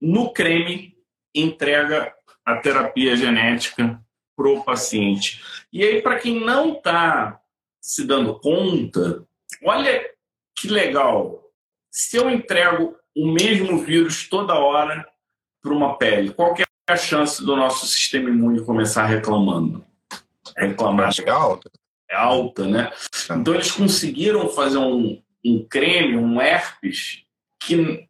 no 0.01 0.33
creme 0.33 0.97
entrega 1.35 2.15
a 2.45 2.57
terapia 2.57 3.17
genética 3.17 4.01
para 4.37 4.49
o 4.49 4.65
paciente. 4.65 5.43
E 5.73 5.83
aí, 5.83 6.03
para 6.03 6.19
quem 6.19 6.41
não 6.41 6.75
está 6.75 7.41
se 7.81 8.07
dando 8.07 8.39
conta, 8.39 9.27
olha 9.63 10.11
que 10.57 10.69
legal. 10.69 11.43
Se 11.91 12.17
eu 12.17 12.31
entrego 12.31 12.97
o 13.17 13.33
mesmo 13.33 13.79
vírus 13.79 14.29
toda 14.29 14.55
hora 14.55 15.07
para 15.63 15.73
uma 15.73 15.97
pele, 15.97 16.33
qual 16.33 16.55
é 16.59 16.65
a 16.93 16.97
chance 16.97 17.45
do 17.45 17.57
nosso 17.57 17.87
sistema 17.87 18.29
imune 18.29 18.65
começar 18.65 19.07
reclamando? 19.07 19.85
Reclamar. 20.57 21.11
É 21.25 21.31
alta 21.31 21.71
é 22.15 22.17
alta, 22.17 22.67
né? 22.67 22.91
Então 23.31 23.55
eles 23.55 23.71
conseguiram 23.71 24.49
fazer 24.49 24.79
um, 24.79 25.21
um 25.45 25.67
creme, 25.69 26.17
um 26.17 26.41
herpes, 26.41 27.25
que 27.61 28.09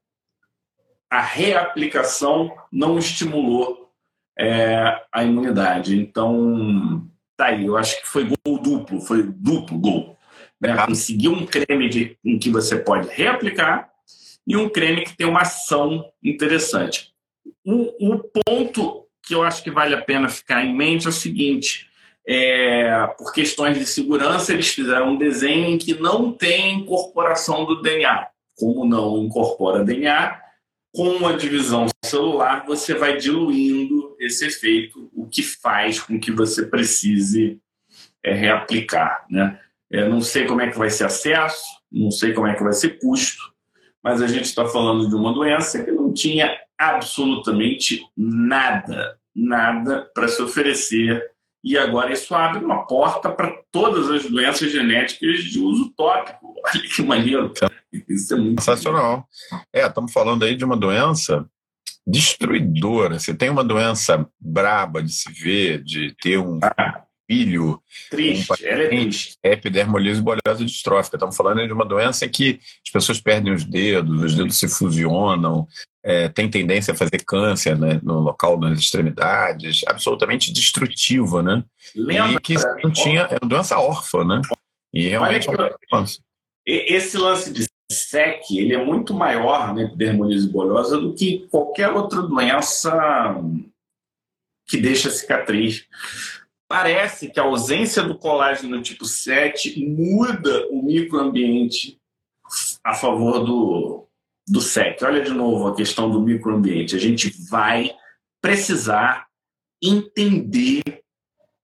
a 1.10 1.20
reaplicação 1.20 2.54
não 2.70 2.98
estimulou 2.98 3.92
é, 4.38 5.02
a 5.12 5.24
imunidade. 5.24 5.96
Então, 5.96 7.08
tá 7.36 7.46
aí, 7.46 7.66
eu 7.66 7.76
acho 7.76 8.00
que 8.00 8.08
foi 8.08 8.28
gol 8.44 8.58
duplo, 8.58 9.00
foi 9.00 9.22
duplo 9.22 9.78
gol. 9.78 10.18
Né? 10.60 10.76
Conseguiu 10.86 11.32
um 11.32 11.46
creme 11.46 11.88
de, 11.88 12.18
em 12.24 12.38
que 12.38 12.50
você 12.50 12.76
pode 12.76 13.08
reaplicar 13.08 13.90
e 14.46 14.56
um 14.56 14.68
creme 14.68 15.04
que 15.04 15.16
tem 15.16 15.26
uma 15.26 15.42
ação 15.42 16.04
interessante. 16.22 17.12
O, 17.64 18.14
o 18.14 18.18
ponto 18.44 19.06
que 19.22 19.34
eu 19.34 19.42
acho 19.42 19.62
que 19.62 19.70
vale 19.70 19.94
a 19.94 20.02
pena 20.02 20.28
ficar 20.28 20.64
em 20.64 20.74
mente 20.74 21.06
é 21.06 21.10
o 21.10 21.12
seguinte: 21.12 21.88
é, 22.26 23.06
por 23.18 23.32
questões 23.32 23.78
de 23.78 23.86
segurança, 23.86 24.52
eles 24.52 24.68
fizeram 24.68 25.10
um 25.10 25.18
desenho 25.18 25.68
em 25.68 25.78
que 25.78 25.94
não 25.94 26.32
tem 26.32 26.80
incorporação 26.80 27.64
do 27.64 27.82
DNA. 27.82 28.28
Como 28.56 28.86
não 28.86 29.24
incorpora 29.24 29.84
DNA, 29.84 30.40
com 30.94 31.26
a 31.26 31.32
divisão 31.32 31.86
celular, 32.04 32.64
você 32.66 32.94
vai 32.94 33.16
diluindo 33.16 34.16
esse 34.20 34.46
efeito, 34.46 35.10
o 35.12 35.26
que 35.26 35.42
faz 35.42 36.00
com 36.00 36.20
que 36.20 36.30
você 36.30 36.64
precise 36.64 37.60
é, 38.22 38.32
reaplicar. 38.32 39.26
Né? 39.28 39.58
É, 39.90 40.08
não 40.08 40.20
sei 40.20 40.46
como 40.46 40.60
é 40.60 40.70
que 40.70 40.78
vai 40.78 40.90
ser 40.90 41.04
acesso, 41.04 41.64
não 41.90 42.10
sei 42.10 42.32
como 42.32 42.46
é 42.46 42.54
que 42.54 42.62
vai 42.62 42.72
ser 42.72 42.98
custo, 43.00 43.52
mas 44.02 44.22
a 44.22 44.26
gente 44.26 44.44
está 44.44 44.66
falando 44.66 45.08
de 45.08 45.14
uma 45.14 45.32
doença 45.32 45.82
que 45.82 45.90
não 45.90 46.12
tinha 46.12 46.56
absolutamente 46.78 48.04
nada, 48.16 49.18
nada 49.34 50.08
para 50.14 50.28
se 50.28 50.40
oferecer. 50.42 51.24
E 51.64 51.78
agora 51.78 52.12
isso 52.12 52.34
abre 52.34 52.62
uma 52.62 52.86
porta 52.86 53.30
para 53.30 53.50
todas 53.72 54.10
as 54.10 54.28
doenças 54.30 54.70
genéticas 54.70 55.42
de 55.44 55.58
uso 55.58 55.90
tópico. 55.96 56.54
Olha 56.62 56.82
que 56.82 57.02
maneiro. 57.02 57.52
Isso 58.06 58.34
é 58.34 58.36
muito 58.36 58.60
sensacional. 58.60 59.26
É, 59.72 59.86
estamos 59.86 60.12
falando 60.12 60.44
aí 60.44 60.54
de 60.54 60.64
uma 60.64 60.76
doença 60.76 61.48
destruidora. 62.06 63.18
Você 63.18 63.32
tem 63.32 63.48
uma 63.48 63.64
doença 63.64 64.28
braba 64.38 65.02
de 65.02 65.10
se 65.10 65.32
ver, 65.32 65.82
de 65.82 66.14
ter 66.20 66.38
um 66.38 66.60
ah, 66.62 67.03
filho. 67.26 67.80
Triste, 68.10 68.52
um 68.52 68.66
ela 68.66 68.82
é 68.82 68.88
triste. 68.88 69.36
Epidermolise 69.42 70.20
bolhosa 70.20 70.64
distrófica. 70.64 71.16
Estamos 71.16 71.36
falando 71.36 71.66
de 71.66 71.72
uma 71.72 71.84
doença 71.84 72.28
que 72.28 72.60
as 72.84 72.90
pessoas 72.92 73.20
perdem 73.20 73.52
os 73.52 73.64
dedos, 73.64 74.22
os 74.22 74.34
dedos 74.34 74.58
se 74.58 74.68
fusionam, 74.68 75.66
é, 76.02 76.28
tem 76.28 76.50
tendência 76.50 76.92
a 76.92 76.96
fazer 76.96 77.24
câncer 77.26 77.78
né, 77.78 77.98
no 78.02 78.20
local 78.20 78.58
das 78.58 78.78
extremidades, 78.78 79.80
absolutamente 79.86 80.52
destrutiva, 80.52 81.42
né? 81.42 81.64
Lembra, 81.96 82.32
e 82.32 82.40
que 82.40 82.54
não 82.82 82.92
tinha, 82.92 83.22
é 83.22 83.38
uma 83.40 83.48
doença 83.48 83.78
órfã, 83.78 84.22
né? 84.24 84.42
E 84.92 85.08
realmente 85.08 85.48
é 85.48 85.74
Esse 86.66 87.16
lance 87.16 87.50
de 87.50 87.66
SEC, 87.90 88.50
ele 88.50 88.74
é 88.74 88.84
muito 88.84 89.14
maior 89.14 89.68
na 89.68 89.74
né, 89.74 89.84
epidermolise 89.84 90.48
bolhosa 90.48 90.98
do 91.00 91.14
que 91.14 91.46
qualquer 91.50 91.90
outra 91.90 92.22
doença 92.22 93.40
que 94.66 94.76
deixa 94.76 95.10
cicatriz. 95.10 95.86
Parece 96.68 97.30
que 97.30 97.38
a 97.38 97.44
ausência 97.44 98.02
do 98.02 98.18
colágeno 98.18 98.80
tipo 98.82 99.04
7 99.04 99.84
muda 99.86 100.66
o 100.70 100.82
microambiente 100.82 101.98
a 102.82 102.94
favor 102.94 103.44
do, 103.44 104.06
do 104.48 104.60
SEC. 104.60 105.02
Olha 105.02 105.22
de 105.22 105.30
novo 105.30 105.68
a 105.68 105.76
questão 105.76 106.10
do 106.10 106.20
microambiente. 106.20 106.96
A 106.96 106.98
gente 106.98 107.30
vai 107.48 107.94
precisar 108.42 109.26
entender 109.82 110.82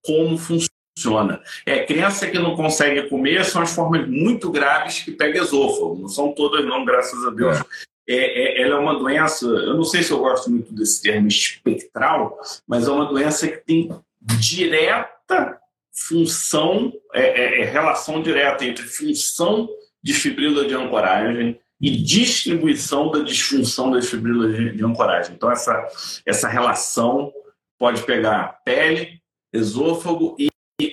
como 0.05 0.37
funciona. 0.37 1.43
É, 1.65 1.85
criança 1.85 2.31
que 2.31 2.39
não 2.39 2.55
consegue 2.55 3.09
comer 3.09 3.45
são 3.45 3.63
as 3.63 3.75
formas 3.75 4.07
muito 4.09 4.51
graves 4.51 5.03
que 5.03 5.13
pega 5.13 5.41
esôfago. 5.41 5.99
Não 5.99 6.09
são 6.09 6.33
todas, 6.33 6.65
não, 6.65 6.85
graças 6.85 7.25
a 7.27 7.31
Deus. 7.31 7.59
É. 7.59 7.65
É, 8.09 8.15
é, 8.17 8.63
ela 8.63 8.77
é 8.77 8.79
uma 8.79 8.99
doença, 8.99 9.47
eu 9.47 9.75
não 9.75 9.85
sei 9.85 10.03
se 10.03 10.11
eu 10.11 10.19
gosto 10.19 10.51
muito 10.51 10.75
desse 10.75 11.01
termo 11.01 11.29
espectral, 11.29 12.37
mas 12.67 12.89
é 12.89 12.91
uma 12.91 13.05
doença 13.05 13.47
que 13.47 13.59
tem 13.59 13.89
direta 14.21 15.59
função, 15.93 16.93
é, 17.13 17.23
é, 17.23 17.61
é 17.63 17.65
relação 17.65 18.23
direta 18.23 18.65
entre 18.65 18.85
função 18.85 19.69
de 20.03 20.15
fibrila 20.15 20.67
de 20.67 20.75
ancoragem 20.75 21.59
e 21.81 21.91
distribuição 21.97 23.11
da 23.11 23.21
disfunção 23.21 23.91
das 23.91 24.09
fibrilas 24.09 24.55
de 24.77 24.85
ancoragem. 24.85 25.35
Então, 25.35 25.51
essa, 25.51 25.87
essa 26.27 26.49
relação 26.49 27.33
pode 27.79 28.03
pegar 28.03 28.61
pele, 28.65 29.21
esôfago 29.53 30.37
e 30.39 30.51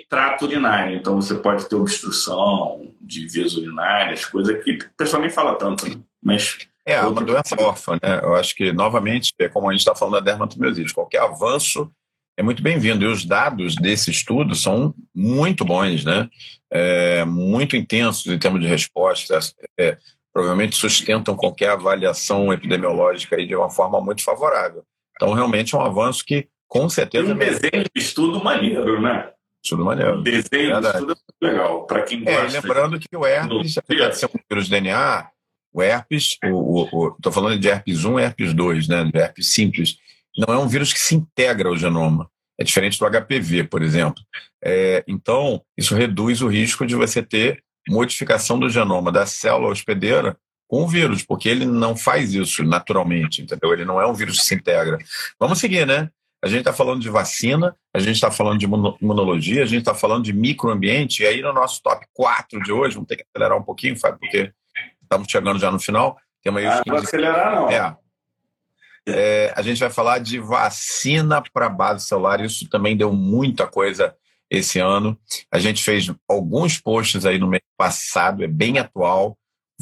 trato 0.09 0.45
urinário. 0.45 0.95
Então, 0.95 1.15
você 1.15 1.35
pode 1.35 1.67
ter 1.67 1.75
obstrução 1.75 2.93
de 3.01 3.27
vias 3.27 3.55
urinárias, 3.55 4.25
coisa 4.25 4.53
que 4.57 4.71
o 4.71 4.97
pessoal 4.97 5.21
nem 5.21 5.31
fala 5.31 5.55
tanto, 5.55 5.87
né? 5.87 5.99
mas... 6.23 6.57
É, 6.85 7.01
uma 7.01 7.21
doença 7.21 7.53
órfã, 7.59 7.99
né? 8.01 8.21
Eu 8.23 8.33
acho 8.35 8.55
que, 8.55 8.71
novamente, 8.71 9.33
é 9.39 9.49
como 9.49 9.69
a 9.69 9.73
gente 9.73 9.81
está 9.81 9.93
falando 9.93 10.13
da 10.13 10.31
dermatomiosite, 10.31 10.93
qualquer 10.93 11.19
avanço 11.19 11.91
é 12.37 12.43
muito 12.43 12.61
bem-vindo. 12.61 13.03
E 13.03 13.07
os 13.07 13.25
dados 13.25 13.75
desse 13.75 14.11
estudo 14.11 14.53
são 14.53 14.93
muito 15.13 15.65
bons, 15.65 16.05
né? 16.05 16.29
É, 16.71 17.25
muito 17.25 17.75
intensos 17.75 18.27
em 18.27 18.37
termos 18.37 18.61
de 18.61 18.67
resposta. 18.67 19.39
É, 19.77 19.97
provavelmente 20.31 20.75
sustentam 20.75 21.35
qualquer 21.35 21.71
avaliação 21.71 22.53
epidemiológica 22.53 23.35
aí 23.35 23.47
de 23.47 23.55
uma 23.55 23.71
forma 23.71 23.99
muito 23.99 24.23
favorável. 24.23 24.83
Então, 25.15 25.33
realmente 25.33 25.73
é 25.73 25.77
um 25.77 25.81
avanço 25.81 26.23
que, 26.23 26.47
com 26.67 26.87
certeza. 26.87 27.27
E 27.27 27.33
um 27.33 27.37
desenho 27.37 27.83
de 27.83 27.91
estudo 27.95 28.43
maneiro, 28.43 29.01
né? 29.01 29.31
Estudo 29.63 29.83
maneiro. 29.83 30.19
Um 30.19 30.21
desenho 30.21 30.79
de 30.79 30.87
estudo 30.87 31.17
é 31.41 31.45
legal. 31.47 31.87
Para 31.87 32.03
quem 32.03 32.23
gosta. 32.23 32.39
É, 32.39 32.61
lembrando 32.61 32.99
que 32.99 33.17
o 33.17 33.25
herpes, 33.25 33.77
apesar 33.79 34.09
de 34.09 34.17
ser 34.19 34.27
um 34.27 34.39
vírus 34.47 34.69
DNA, 34.69 35.27
o 35.73 35.81
herpes, 35.81 36.37
estou 36.43 37.31
falando 37.31 37.57
de 37.57 37.67
herpes 37.67 38.05
1 38.05 38.19
e 38.19 38.23
herpes 38.23 38.53
2, 38.53 38.87
né? 38.87 39.05
De 39.05 39.19
herpes 39.19 39.51
simples. 39.51 39.97
Não 40.37 40.53
é 40.53 40.57
um 40.57 40.67
vírus 40.67 40.93
que 40.93 40.99
se 40.99 41.15
integra 41.15 41.69
ao 41.69 41.77
genoma. 41.77 42.29
É 42.59 42.63
diferente 42.63 42.99
do 42.99 43.05
HPV, 43.05 43.65
por 43.65 43.81
exemplo. 43.81 44.21
É, 44.63 45.03
então, 45.07 45.61
isso 45.77 45.95
reduz 45.95 46.41
o 46.41 46.47
risco 46.47 46.85
de 46.85 46.95
você 46.95 47.21
ter 47.21 47.63
modificação 47.87 48.59
do 48.59 48.69
genoma 48.69 49.11
da 49.11 49.25
célula 49.25 49.71
hospedeira 49.71 50.37
com 50.67 50.83
o 50.83 50.87
vírus, 50.87 51.23
porque 51.23 51.47
ele 51.47 51.65
não 51.65 51.95
faz 51.95 52.33
isso 52.33 52.63
naturalmente, 52.63 53.41
entendeu? 53.41 53.71
Ele 53.71 53.85
não 53.85 54.01
é 54.01 54.05
um 54.05 54.13
vírus 54.13 54.39
que 54.39 54.45
se 54.45 54.55
integra. 54.55 54.97
Vamos 55.39 55.59
seguir, 55.59 55.87
né? 55.87 56.09
A 56.43 56.47
gente 56.47 56.59
está 56.59 56.73
falando 56.73 57.01
de 57.01 57.09
vacina, 57.09 57.75
a 57.95 57.99
gente 57.99 58.15
está 58.15 58.29
falando 58.29 58.59
de 58.59 58.65
imunologia, 58.65 59.63
a 59.63 59.65
gente 59.65 59.79
está 59.79 59.95
falando 59.95 60.23
de 60.23 60.33
microambiente, 60.33 61.23
e 61.23 61.25
aí 61.25 61.41
no 61.41 61.53
nosso 61.53 61.81
top 61.81 62.05
4 62.13 62.61
de 62.61 62.71
hoje, 62.71 62.95
vamos 62.95 63.07
ter 63.07 63.15
que 63.15 63.23
acelerar 63.23 63.57
um 63.57 63.63
pouquinho, 63.63 63.97
Fábio, 63.97 64.19
porque 64.19 64.51
estamos 65.01 65.27
chegando 65.31 65.57
já 65.57 65.71
no 65.71 65.79
final. 65.79 66.17
Tem 66.43 66.55
aí 66.55 66.67
ah, 66.67 66.83
não 66.85 66.95
acelerar, 66.97 67.55
não. 67.55 67.69
É. 67.69 67.97
é. 69.07 69.53
a 69.55 69.61
gente 69.61 69.79
vai 69.79 69.89
falar 69.89 70.19
de 70.19 70.39
vacina 70.39 71.41
para 71.53 71.69
base 71.69 72.05
celular, 72.05 72.41
isso 72.41 72.69
também 72.69 72.95
deu 72.95 73.13
muita 73.13 73.65
coisa 73.65 74.15
esse 74.49 74.79
ano. 74.79 75.17
A 75.51 75.59
gente 75.59 75.83
fez 75.83 76.11
alguns 76.27 76.79
posts 76.79 77.25
aí 77.25 77.37
no 77.37 77.47
mês 77.47 77.63
passado, 77.77 78.43
é 78.43 78.47
bem 78.47 78.79
atual, 78.79 79.37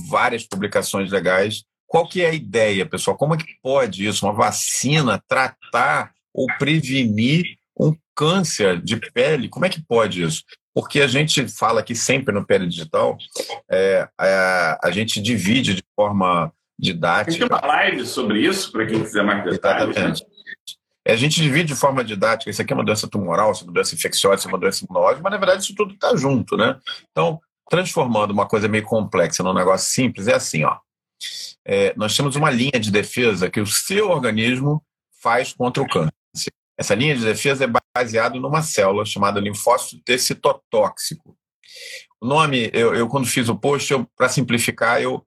várias 0.09 0.43
publicações 0.43 1.11
legais. 1.11 1.63
Qual 1.87 2.07
que 2.07 2.21
é 2.21 2.29
a 2.29 2.33
ideia, 2.33 2.85
pessoal? 2.85 3.17
Como 3.17 3.35
é 3.35 3.37
que 3.37 3.45
pode 3.61 4.05
isso, 4.05 4.25
uma 4.25 4.33
vacina, 4.33 5.23
tratar 5.27 6.11
ou 6.33 6.47
prevenir 6.57 7.45
um 7.79 7.95
câncer 8.15 8.81
de 8.81 8.97
pele? 9.11 9.49
Como 9.49 9.65
é 9.65 9.69
que 9.69 9.81
pode 9.81 10.23
isso? 10.23 10.43
Porque 10.73 10.99
a 10.99 11.07
gente 11.07 11.47
fala 11.47 11.79
aqui 11.79 11.95
sempre 11.95 12.33
no 12.33 12.45
Pele 12.45 12.67
Digital, 12.67 13.17
é, 13.71 14.09
é, 14.19 14.77
a 14.83 14.91
gente 14.91 15.21
divide 15.21 15.73
de 15.73 15.83
forma 15.95 16.51
didática. 16.77 17.47
Tem 17.47 17.57
uma 17.57 17.65
live 17.65 18.05
sobre 18.05 18.41
isso, 18.41 18.71
para 18.71 18.85
quem 18.85 19.01
quiser 19.01 19.23
mais 19.23 19.43
detalhes. 19.43 19.87
Né? 19.87 19.91
Exatamente. 19.91 20.23
Né? 20.23 20.35
A 21.07 21.15
gente 21.15 21.39
divide 21.39 21.73
de 21.73 21.75
forma 21.75 22.03
didática, 22.03 22.49
isso 22.49 22.61
aqui 22.61 22.73
é 22.73 22.75
uma 22.75 22.83
doença 22.83 23.07
tumoral, 23.07 23.51
isso 23.51 23.61
é 23.61 23.67
uma 23.67 23.73
doença 23.73 23.93
infecciosa, 23.93 24.39
isso 24.39 24.47
é 24.47 24.51
uma 24.51 24.57
doença 24.57 24.83
imunológica, 24.83 25.21
mas 25.21 25.31
na 25.31 25.37
verdade 25.37 25.63
isso 25.63 25.75
tudo 25.75 25.93
está 25.93 26.15
junto, 26.15 26.57
né? 26.57 26.79
Então, 27.11 27.39
transformando 27.69 28.31
uma 28.31 28.47
coisa 28.47 28.67
meio 28.67 28.83
complexa 28.83 29.43
num 29.43 29.53
negócio 29.53 29.87
simples, 29.87 30.27
é 30.27 30.33
assim, 30.33 30.63
ó. 30.63 30.77
É, 31.63 31.93
nós 31.95 32.15
temos 32.15 32.35
uma 32.35 32.49
linha 32.49 32.79
de 32.79 32.91
defesa 32.91 33.49
que 33.49 33.59
o 33.59 33.67
seu 33.67 34.09
organismo 34.09 34.83
faz 35.21 35.53
contra 35.53 35.81
o 35.81 35.87
câncer. 35.87 36.11
Essa 36.77 36.93
linha 36.93 37.15
de 37.15 37.23
defesa 37.23 37.65
é 37.65 37.69
baseada 37.95 38.39
numa 38.39 38.61
célula 38.61 39.05
chamada 39.05 39.39
linfócito 39.39 40.01
T 40.03 40.17
citotóxico. 40.17 41.37
O 42.19 42.27
nome, 42.27 42.69
eu, 42.73 42.93
eu 42.93 43.07
quando 43.07 43.27
fiz 43.27 43.47
o 43.47 43.55
post, 43.55 43.93
para 44.15 44.27
simplificar, 44.29 45.01
eu 45.01 45.25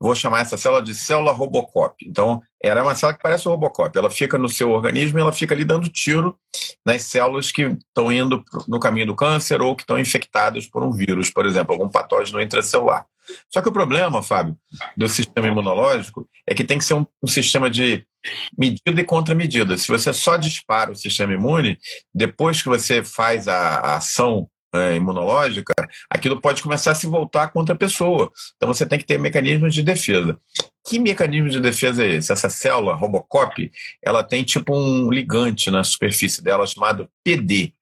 vou 0.00 0.14
chamar 0.14 0.40
essa 0.40 0.56
célula 0.56 0.82
de 0.82 0.94
célula 0.94 1.32
Robocop. 1.32 1.94
Então, 2.06 2.40
ela 2.62 2.80
é 2.80 2.82
uma 2.82 2.94
célula 2.94 3.16
que 3.16 3.22
parece 3.22 3.48
o 3.48 3.50
Robocop. 3.50 3.96
Ela 3.96 4.10
fica 4.10 4.38
no 4.38 4.48
seu 4.48 4.70
organismo 4.70 5.18
e 5.18 5.22
ela 5.22 5.32
fica 5.32 5.54
ali 5.54 5.64
dando 5.64 5.88
tiro 5.88 6.38
nas 6.84 7.02
células 7.02 7.50
que 7.50 7.62
estão 7.62 8.12
indo 8.12 8.44
no 8.66 8.78
caminho 8.78 9.06
do 9.06 9.16
câncer 9.16 9.60
ou 9.60 9.74
que 9.74 9.82
estão 9.82 9.98
infectadas 9.98 10.66
por 10.66 10.82
um 10.82 10.92
vírus, 10.92 11.30
por 11.30 11.46
exemplo, 11.46 11.72
algum 11.72 11.88
patógeno 11.88 12.40
intracelular. 12.40 13.06
Só 13.52 13.60
que 13.60 13.68
o 13.68 13.72
problema, 13.72 14.22
Fábio, 14.22 14.56
do 14.96 15.08
sistema 15.08 15.46
imunológico 15.46 16.28
é 16.46 16.54
que 16.54 16.64
tem 16.64 16.78
que 16.78 16.84
ser 16.84 16.94
um, 16.94 17.06
um 17.22 17.26
sistema 17.26 17.68
de 17.68 18.06
medida 18.56 19.00
e 19.00 19.04
contramedida. 19.04 19.76
Se 19.76 19.88
você 19.88 20.12
só 20.12 20.36
dispara 20.36 20.92
o 20.92 20.96
sistema 20.96 21.34
imune, 21.34 21.78
depois 22.14 22.62
que 22.62 22.68
você 22.68 23.02
faz 23.04 23.46
a, 23.46 23.56
a 23.78 23.96
ação 23.96 24.48
é, 24.74 24.96
imunológica, 24.96 25.74
aquilo 26.10 26.40
pode 26.40 26.62
começar 26.62 26.92
a 26.92 26.94
se 26.94 27.06
voltar 27.06 27.48
contra 27.48 27.74
a 27.74 27.78
pessoa. 27.78 28.30
Então 28.56 28.72
você 28.72 28.86
tem 28.86 28.98
que 28.98 29.04
ter 29.04 29.18
mecanismos 29.18 29.74
de 29.74 29.82
defesa. 29.82 30.38
Que 30.86 30.98
mecanismo 30.98 31.48
de 31.48 31.60
defesa 31.60 32.04
é 32.04 32.14
esse? 32.14 32.32
Essa 32.32 32.48
célula 32.48 32.94
Robocop, 32.94 33.70
ela 34.02 34.22
tem 34.22 34.42
tipo 34.44 34.74
um 34.74 35.10
ligante 35.10 35.70
na 35.70 35.84
superfície 35.84 36.42
dela 36.42 36.66
chamado 36.66 37.08
PD, 37.22 37.74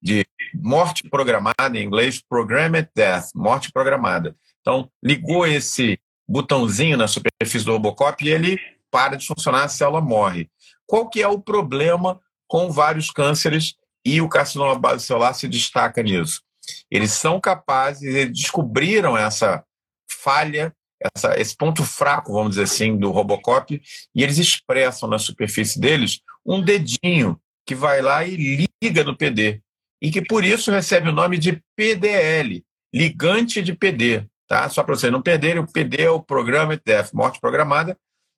de 0.00 0.24
morte 0.54 1.08
programada, 1.08 1.76
em 1.76 1.84
inglês, 1.84 2.22
Programmed 2.26 2.88
Death, 2.94 3.26
morte 3.34 3.72
programada. 3.72 4.36
Então, 4.60 4.90
ligou 5.02 5.46
esse 5.46 5.98
botãozinho 6.26 6.96
na 6.96 7.06
superfície 7.06 7.64
do 7.64 7.72
Robocop 7.72 8.24
e 8.24 8.28
ele 8.28 8.58
para 8.94 9.16
de 9.16 9.26
funcionar, 9.26 9.64
a 9.64 9.68
célula 9.68 10.00
morre. 10.00 10.48
Qual 10.86 11.10
que 11.10 11.20
é 11.20 11.26
o 11.26 11.40
problema 11.40 12.20
com 12.46 12.70
vários 12.70 13.10
cânceres 13.10 13.74
e 14.04 14.20
o 14.20 14.28
carcinoma 14.28 14.78
base 14.78 15.06
celular 15.06 15.32
se 15.34 15.48
destaca 15.48 16.02
nisso? 16.02 16.42
Eles 16.90 17.12
são 17.12 17.40
capazes, 17.40 18.14
eles 18.14 18.32
descobriram 18.32 19.16
essa 19.16 19.64
falha, 20.08 20.74
essa, 21.00 21.38
esse 21.38 21.56
ponto 21.56 21.84
fraco, 21.84 22.32
vamos 22.32 22.50
dizer 22.50 22.62
assim, 22.62 22.96
do 22.96 23.10
Robocop, 23.10 23.80
e 24.14 24.22
eles 24.22 24.38
expressam 24.38 25.08
na 25.08 25.18
superfície 25.18 25.78
deles 25.78 26.20
um 26.44 26.62
dedinho 26.62 27.38
que 27.66 27.74
vai 27.74 28.02
lá 28.02 28.24
e 28.24 28.68
liga 28.82 29.04
no 29.04 29.16
PD, 29.16 29.60
e 30.00 30.10
que 30.10 30.22
por 30.22 30.44
isso 30.44 30.70
recebe 30.70 31.08
o 31.08 31.12
nome 31.12 31.38
de 31.38 31.62
PDL, 31.76 32.62
ligante 32.92 33.62
de 33.62 33.74
PD. 33.74 34.26
Tá? 34.46 34.68
Só 34.68 34.82
para 34.82 34.94
vocês 34.94 35.10
não 35.10 35.22
perderem, 35.22 35.62
o 35.62 35.70
PD 35.70 36.02
é 36.02 36.10
o 36.10 36.22
Programa 36.22 36.76
de 36.76 36.82
morte 37.14 37.40
programada, 37.40 37.96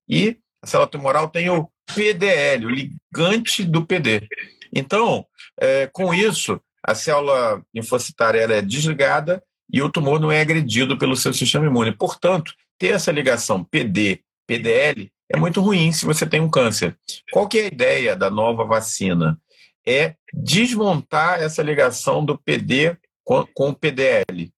e 0.08 0.38
a 0.62 0.66
célula 0.66 0.88
tumoral 0.88 1.28
tem 1.28 1.50
o 1.50 1.68
PDL, 1.94 2.66
o 2.66 2.70
ligante 2.70 3.64
do 3.64 3.84
PD. 3.84 4.28
Então, 4.72 5.26
é, 5.60 5.88
com 5.92 6.12
isso, 6.12 6.60
a 6.82 6.94
célula 6.94 7.62
linfocitária 7.74 8.40
é 8.40 8.62
desligada 8.62 9.42
e 9.72 9.82
o 9.82 9.90
tumor 9.90 10.20
não 10.20 10.30
é 10.30 10.40
agredido 10.40 10.96
pelo 10.96 11.16
seu 11.16 11.32
sistema 11.32 11.66
imune. 11.66 11.92
Portanto, 11.92 12.54
ter 12.78 12.94
essa 12.94 13.10
ligação 13.10 13.64
PD-PDL 13.64 15.10
é 15.28 15.36
muito 15.36 15.60
ruim 15.60 15.90
se 15.90 16.04
você 16.04 16.26
tem 16.26 16.40
um 16.40 16.50
câncer. 16.50 16.96
Qual 17.32 17.48
que 17.48 17.58
é 17.58 17.64
a 17.64 17.66
ideia 17.66 18.16
da 18.16 18.30
nova 18.30 18.64
vacina? 18.64 19.40
É 19.84 20.14
desmontar 20.32 21.40
essa 21.40 21.62
ligação 21.62 22.24
do 22.24 22.38
PD 22.38 22.96
com, 23.24 23.46
com 23.54 23.70
o 23.70 23.74
PDL, 23.74 24.52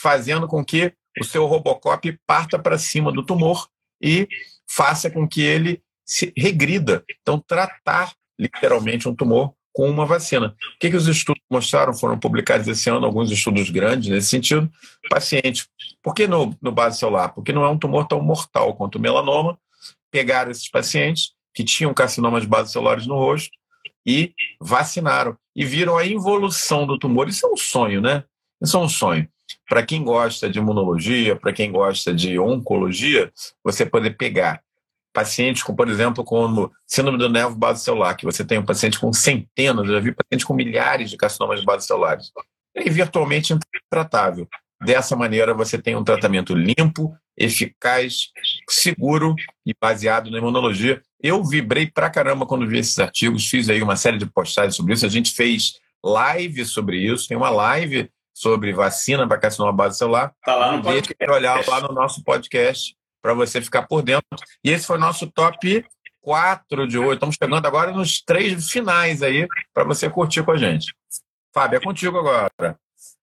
fazendo 0.00 0.46
com 0.46 0.64
que 0.64 0.92
o 1.18 1.24
seu 1.24 1.46
Robocop 1.46 2.18
parta 2.26 2.58
para 2.58 2.78
cima 2.78 3.10
do 3.10 3.24
tumor 3.24 3.68
e 4.02 4.28
faça 4.68 5.10
com 5.10 5.26
que 5.26 5.42
ele 5.42 5.82
se 6.06 6.32
regrida. 6.36 7.04
Então, 7.20 7.38
tratar 7.40 8.12
literalmente 8.38 9.08
um 9.08 9.14
tumor 9.14 9.54
com 9.72 9.88
uma 9.88 10.04
vacina. 10.06 10.48
O 10.48 10.78
que, 10.78 10.90
que 10.90 10.96
os 10.96 11.06
estudos 11.06 11.42
mostraram? 11.50 11.94
Foram 11.94 12.18
publicados 12.18 12.66
esse 12.68 12.90
ano 12.90 13.06
alguns 13.06 13.30
estudos 13.30 13.70
grandes 13.70 14.08
nesse 14.08 14.28
sentido. 14.28 14.70
Paciente. 15.08 15.66
Por 16.02 16.14
que 16.14 16.26
no, 16.26 16.56
no 16.60 16.72
base 16.72 16.98
celular? 16.98 17.30
Porque 17.30 17.52
não 17.52 17.64
é 17.64 17.68
um 17.68 17.78
tumor 17.78 18.06
tão 18.06 18.20
mortal 18.20 18.74
quanto 18.74 18.96
o 18.96 19.00
melanoma. 19.00 19.58
Pegaram 20.10 20.50
esses 20.50 20.68
pacientes 20.68 21.32
que 21.54 21.64
tinham 21.64 21.94
carcinomas 21.94 22.42
de 22.42 22.48
base 22.48 22.72
celulares 22.72 23.06
no 23.06 23.14
rosto 23.14 23.50
e 24.06 24.32
vacinaram. 24.60 25.36
E 25.54 25.64
viram 25.64 25.96
a 25.96 26.06
involução 26.06 26.86
do 26.86 26.98
tumor. 26.98 27.28
Isso 27.28 27.46
é 27.46 27.50
um 27.50 27.56
sonho, 27.56 28.00
né? 28.00 28.24
Isso 28.62 28.76
é 28.76 28.80
um 28.80 28.88
sonho. 28.88 29.28
Para 29.68 29.84
quem 29.84 30.02
gosta 30.02 30.48
de 30.48 30.58
imunologia, 30.58 31.36
para 31.36 31.52
quem 31.52 31.70
gosta 31.70 32.12
de 32.14 32.38
oncologia, 32.38 33.32
você 33.64 33.86
poder 33.86 34.16
pegar 34.16 34.62
pacientes 35.12 35.62
com, 35.62 35.74
por 35.74 35.88
exemplo, 35.88 36.24
como 36.24 36.72
síndrome 36.86 37.18
do 37.18 37.28
nervo 37.28 37.56
base 37.56 37.82
celular, 37.82 38.14
que 38.14 38.24
você 38.24 38.44
tem 38.44 38.58
um 38.58 38.64
paciente 38.64 38.98
com 38.98 39.12
centenas, 39.12 39.86
eu 39.86 39.94
já 39.94 40.00
vi 40.00 40.14
pacientes 40.14 40.44
com 40.44 40.54
milhares 40.54 41.10
de 41.10 41.16
carcinomas 41.16 41.60
de 41.60 41.66
base 41.66 41.86
celulares. 41.86 42.30
É 42.74 42.88
virtualmente 42.88 43.52
intratável. 43.52 44.48
Dessa 44.82 45.14
maneira, 45.14 45.52
você 45.52 45.76
tem 45.76 45.94
um 45.94 46.04
tratamento 46.04 46.54
limpo, 46.54 47.14
eficaz, 47.36 48.28
seguro 48.68 49.34
e 49.66 49.74
baseado 49.78 50.30
na 50.30 50.38
imunologia. 50.38 51.02
Eu 51.22 51.44
vibrei 51.44 51.86
pra 51.86 52.08
caramba 52.08 52.46
quando 52.46 52.66
vi 52.66 52.78
esses 52.78 52.98
artigos, 52.98 53.46
fiz 53.46 53.68
aí 53.68 53.82
uma 53.82 53.96
série 53.96 54.16
de 54.16 54.26
postagens 54.26 54.76
sobre 54.76 54.94
isso. 54.94 55.04
A 55.04 55.10
gente 55.10 55.32
fez 55.32 55.74
live 56.02 56.64
sobre 56.64 56.98
isso, 56.98 57.28
tem 57.28 57.36
uma 57.36 57.50
live 57.50 58.10
sobre 58.32 58.72
vacina 58.72 59.28
para 59.28 59.36
carcinoma 59.36 59.72
base 59.72 59.98
celular. 59.98 60.32
Tá 60.42 60.54
lá 60.54 60.74
no 60.74 60.82
podcast. 60.82 61.30
olhar 61.30 61.68
lá 61.68 61.80
no 61.82 61.92
nosso 61.92 62.24
podcast 62.24 62.94
para 63.22 63.34
você 63.34 63.60
ficar 63.60 63.82
por 63.82 64.02
dentro. 64.02 64.26
E 64.64 64.70
esse 64.70 64.86
foi 64.86 64.96
o 64.96 65.00
nosso 65.00 65.30
top 65.30 65.84
4 66.20 66.86
de 66.86 66.98
hoje. 66.98 67.14
Estamos 67.14 67.36
chegando 67.40 67.66
agora 67.66 67.92
nos 67.92 68.22
três 68.22 68.70
finais 68.70 69.22
aí 69.22 69.46
para 69.72 69.84
você 69.84 70.08
curtir 70.08 70.42
com 70.42 70.52
a 70.52 70.56
gente. 70.56 70.94
Fábio, 71.52 71.78
é 71.78 71.80
contigo 71.80 72.18
agora. 72.18 72.76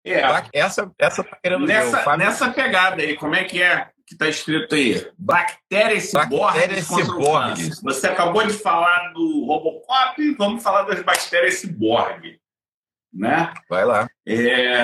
É. 0.06 0.22
Essa, 0.54 0.92
essa 0.98 1.24
tá 1.24 1.38
querendo 1.42 1.66
nessa, 1.66 2.04
ver, 2.04 2.18
nessa 2.18 2.50
pegada 2.52 3.02
aí, 3.02 3.16
como 3.16 3.36
é 3.36 3.44
que 3.44 3.62
é 3.62 3.90
que 4.06 4.14
está 4.14 4.28
escrito 4.30 4.74
aí? 4.74 5.06
Bactérias 5.18 6.06
ciborgues 6.06 6.88
ciborgues. 6.88 7.82
Você 7.82 8.08
acabou 8.08 8.46
de 8.48 8.54
falar 8.54 9.12
do 9.12 9.46
Robocop, 9.46 10.36
vamos 10.36 10.64
falar 10.64 10.84
das 10.84 11.04
bactérias 11.04 11.56
ciborgue. 11.56 12.40
Né? 13.14 13.54
Vai 13.70 13.84
lá. 13.84 14.08
É, 14.26 14.78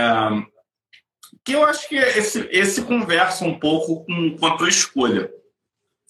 que 1.43 1.53
eu 1.53 1.65
acho 1.65 1.87
que 1.89 1.95
esse, 1.95 2.47
esse 2.51 2.83
conversa 2.83 3.43
um 3.43 3.59
pouco 3.59 4.05
com, 4.05 4.37
com 4.37 4.45
a 4.45 4.57
tua 4.57 4.69
escolha. 4.69 5.31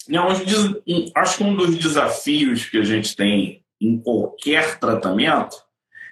Não, 0.07 0.27
acho 0.29 1.37
que 1.37 1.43
um 1.43 1.55
dos 1.55 1.77
desafios 1.77 2.65
que 2.65 2.77
a 2.77 2.83
gente 2.83 3.15
tem 3.15 3.63
em 3.79 3.99
qualquer 3.99 4.79
tratamento 4.79 5.57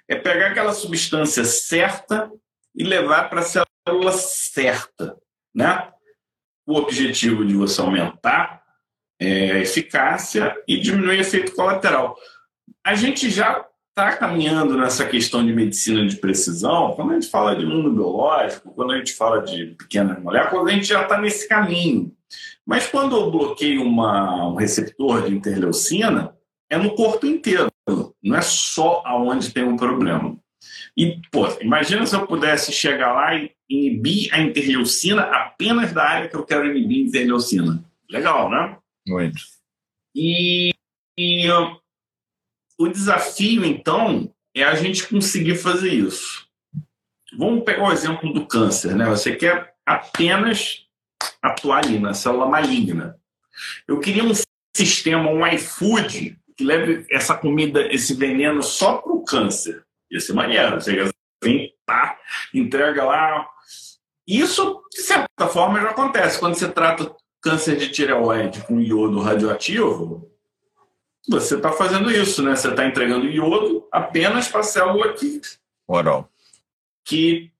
é 0.08 0.16
pegar 0.16 0.48
aquela 0.48 0.72
substância 0.72 1.44
certa 1.44 2.30
e 2.74 2.84
levar 2.84 3.28
para 3.28 3.40
a 3.40 3.64
célula 3.86 4.12
certa, 4.12 5.16
né? 5.54 5.90
O 6.66 6.76
objetivo 6.76 7.44
de 7.44 7.54
você 7.54 7.80
aumentar 7.80 8.62
é, 9.20 9.52
a 9.52 9.58
eficácia 9.58 10.56
e 10.66 10.78
diminuir 10.78 11.18
o 11.18 11.20
efeito 11.20 11.54
colateral. 11.54 12.16
A 12.84 12.94
gente 12.94 13.30
já 13.30 13.66
está 13.92 14.16
caminhando 14.16 14.76
nessa 14.76 15.06
questão 15.06 15.44
de 15.44 15.52
medicina 15.52 16.06
de 16.06 16.16
precisão, 16.16 16.92
quando 16.92 17.10
a 17.10 17.14
gente 17.14 17.28
fala 17.28 17.54
de 17.54 17.64
mundo 17.64 17.92
biológico, 17.92 18.72
quando 18.74 18.92
a 18.92 18.96
gente 18.96 19.12
fala 19.12 19.42
de 19.42 19.66
pequenas 19.78 20.20
moléculas, 20.20 20.66
a 20.66 20.70
gente 20.70 20.86
já 20.86 21.02
está 21.02 21.20
nesse 21.20 21.46
caminho. 21.46 22.10
Mas 22.66 22.86
quando 22.86 23.14
eu 23.14 23.30
bloqueio 23.30 23.82
uma, 23.82 24.48
um 24.48 24.54
receptor 24.54 25.26
de 25.26 25.34
interleucina, 25.34 26.34
é 26.70 26.78
no 26.78 26.94
corpo 26.94 27.26
inteiro, 27.26 27.68
não 28.22 28.36
é 28.36 28.40
só 28.40 29.02
aonde 29.04 29.52
tem 29.52 29.62
um 29.62 29.76
problema. 29.76 30.38
E, 30.96 31.20
pô, 31.30 31.46
imagina 31.60 32.06
se 32.06 32.14
eu 32.16 32.26
pudesse 32.26 32.72
chegar 32.72 33.12
lá 33.12 33.34
e 33.34 33.50
inibir 33.68 34.32
a 34.32 34.40
interleucina 34.40 35.22
apenas 35.22 35.92
da 35.92 36.02
área 36.02 36.28
que 36.28 36.36
eu 36.36 36.44
quero 36.44 36.66
inibir 36.66 37.04
a 37.04 37.08
interleucina. 37.08 37.84
Legal, 38.08 38.50
né? 38.50 38.78
Muito. 39.06 39.40
E, 40.14 40.70
e 41.18 41.46
o 42.82 42.92
desafio, 42.92 43.64
então, 43.64 44.32
é 44.54 44.64
a 44.64 44.74
gente 44.74 45.06
conseguir 45.06 45.56
fazer 45.56 45.92
isso. 45.92 46.46
Vamos 47.38 47.64
pegar 47.64 47.84
o 47.84 47.92
exemplo 47.92 48.32
do 48.32 48.46
câncer, 48.46 48.94
né? 48.94 49.08
Você 49.08 49.34
quer 49.34 49.74
apenas 49.86 50.86
atuar 51.40 51.84
ali 51.84 51.98
na 51.98 52.12
célula 52.12 52.46
maligna. 52.46 53.16
Eu 53.86 54.00
queria 54.00 54.24
um 54.24 54.32
sistema, 54.76 55.30
um 55.30 55.46
iFood, 55.46 56.38
que 56.56 56.64
leve 56.64 57.06
essa 57.10 57.34
comida, 57.34 57.86
esse 57.92 58.14
veneno 58.14 58.62
só 58.62 58.98
para 58.98 59.12
o 59.12 59.24
câncer. 59.24 59.82
Ia 60.10 60.20
ser 60.20 60.34
maneiro. 60.34 60.74
Você 60.74 61.10
vem, 61.42 61.72
tá, 61.86 62.18
entrega 62.52 63.04
lá. 63.04 63.48
Isso, 64.26 64.82
de 64.92 65.00
certa 65.00 65.48
forma, 65.48 65.80
já 65.80 65.90
acontece. 65.90 66.38
Quando 66.38 66.54
você 66.54 66.68
trata 66.68 67.14
câncer 67.40 67.76
de 67.76 67.90
tireoide 67.90 68.62
com 68.62 68.80
iodo 68.80 69.20
radioativo, 69.20 70.31
você 71.28 71.56
está 71.56 71.72
fazendo 71.72 72.10
isso, 72.10 72.42
né? 72.42 72.56
Você 72.56 72.68
está 72.68 72.86
entregando 72.86 73.26
iodo 73.26 73.86
apenas 73.92 74.48
para 74.48 74.60
a 74.60 74.64
célula 74.64 75.12
que, 75.12 75.40
Oral. 75.86 76.28
que 77.04 77.50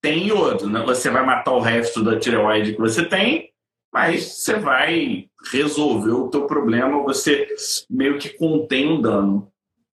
tem 0.00 0.28
iodo. 0.28 0.68
Né? 0.68 0.82
Você 0.84 1.10
vai 1.10 1.24
matar 1.24 1.52
o 1.52 1.60
resto 1.60 2.02
da 2.04 2.18
tireoide 2.18 2.74
que 2.74 2.80
você 2.80 3.04
tem, 3.04 3.50
mas 3.92 4.24
você 4.24 4.58
vai 4.58 5.28
resolver 5.52 6.12
o 6.12 6.28
teu 6.28 6.46
problema, 6.46 7.02
você 7.02 7.48
meio 7.90 8.18
que 8.18 8.30
contém 8.30 8.90
um 8.90 9.00
dano. 9.00 9.50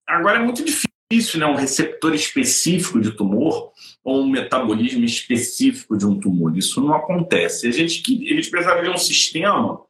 Agora 0.08 0.38
é 0.38 0.44
muito 0.44 0.64
difícil, 0.64 1.40
né? 1.40 1.46
Um 1.46 1.56
receptor 1.56 2.14
específico 2.14 3.00
de 3.00 3.12
tumor 3.12 3.72
ou 4.04 4.22
um 4.22 4.30
metabolismo 4.30 5.04
específico 5.06 5.98
de 5.98 6.06
um 6.06 6.20
tumor. 6.20 6.58
Isso 6.58 6.82
não 6.82 6.94
acontece. 6.94 7.68
A 7.68 7.72
gente, 7.72 8.02
a 8.02 8.36
gente 8.36 8.50
precisava 8.50 8.82
de 8.82 8.90
um 8.90 8.98
sistema 8.98 9.82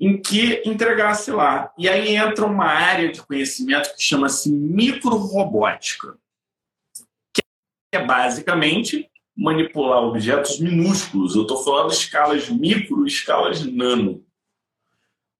em 0.00 0.20
que 0.20 0.62
entregasse 0.64 1.30
lá. 1.30 1.70
E 1.76 1.86
aí 1.86 2.16
entra 2.16 2.46
uma 2.46 2.64
área 2.64 3.12
de 3.12 3.22
conhecimento 3.22 3.94
que 3.94 4.02
chama-se 4.02 4.50
microrobótica, 4.50 6.16
que 7.34 7.42
é 7.92 8.04
basicamente 8.04 9.10
manipular 9.36 10.02
objetos 10.02 10.58
minúsculos. 10.58 11.36
Eu 11.36 11.42
estou 11.42 11.62
falando 11.62 11.92
escalas 11.92 12.48
micro 12.48 13.06
escalas 13.06 13.62
nano. 13.64 14.24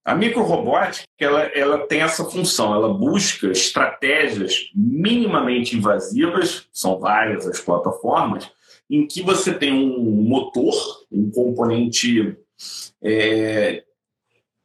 A 0.04 0.14
microrobótica 0.14 1.06
ela, 1.18 1.42
ela 1.54 1.86
tem 1.86 2.02
essa 2.02 2.24
função, 2.24 2.74
ela 2.74 2.92
busca 2.92 3.48
estratégias 3.48 4.70
minimamente 4.74 5.76
invasivas, 5.76 6.66
são 6.72 6.98
várias 6.98 7.46
as 7.46 7.60
plataformas, 7.60 8.50
em 8.88 9.06
que 9.06 9.22
você 9.22 9.54
tem 9.54 9.72
um 9.72 10.22
motor, 10.22 10.74
um 11.12 11.30
componente 11.30 12.36
é, 13.02 13.84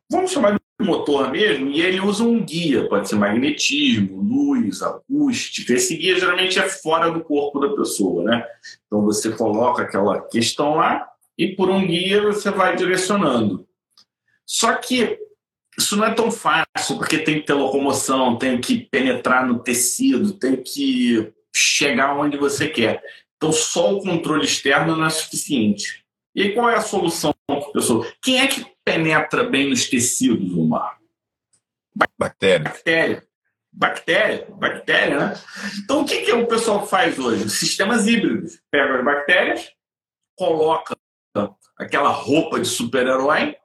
vamos 0.10 0.32
chamar 0.32 0.54
de 0.54 0.86
motor 0.86 1.32
mesmo, 1.32 1.70
e 1.70 1.82
ele 1.82 2.00
usa 2.00 2.24
um 2.24 2.44
guia, 2.44 2.88
pode 2.90 3.08
ser 3.08 3.16
magnetismo, 3.16 4.22
luz, 4.22 4.82
acústica. 4.82 5.74
Esse 5.74 5.96
guia 5.96 6.20
geralmente 6.20 6.60
é 6.60 6.68
fora 6.68 7.10
do 7.10 7.24
corpo 7.24 7.60
da 7.60 7.76
pessoa, 7.76 8.24
né? 8.24 8.46
Então 8.86 9.04
você 9.04 9.32
coloca 9.32 9.84
aquela 9.84 10.22
questão 10.22 10.76
lá 10.76 11.08
e 11.38 11.56
por 11.56 11.70
um 11.70 11.86
guia 11.86 12.22
você 12.22 12.52
vai 12.52 12.76
direcionando. 12.76 13.66
Só 14.46 14.74
que 14.76 15.18
isso 15.78 15.98
não 15.98 16.06
é 16.06 16.14
tão 16.14 16.32
fácil, 16.32 16.98
porque 16.98 17.18
tem 17.18 17.40
que 17.40 17.48
ter 17.48 17.54
locomoção, 17.54 18.38
tem 18.38 18.60
que 18.60 18.78
penetrar 18.78 19.46
no 19.46 19.60
tecido, 19.60 20.34
tem 20.34 20.56
que 20.56 21.34
chegar 21.54 22.18
onde 22.18 22.38
você 22.38 22.68
quer. 22.68 23.02
Então, 23.36 23.52
só 23.52 23.94
o 23.94 24.02
controle 24.02 24.46
externo 24.46 24.96
não 24.96 25.06
é 25.06 25.10
suficiente. 25.10 26.05
E 26.36 26.42
aí, 26.42 26.54
qual 26.54 26.70
é 26.70 26.76
a 26.76 26.82
solução 26.82 27.34
para 27.48 27.62
pessoa? 27.72 28.06
Quem 28.22 28.40
é 28.40 28.48
que 28.48 28.66
penetra 28.84 29.44
bem 29.44 29.70
nos 29.70 29.90
tecidos, 29.90 30.54
Omar? 30.54 31.00
Bactéria. 32.18 32.66
Bactéria. 32.66 33.24
Bactéria, 33.78 34.48
bactéria, 34.52 35.20
né? 35.20 35.34
Então, 35.84 36.02
o 36.02 36.06
que, 36.06 36.22
que 36.22 36.32
o 36.32 36.48
pessoal 36.48 36.88
faz 36.88 37.20
hoje? 37.20 37.50
Sistemas 37.50 38.08
híbridos. 38.08 38.60
Pega 38.72 39.00
as 39.00 39.04
bactérias, 39.04 39.70
coloca 40.38 40.96
aquela 41.78 42.10
roupa 42.10 42.58
de 42.60 42.68
super-herói, 42.68 43.56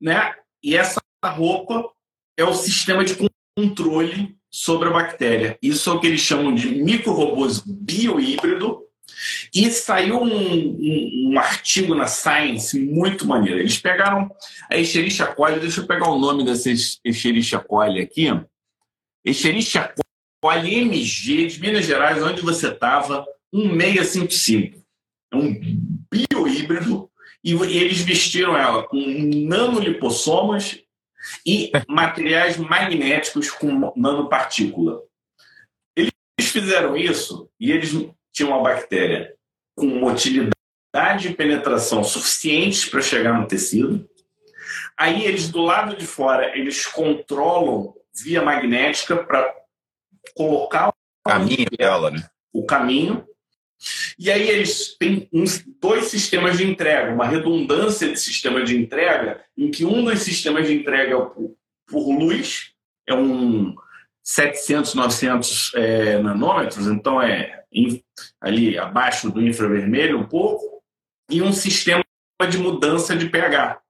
né? 0.00 0.34
E 0.62 0.76
essa 0.76 1.00
roupa 1.24 1.88
é 2.36 2.44
o 2.44 2.52
sistema 2.52 3.04
de 3.04 3.16
controle 3.56 4.36
sobre 4.50 4.88
a 4.88 4.92
bactéria. 4.92 5.58
Isso 5.62 5.88
é 5.88 5.92
o 5.92 6.00
que 6.00 6.08
eles 6.08 6.20
chamam 6.20 6.54
de 6.54 6.82
micro-robôs 6.82 7.60
biohíbrido. 7.60 8.83
E 9.54 9.70
saiu 9.70 10.20
um, 10.20 10.26
um, 10.26 11.30
um, 11.32 11.38
artigo 11.38 11.94
na 11.94 12.06
Science 12.06 12.78
muito 12.78 13.26
maneiro. 13.26 13.60
Eles 13.60 13.78
pegaram 13.78 14.30
a 14.70 14.76
Escherichia 14.76 15.26
coli, 15.26 15.60
deixa 15.60 15.80
eu 15.80 15.86
pegar 15.86 16.08
o 16.08 16.18
nome 16.18 16.44
dessa 16.44 16.70
Escherichia 17.04 17.60
coli 17.60 18.00
aqui. 18.00 18.26
Escherichia 19.24 19.94
coli 20.40 20.74
MG 20.74 21.46
de 21.46 21.60
Minas 21.60 21.86
Gerais, 21.86 22.22
onde 22.22 22.42
você 22.42 22.68
estava, 22.68 23.24
1655. 23.52 24.84
É 25.32 25.36
um 25.36 25.54
biohíbrido 26.10 27.10
e 27.42 27.52
eles 27.52 28.00
vestiram 28.00 28.56
ela 28.56 28.84
com 28.84 28.98
nanolipossomas 29.46 30.80
e 31.46 31.70
materiais 31.88 32.56
magnéticos 32.56 33.50
com 33.50 33.92
nanopartícula. 33.96 35.02
Eles 35.94 36.12
fizeram 36.40 36.96
isso 36.96 37.50
e 37.60 37.70
eles 37.70 37.92
tinham 38.34 38.50
uma 38.50 38.62
bactéria 38.62 39.34
com 39.76 39.86
motilidade 39.86 41.28
e 41.28 41.34
penetração 41.34 42.04
suficientes 42.04 42.84
para 42.84 43.00
chegar 43.00 43.40
no 43.40 43.46
tecido. 43.46 44.08
Aí 44.98 45.24
eles 45.24 45.48
do 45.48 45.62
lado 45.62 45.96
de 45.96 46.06
fora 46.06 46.56
eles 46.56 46.86
controlam 46.86 47.94
via 48.22 48.42
magnética 48.42 49.16
para 49.16 49.54
colocar 50.34 50.88
o 50.88 51.28
caminho 51.28 51.66
dela, 51.78 52.10
né? 52.10 52.28
O 52.52 52.64
caminho 52.64 53.26
e 54.18 54.30
aí 54.30 54.48
eles 54.48 54.96
têm 54.98 55.28
uns, 55.32 55.64
dois 55.80 56.06
sistemas 56.06 56.56
de 56.56 56.64
entrega, 56.64 57.12
uma 57.12 57.26
redundância 57.26 58.08
de 58.08 58.18
sistema 58.18 58.62
de 58.64 58.76
entrega, 58.76 59.44
em 59.56 59.70
que 59.70 59.84
um 59.84 60.04
dos 60.04 60.20
sistemas 60.20 60.66
de 60.66 60.74
entrega 60.74 61.14
é 61.14 61.20
por, 61.20 61.56
por 61.86 62.18
luz, 62.18 62.72
é 63.06 63.14
um 63.14 63.74
700, 64.24 64.94
900 64.94 65.72
é, 65.74 66.18
nanômetros, 66.18 66.86
então 66.86 67.20
é 67.20 67.62
ali 68.40 68.78
abaixo 68.78 69.30
do 69.30 69.46
infravermelho 69.46 70.18
um 70.18 70.26
pouco, 70.26 70.82
e 71.30 71.42
um 71.42 71.52
sistema 71.52 72.02
de 72.48 72.58
mudança 72.58 73.14
de 73.14 73.28
pH, 73.28 73.80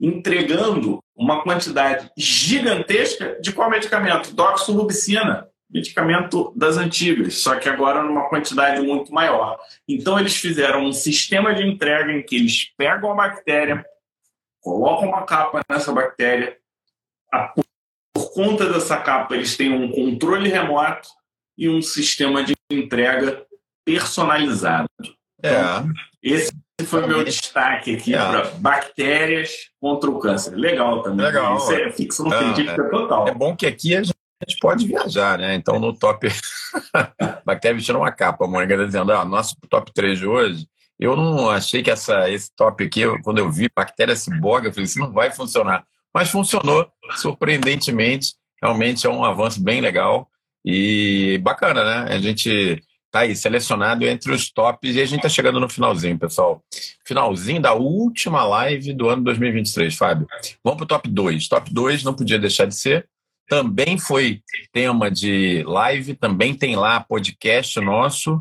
entregando 0.00 1.02
uma 1.14 1.42
quantidade 1.42 2.10
gigantesca 2.16 3.38
de 3.40 3.52
qual 3.52 3.70
medicamento? 3.70 4.34
Doxorubicina, 4.34 5.48
medicamento 5.68 6.52
das 6.56 6.76
antigas, 6.76 7.34
só 7.34 7.56
que 7.56 7.68
agora 7.68 8.02
numa 8.02 8.28
quantidade 8.28 8.80
muito 8.80 9.12
maior. 9.12 9.58
Então 9.86 10.18
eles 10.18 10.36
fizeram 10.36 10.84
um 10.84 10.92
sistema 10.92 11.54
de 11.54 11.66
entrega 11.66 12.12
em 12.12 12.22
que 12.22 12.36
eles 12.36 12.72
pegam 12.76 13.12
a 13.12 13.14
bactéria, 13.14 13.84
colocam 14.60 15.08
uma 15.08 15.22
capa 15.24 15.60
nessa 15.68 15.92
bactéria, 15.92 16.56
por 18.30 18.34
conta 18.34 18.72
dessa 18.72 18.96
capa 18.96 19.34
eles 19.34 19.56
têm 19.56 19.72
um 19.72 19.90
controle 19.90 20.48
remoto 20.48 21.08
e 21.58 21.68
um 21.68 21.82
sistema 21.82 22.42
de 22.44 22.54
entrega 22.70 23.44
personalizado. 23.84 24.88
É. 25.42 25.50
Então, 25.50 25.88
esse 26.22 26.52
foi 26.84 27.04
o 27.04 27.08
meu 27.08 27.24
destaque 27.24 27.96
aqui 27.96 28.14
é. 28.14 28.18
para 28.18 28.50
bactérias 28.52 29.50
contra 29.80 30.10
o 30.10 30.18
câncer. 30.18 30.54
Legal 30.54 31.02
também. 31.02 31.26
Legal. 31.26 31.56
Isso 31.56 31.72
é 31.72 31.90
ficção 31.90 32.30
científica 32.30 32.82
é. 32.82 32.88
total. 32.88 33.28
É 33.28 33.34
bom 33.34 33.54
que 33.56 33.66
aqui 33.66 33.96
a 33.96 34.02
gente 34.02 34.14
pode 34.60 34.86
viajar, 34.86 35.38
né? 35.38 35.54
Então, 35.54 35.78
no 35.78 35.92
top. 35.92 36.28
Bactéria 37.44 37.76
vestindo 37.76 37.98
uma 37.98 38.12
capa, 38.12 38.44
a 38.44 38.48
Mônica 38.48 38.76
tá 38.76 38.84
dizendo, 38.84 39.12
ah, 39.12 39.24
nosso 39.24 39.56
top 39.68 39.92
3 39.92 40.18
de 40.18 40.26
hoje. 40.26 40.66
Eu 40.98 41.16
não 41.16 41.50
achei 41.50 41.82
que 41.82 41.90
essa, 41.90 42.30
esse 42.30 42.50
top 42.54 42.84
aqui, 42.84 43.02
quando 43.22 43.38
eu 43.38 43.50
vi 43.50 43.70
bactéria 43.74 44.14
ciborga, 44.14 44.68
eu 44.68 44.72
falei, 44.72 44.84
isso 44.84 44.98
não 44.98 45.12
vai 45.12 45.30
funcionar. 45.30 45.84
Mas 46.14 46.30
funcionou, 46.30 46.88
surpreendentemente. 47.16 48.34
Realmente 48.62 49.06
é 49.06 49.10
um 49.10 49.24
avanço 49.24 49.62
bem 49.62 49.80
legal 49.80 50.28
e 50.64 51.38
bacana, 51.42 51.84
né? 51.84 52.14
A 52.14 52.18
gente 52.18 52.82
tá 53.10 53.20
aí 53.20 53.34
selecionado 53.34 54.06
entre 54.06 54.32
os 54.32 54.50
tops 54.50 54.94
e 54.94 55.00
a 55.00 55.06
gente 55.06 55.22
tá 55.22 55.28
chegando 55.28 55.58
no 55.58 55.68
finalzinho, 55.68 56.18
pessoal. 56.18 56.62
Finalzinho 57.06 57.60
da 57.60 57.72
última 57.72 58.44
live 58.44 58.92
do 58.92 59.08
ano 59.08 59.24
2023, 59.24 59.96
Fábio. 59.96 60.26
Vamos 60.62 60.78
pro 60.78 60.86
top 60.86 61.08
2. 61.08 61.48
Top 61.48 61.72
2 61.72 62.04
não 62.04 62.14
podia 62.14 62.38
deixar 62.38 62.66
de 62.66 62.74
ser 62.74 63.08
também 63.50 63.98
foi 63.98 64.44
tema 64.72 65.10
de 65.10 65.64
live, 65.64 66.14
também 66.14 66.54
tem 66.54 66.76
lá 66.76 67.00
podcast 67.00 67.80
nosso, 67.80 68.40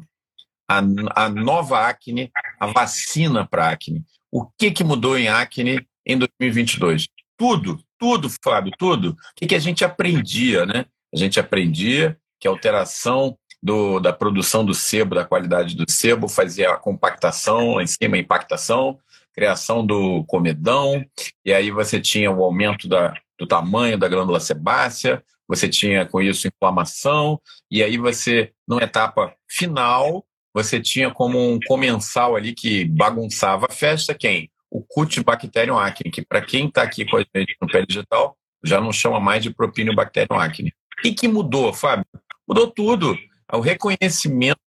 a, 0.70 0.78
a 1.16 1.28
nova 1.28 1.88
acne, 1.88 2.32
a 2.60 2.68
vacina 2.68 3.44
para 3.44 3.72
acne. 3.72 4.06
O 4.32 4.46
que, 4.46 4.70
que 4.70 4.84
mudou 4.84 5.18
em 5.18 5.28
acne 5.28 5.84
em 6.06 6.16
2022? 6.16 7.08
Tudo, 7.40 7.80
tudo, 7.98 8.30
Fábio, 8.44 8.74
tudo. 8.78 9.12
O 9.12 9.16
que, 9.38 9.48
que 9.48 9.56
a 9.56 9.60
gente 9.60 9.86
aprendia, 9.86 10.66
né? 10.66 10.86
A 11.14 11.18
gente 11.18 11.40
aprendia 11.40 12.18
que 12.38 12.46
a 12.46 12.52
alteração 12.52 13.38
do, 13.64 13.98
da 14.02 14.12
produção 14.12 14.66
do 14.66 14.74
sebo, 14.74 15.16
da 15.16 15.24
qualidade 15.24 15.74
do 15.74 15.90
sebo, 15.90 16.28
fazia 16.28 16.72
a 16.72 16.78
compactação, 16.78 17.76
lá 17.76 17.84
em 17.84 17.88
cima 17.88 18.18
a 18.18 18.20
impactação, 18.20 19.00
criação 19.34 19.86
do 19.86 20.26
comedão, 20.26 21.02
e 21.46 21.54
aí 21.54 21.72
você 21.72 22.00
tinha 22.02 22.30
o 22.30 22.44
aumento 22.44 22.90
da, 22.90 23.14
do 23.40 23.48
tamanho 23.48 23.98
da 23.98 24.10
glândula 24.10 24.42
sebácea, 24.42 25.24
você 25.48 25.70
tinha 25.70 26.06
com 26.06 26.22
isso 26.22 26.46
inflamação, 26.46 27.40
e 27.72 27.82
aí 27.82 27.98
você, 27.98 28.52
numa 28.68 28.84
etapa 28.84 29.34
final, 29.50 30.26
você 30.54 30.78
tinha 30.80 31.10
como 31.10 31.54
um 31.54 31.58
comensal 31.68 32.36
ali 32.36 32.54
que 32.54 32.84
bagunçava 32.84 33.68
a 33.70 33.74
festa, 33.74 34.14
quem? 34.14 34.52
O 34.70 34.82
Cutibacterium 34.82 35.78
acne, 35.78 36.12
que 36.12 36.24
para 36.24 36.42
quem 36.42 36.68
está 36.68 36.84
aqui 36.84 37.06
com 37.06 37.18
a 37.18 37.22
gente 37.22 37.56
no 37.62 37.68
pé 37.68 37.86
digital, 37.86 38.38
já 38.64 38.80
não 38.80 38.92
chama 38.92 39.20
mais 39.20 39.44
de 39.44 39.50
Propinobacterium 39.50 40.40
acne. 40.40 40.74
O 40.98 41.02
que, 41.02 41.14
que 41.14 41.28
mudou, 41.28 41.74
Fábio? 41.74 42.06
Mudou 42.48 42.68
tudo. 42.70 43.18
O 43.52 43.60
reconhecimento 43.60 44.60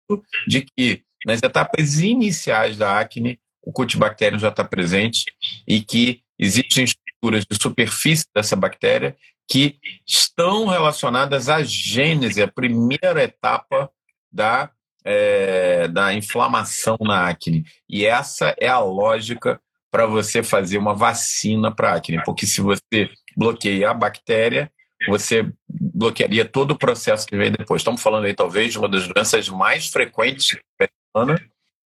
de 0.46 0.62
que 0.62 1.02
nas 1.24 1.42
etapas 1.42 2.00
iniciais 2.00 2.76
da 2.76 2.98
acne, 2.98 3.38
o 3.62 3.72
Cutibacterium 3.72 4.38
já 4.38 4.48
está 4.48 4.64
presente 4.64 5.24
e 5.66 5.80
que 5.80 6.22
existem 6.38 6.84
estruturas 6.84 7.44
de 7.48 7.56
superfície 7.60 8.26
dessa 8.34 8.56
bactéria 8.56 9.16
que 9.48 9.78
estão 10.06 10.66
relacionadas 10.66 11.48
à 11.48 11.62
gênese, 11.62 12.42
a 12.42 12.48
primeira 12.48 13.22
etapa 13.22 13.90
da, 14.32 14.70
é, 15.04 15.86
da 15.88 16.12
inflamação 16.14 16.96
na 17.00 17.28
acne. 17.28 17.64
E 17.88 18.04
essa 18.04 18.54
é 18.58 18.68
a 18.68 18.80
lógica 18.80 19.60
para 19.92 20.06
você 20.06 20.42
fazer 20.42 20.78
uma 20.78 20.94
vacina 20.94 21.70
para 21.70 21.94
acne, 21.94 22.22
porque 22.24 22.46
se 22.46 22.62
você 22.62 23.10
bloqueia 23.36 23.90
a 23.90 23.94
bactéria, 23.94 24.72
você 25.06 25.52
bloquearia 25.68 26.44
todo 26.44 26.70
o 26.70 26.78
processo 26.78 27.26
que 27.26 27.36
vem 27.36 27.52
depois. 27.52 27.82
Estamos 27.82 28.02
falando 28.02 28.24
aí, 28.24 28.34
talvez, 28.34 28.72
de 28.72 28.78
uma 28.78 28.88
das 28.88 29.06
doenças 29.06 29.48
mais 29.48 29.88
frequentes 29.88 30.56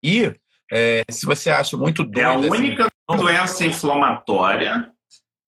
e 0.05 0.33
é, 0.71 1.03
se 1.11 1.25
você 1.25 1.49
acha 1.49 1.77
muito 1.77 2.05
doido... 2.05 2.21
É 2.21 2.25
a 2.25 2.37
única 2.37 2.89
assim, 3.09 3.23
doença 3.23 3.65
inflamatória 3.65 4.93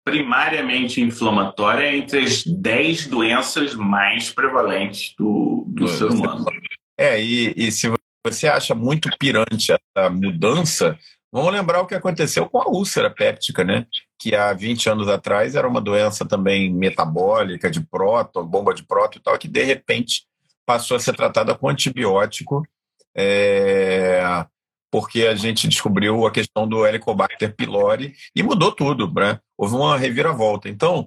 primariamente 0.06 1.00
inflamatória 1.00 1.96
entre 1.96 2.20
as 2.20 2.44
10 2.44 3.08
doenças 3.08 3.74
mais 3.74 4.30
prevalentes 4.30 5.12
do, 5.18 5.64
do 5.66 5.88
ser 5.88 6.04
humano. 6.04 6.44
É, 6.96 7.20
e, 7.20 7.52
e 7.56 7.72
se 7.72 7.92
você 8.24 8.46
acha 8.46 8.72
muito 8.72 9.10
pirante 9.18 9.72
essa 9.72 10.08
mudança, 10.08 10.96
vamos 11.36 11.52
lembrar 11.52 11.82
o 11.82 11.86
que 11.86 11.94
aconteceu 11.94 12.48
com 12.48 12.62
a 12.62 12.66
úlcera 12.66 13.10
péptica, 13.10 13.62
né? 13.62 13.86
Que 14.18 14.34
há 14.34 14.54
20 14.54 14.88
anos 14.88 15.06
atrás 15.06 15.54
era 15.54 15.68
uma 15.68 15.82
doença 15.82 16.24
também 16.24 16.72
metabólica, 16.72 17.70
de 17.70 17.80
próton, 17.80 18.46
bomba 18.46 18.72
de 18.72 18.82
próton 18.82 19.18
e 19.18 19.22
tal, 19.22 19.38
que 19.38 19.46
de 19.46 19.62
repente 19.62 20.26
passou 20.64 20.96
a 20.96 21.00
ser 21.00 21.14
tratada 21.14 21.54
com 21.54 21.68
antibiótico. 21.68 22.66
É, 23.14 24.22
porque 24.90 25.26
a 25.26 25.34
gente 25.34 25.68
descobriu 25.68 26.26
a 26.26 26.30
questão 26.30 26.66
do 26.66 26.86
Helicobacter 26.86 27.54
pylori 27.54 28.14
e 28.34 28.42
mudou 28.42 28.72
tudo, 28.72 29.12
né? 29.12 29.38
Houve 29.58 29.74
uma 29.74 29.98
reviravolta. 29.98 30.70
Então, 30.70 31.06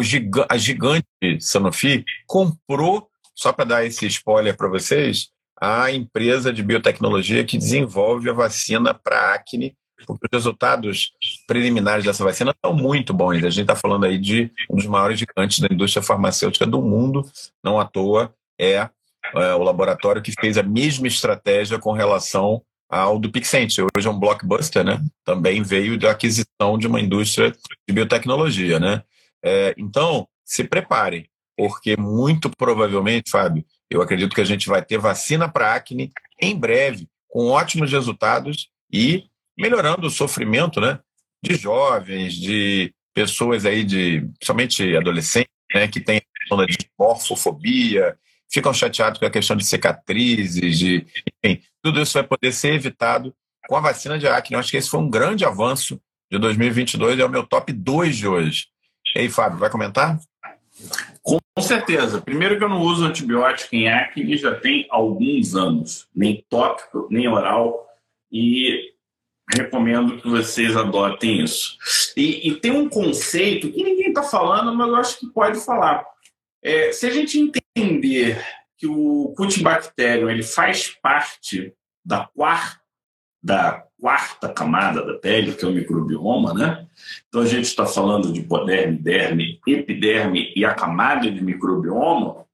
giga 0.00 0.46
a 0.48 0.56
gigante 0.56 1.06
Sanofi 1.40 2.04
comprou, 2.26 3.08
só 3.34 3.52
para 3.52 3.64
dar 3.64 3.84
esse 3.84 4.06
spoiler 4.06 4.56
para 4.56 4.68
vocês, 4.68 5.30
a 5.60 5.90
empresa 5.90 6.52
de 6.52 6.62
biotecnologia 6.62 7.44
que 7.44 7.58
desenvolve 7.58 8.28
a 8.28 8.34
vacina 8.34 8.92
para 8.92 9.34
acne 9.34 9.76
porque 10.04 10.26
os 10.26 10.30
resultados 10.32 11.12
preliminares 11.46 12.04
dessa 12.04 12.22
vacina 12.22 12.50
estão 12.50 12.74
muito 12.74 13.14
bons. 13.14 13.44
A 13.44 13.50
gente 13.50 13.62
está 13.62 13.76
falando 13.76 14.04
aí 14.04 14.18
de 14.18 14.50
um 14.68 14.76
dos 14.76 14.86
maiores 14.86 15.18
gigantes 15.18 15.58
da 15.60 15.68
indústria 15.70 16.02
farmacêutica 16.02 16.66
do 16.66 16.82
mundo, 16.82 17.24
não 17.64 17.80
à 17.80 17.84
toa 17.84 18.34
é, 18.58 18.88
é 19.34 19.54
o 19.54 19.62
laboratório 19.62 20.22
que 20.22 20.32
fez 20.38 20.58
a 20.58 20.62
mesma 20.62 21.06
estratégia 21.06 21.78
com 21.78 21.92
relação 21.92 22.62
ao 22.88 23.18
do 23.18 23.30
Pixente. 23.30 23.80
Hoje 23.80 24.06
é 24.06 24.10
um 24.10 24.18
blockbuster, 24.18 24.84
né? 24.84 25.00
Também 25.24 25.62
veio 25.62 25.98
da 25.98 26.10
aquisição 26.10 26.78
de 26.78 26.86
uma 26.86 27.00
indústria 27.00 27.50
de 27.50 27.94
biotecnologia, 27.94 28.78
né? 28.78 29.02
É, 29.42 29.74
então, 29.76 30.28
se 30.44 30.64
preparem, 30.64 31.28
porque 31.56 31.96
muito 31.96 32.50
provavelmente, 32.50 33.30
Fábio, 33.30 33.64
eu 33.90 34.02
acredito 34.02 34.34
que 34.34 34.40
a 34.40 34.44
gente 34.46 34.68
vai 34.68 34.82
ter 34.82 34.98
vacina 34.98 35.48
para 35.48 35.74
acne 35.74 36.12
em 36.40 36.56
breve, 36.56 37.08
com 37.28 37.48
ótimos 37.48 37.90
resultados 37.90 38.68
e 38.92 39.24
melhorando 39.56 40.06
o 40.06 40.10
sofrimento, 40.10 40.80
né? 40.80 40.98
De 41.42 41.54
jovens, 41.54 42.34
de 42.34 42.92
pessoas 43.14 43.64
aí 43.64 43.84
de, 43.84 44.28
somente 44.42 44.96
adolescentes, 44.96 45.50
né? 45.74 45.88
Que 45.88 46.00
têm 46.00 46.20
a 46.50 46.56
morfofobia, 46.98 48.18
ficam 48.50 48.72
chateados 48.72 49.18
com 49.18 49.26
a 49.26 49.30
questão 49.30 49.56
de 49.56 49.64
cicatrizes, 49.64 50.78
de, 50.78 51.06
enfim, 51.44 51.62
tudo 51.82 52.00
isso 52.00 52.14
vai 52.14 52.22
poder 52.22 52.52
ser 52.52 52.74
evitado 52.74 53.34
com 53.68 53.76
a 53.76 53.80
vacina 53.80 54.18
de 54.18 54.26
acne. 54.26 54.54
Eu 54.54 54.60
acho 54.60 54.70
que 54.70 54.76
esse 54.76 54.90
foi 54.90 55.00
um 55.00 55.10
grande 55.10 55.44
avanço 55.44 56.00
de 56.30 56.38
2022 56.38 57.18
é 57.18 57.24
o 57.24 57.28
meu 57.28 57.46
top 57.46 57.72
2 57.72 58.16
de 58.16 58.26
hoje. 58.26 58.66
E 59.14 59.20
aí, 59.20 59.28
Fábio, 59.28 59.58
vai 59.58 59.70
comentar? 59.70 60.18
Com 61.22 61.40
certeza. 61.60 62.20
Primeiro 62.20 62.58
que 62.58 62.64
eu 62.64 62.68
não 62.68 62.82
uso 62.82 63.04
antibiótico 63.04 63.74
em 63.74 63.88
acne 63.88 64.36
já 64.36 64.54
tem 64.54 64.86
alguns 64.90 65.54
anos, 65.54 66.08
nem 66.14 66.44
tópico, 66.48 67.08
nem 67.10 67.26
oral, 67.28 67.86
e 68.30 68.92
recomendo 69.54 70.20
que 70.20 70.28
vocês 70.28 70.76
adotem 70.76 71.42
isso. 71.42 71.76
E, 72.16 72.48
e 72.48 72.54
tem 72.56 72.72
um 72.72 72.88
conceito 72.88 73.70
que 73.70 73.82
ninguém 73.82 74.08
está 74.08 74.22
falando, 74.22 74.74
mas 74.74 74.88
eu 74.88 74.96
acho 74.96 75.20
que 75.20 75.26
pode 75.26 75.64
falar. 75.64 76.04
É, 76.62 76.92
se 76.92 77.06
a 77.06 77.10
gente 77.10 77.38
entender 77.38 78.44
que 78.76 78.86
o 78.86 79.32
Cutibacterium 79.36 80.28
ele 80.28 80.42
faz 80.42 80.88
parte 81.00 81.72
da 82.04 82.26
quarta, 82.26 82.80
da 83.46 83.84
quarta 84.00 84.48
camada 84.48 85.06
da 85.06 85.14
pele, 85.14 85.54
que 85.54 85.64
é 85.64 85.68
o 85.68 85.72
microbioma, 85.72 86.52
né? 86.52 86.86
Então 87.28 87.42
a 87.42 87.46
gente 87.46 87.66
está 87.66 87.86
falando 87.86 88.32
de 88.32 88.40
hipoderme, 88.40 88.98
derme, 88.98 89.60
epiderme 89.64 90.52
e 90.56 90.64
a 90.64 90.74
camada 90.74 91.30
de 91.30 91.40
microbioma. 91.40 92.44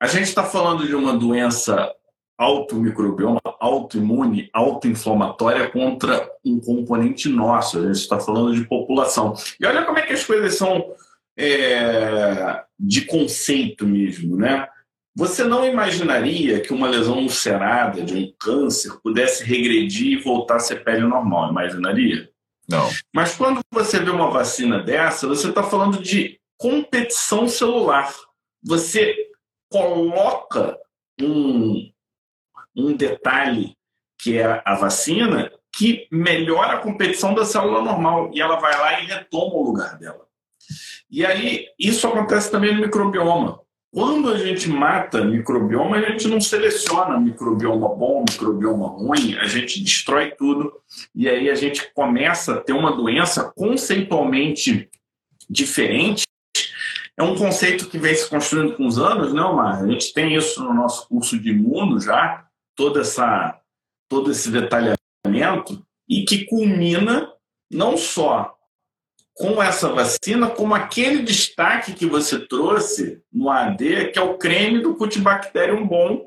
A 0.00 0.06
gente 0.06 0.28
está 0.28 0.44
falando 0.44 0.86
de 0.86 0.94
uma 0.94 1.12
doença 1.18 1.92
automicrobioma, 2.38 3.40
autoimune, 3.58 4.48
autoinflamatória 4.52 5.68
contra 5.68 6.30
um 6.44 6.60
componente 6.60 7.28
nosso. 7.28 7.78
A 7.78 7.82
gente 7.82 7.96
está 7.96 8.20
falando 8.20 8.54
de 8.54 8.64
população. 8.64 9.34
E 9.58 9.66
olha 9.66 9.84
como 9.84 9.98
é 9.98 10.02
que 10.02 10.12
as 10.12 10.24
coisas 10.24 10.54
são 10.54 10.94
é, 11.36 12.62
de 12.78 13.00
conceito 13.06 13.84
mesmo, 13.84 14.36
né? 14.36 14.68
Você 15.18 15.42
não 15.42 15.66
imaginaria 15.66 16.60
que 16.60 16.72
uma 16.72 16.88
lesão 16.88 17.18
ulcerada 17.18 18.02
de 18.02 18.14
um 18.14 18.32
câncer 18.38 19.00
pudesse 19.02 19.42
regredir 19.42 20.12
e 20.12 20.22
voltar 20.22 20.54
a 20.54 20.60
ser 20.60 20.84
pele 20.84 21.00
normal, 21.00 21.50
imaginaria? 21.50 22.30
Não. 22.68 22.88
Mas 23.12 23.34
quando 23.34 23.60
você 23.68 23.98
vê 23.98 24.10
uma 24.10 24.30
vacina 24.30 24.80
dessa, 24.80 25.26
você 25.26 25.48
está 25.48 25.64
falando 25.64 26.00
de 26.00 26.38
competição 26.56 27.48
celular. 27.48 28.14
Você 28.62 29.12
coloca 29.68 30.78
um, 31.20 31.90
um 32.76 32.96
detalhe 32.96 33.76
que 34.20 34.38
é 34.38 34.62
a 34.64 34.76
vacina 34.76 35.50
que 35.74 36.06
melhora 36.12 36.74
a 36.74 36.80
competição 36.80 37.34
da 37.34 37.44
célula 37.44 37.82
normal 37.82 38.30
e 38.32 38.40
ela 38.40 38.60
vai 38.60 38.78
lá 38.78 39.00
e 39.00 39.06
retoma 39.06 39.56
o 39.56 39.64
lugar 39.64 39.98
dela. 39.98 40.28
E 41.10 41.26
aí 41.26 41.66
isso 41.76 42.06
acontece 42.06 42.52
também 42.52 42.72
no 42.72 42.82
microbioma. 42.82 43.66
Quando 43.90 44.30
a 44.30 44.36
gente 44.36 44.68
mata 44.68 45.24
microbioma, 45.24 45.96
a 45.96 46.10
gente 46.10 46.28
não 46.28 46.40
seleciona 46.40 47.18
microbioma 47.18 47.88
bom, 47.88 48.22
microbioma 48.28 48.86
ruim, 48.88 49.34
a 49.36 49.46
gente 49.46 49.82
destrói 49.82 50.30
tudo 50.32 50.72
e 51.14 51.26
aí 51.26 51.48
a 51.48 51.54
gente 51.54 51.90
começa 51.94 52.54
a 52.54 52.60
ter 52.60 52.74
uma 52.74 52.94
doença 52.94 53.50
conceitualmente 53.56 54.90
diferente. 55.48 56.24
É 57.16 57.22
um 57.22 57.34
conceito 57.34 57.88
que 57.88 57.98
vem 57.98 58.14
se 58.14 58.28
construindo 58.28 58.76
com 58.76 58.86
os 58.86 58.98
anos, 58.98 59.32
né, 59.32 59.42
Omar? 59.42 59.82
A 59.82 59.88
gente 59.88 60.12
tem 60.12 60.34
isso 60.34 60.62
no 60.62 60.74
nosso 60.74 61.08
curso 61.08 61.38
de 61.38 61.50
imuno 61.50 61.98
já, 61.98 62.46
toda 62.76 63.00
essa, 63.00 63.58
todo 64.08 64.30
esse 64.30 64.50
detalhamento, 64.50 65.82
e 66.06 66.24
que 66.24 66.44
culmina 66.44 67.32
não 67.70 67.96
só 67.96 68.57
com 69.38 69.62
essa 69.62 69.88
vacina, 69.88 70.50
como 70.50 70.74
aquele 70.74 71.22
destaque 71.22 71.94
que 71.94 72.04
você 72.04 72.40
trouxe 72.40 73.22
no 73.32 73.48
AD, 73.48 74.10
que 74.10 74.18
é 74.18 74.22
o 74.22 74.36
creme 74.36 74.82
do 74.82 74.96
Cutibacterium 74.96 75.86
bom, 75.86 76.26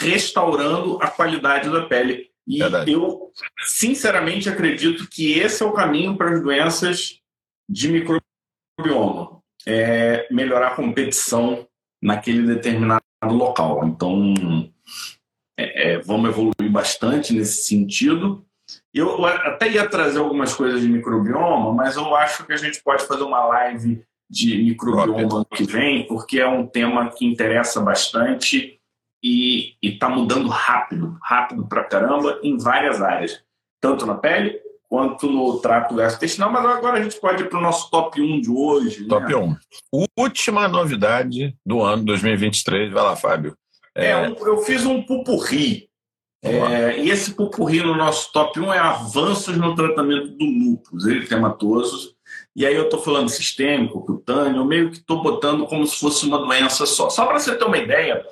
restaurando 0.00 0.98
a 1.00 1.08
qualidade 1.08 1.70
da 1.70 1.86
pele. 1.86 2.28
E 2.46 2.58
Verdade. 2.58 2.92
eu, 2.92 3.30
sinceramente, 3.64 4.48
acredito 4.48 5.08
que 5.08 5.38
esse 5.38 5.62
é 5.62 5.66
o 5.66 5.72
caminho 5.72 6.16
para 6.16 6.34
as 6.34 6.42
doenças 6.42 7.20
de 7.68 7.88
microbioma. 7.88 9.40
É 9.66 10.26
melhorar 10.30 10.72
a 10.72 10.76
competição 10.76 11.66
naquele 12.02 12.42
determinado 12.42 13.00
local. 13.22 13.86
Então, 13.86 14.34
é, 15.56 15.92
é, 15.92 15.98
vamos 16.00 16.30
evoluir 16.30 16.70
bastante 16.70 17.32
nesse 17.32 17.62
sentido. 17.62 18.44
Eu 18.94 19.24
até 19.26 19.68
ia 19.68 19.88
trazer 19.88 20.20
algumas 20.20 20.54
coisas 20.54 20.80
de 20.80 20.88
microbioma, 20.88 21.72
mas 21.72 21.96
eu 21.96 22.14
acho 22.14 22.46
que 22.46 22.52
a 22.52 22.56
gente 22.56 22.80
pode 22.80 23.04
fazer 23.04 23.24
uma 23.24 23.44
live 23.46 24.04
de 24.30 24.56
microbioma 24.62 25.38
ano 25.38 25.44
que 25.44 25.64
vem, 25.64 26.06
porque 26.06 26.38
é 26.38 26.46
um 26.46 26.64
tema 26.64 27.10
que 27.10 27.26
interessa 27.26 27.80
bastante 27.80 28.78
e 29.22 29.74
está 29.82 30.08
mudando 30.08 30.48
rápido, 30.48 31.18
rápido 31.20 31.66
pra 31.66 31.82
caramba, 31.82 32.38
em 32.42 32.56
várias 32.56 33.02
áreas, 33.02 33.42
tanto 33.80 34.06
na 34.06 34.14
pele 34.14 34.60
quanto 34.88 35.28
no 35.28 35.58
trato 35.58 35.94
gastrointestinal. 35.96 36.52
Mas 36.52 36.64
agora 36.64 36.98
a 36.98 37.02
gente 37.02 37.18
pode 37.18 37.42
ir 37.42 37.48
para 37.48 37.58
o 37.58 37.62
nosso 37.62 37.90
top 37.90 38.20
1 38.20 38.40
de 38.42 38.50
hoje. 38.50 39.02
Né? 39.02 39.08
Top 39.08 39.26
né? 39.26 39.58
1. 39.92 40.04
Última 40.16 40.68
novidade 40.68 41.56
do 41.66 41.82
ano 41.82 42.04
2023. 42.04 42.92
Vai 42.92 43.02
lá, 43.02 43.16
Fábio. 43.16 43.56
É, 43.92 44.10
é 44.10 44.28
eu 44.28 44.58
fiz 44.58 44.86
um 44.86 45.02
pupurri 45.02 45.88
é, 46.44 47.00
e 47.00 47.10
esse 47.10 47.32
pupurri 47.32 47.82
no 47.82 47.96
nosso 47.96 48.30
top 48.30 48.60
1 48.60 48.74
é 48.74 48.78
avanços 48.78 49.56
no 49.56 49.74
tratamento 49.74 50.28
do 50.36 50.44
lúpus 50.44 51.06
eritematoso. 51.06 52.14
E 52.54 52.66
aí 52.66 52.74
eu 52.74 52.84
estou 52.84 53.00
falando 53.00 53.30
sistêmico, 53.30 54.04
cutâneo, 54.04 54.64
meio 54.64 54.90
que 54.90 54.98
estou 54.98 55.22
botando 55.22 55.66
como 55.66 55.86
se 55.86 55.98
fosse 55.98 56.26
uma 56.26 56.38
doença 56.38 56.84
só. 56.84 57.08
Só 57.08 57.24
para 57.24 57.38
você 57.38 57.56
ter 57.56 57.64
uma 57.64 57.78
ideia, 57.78 58.22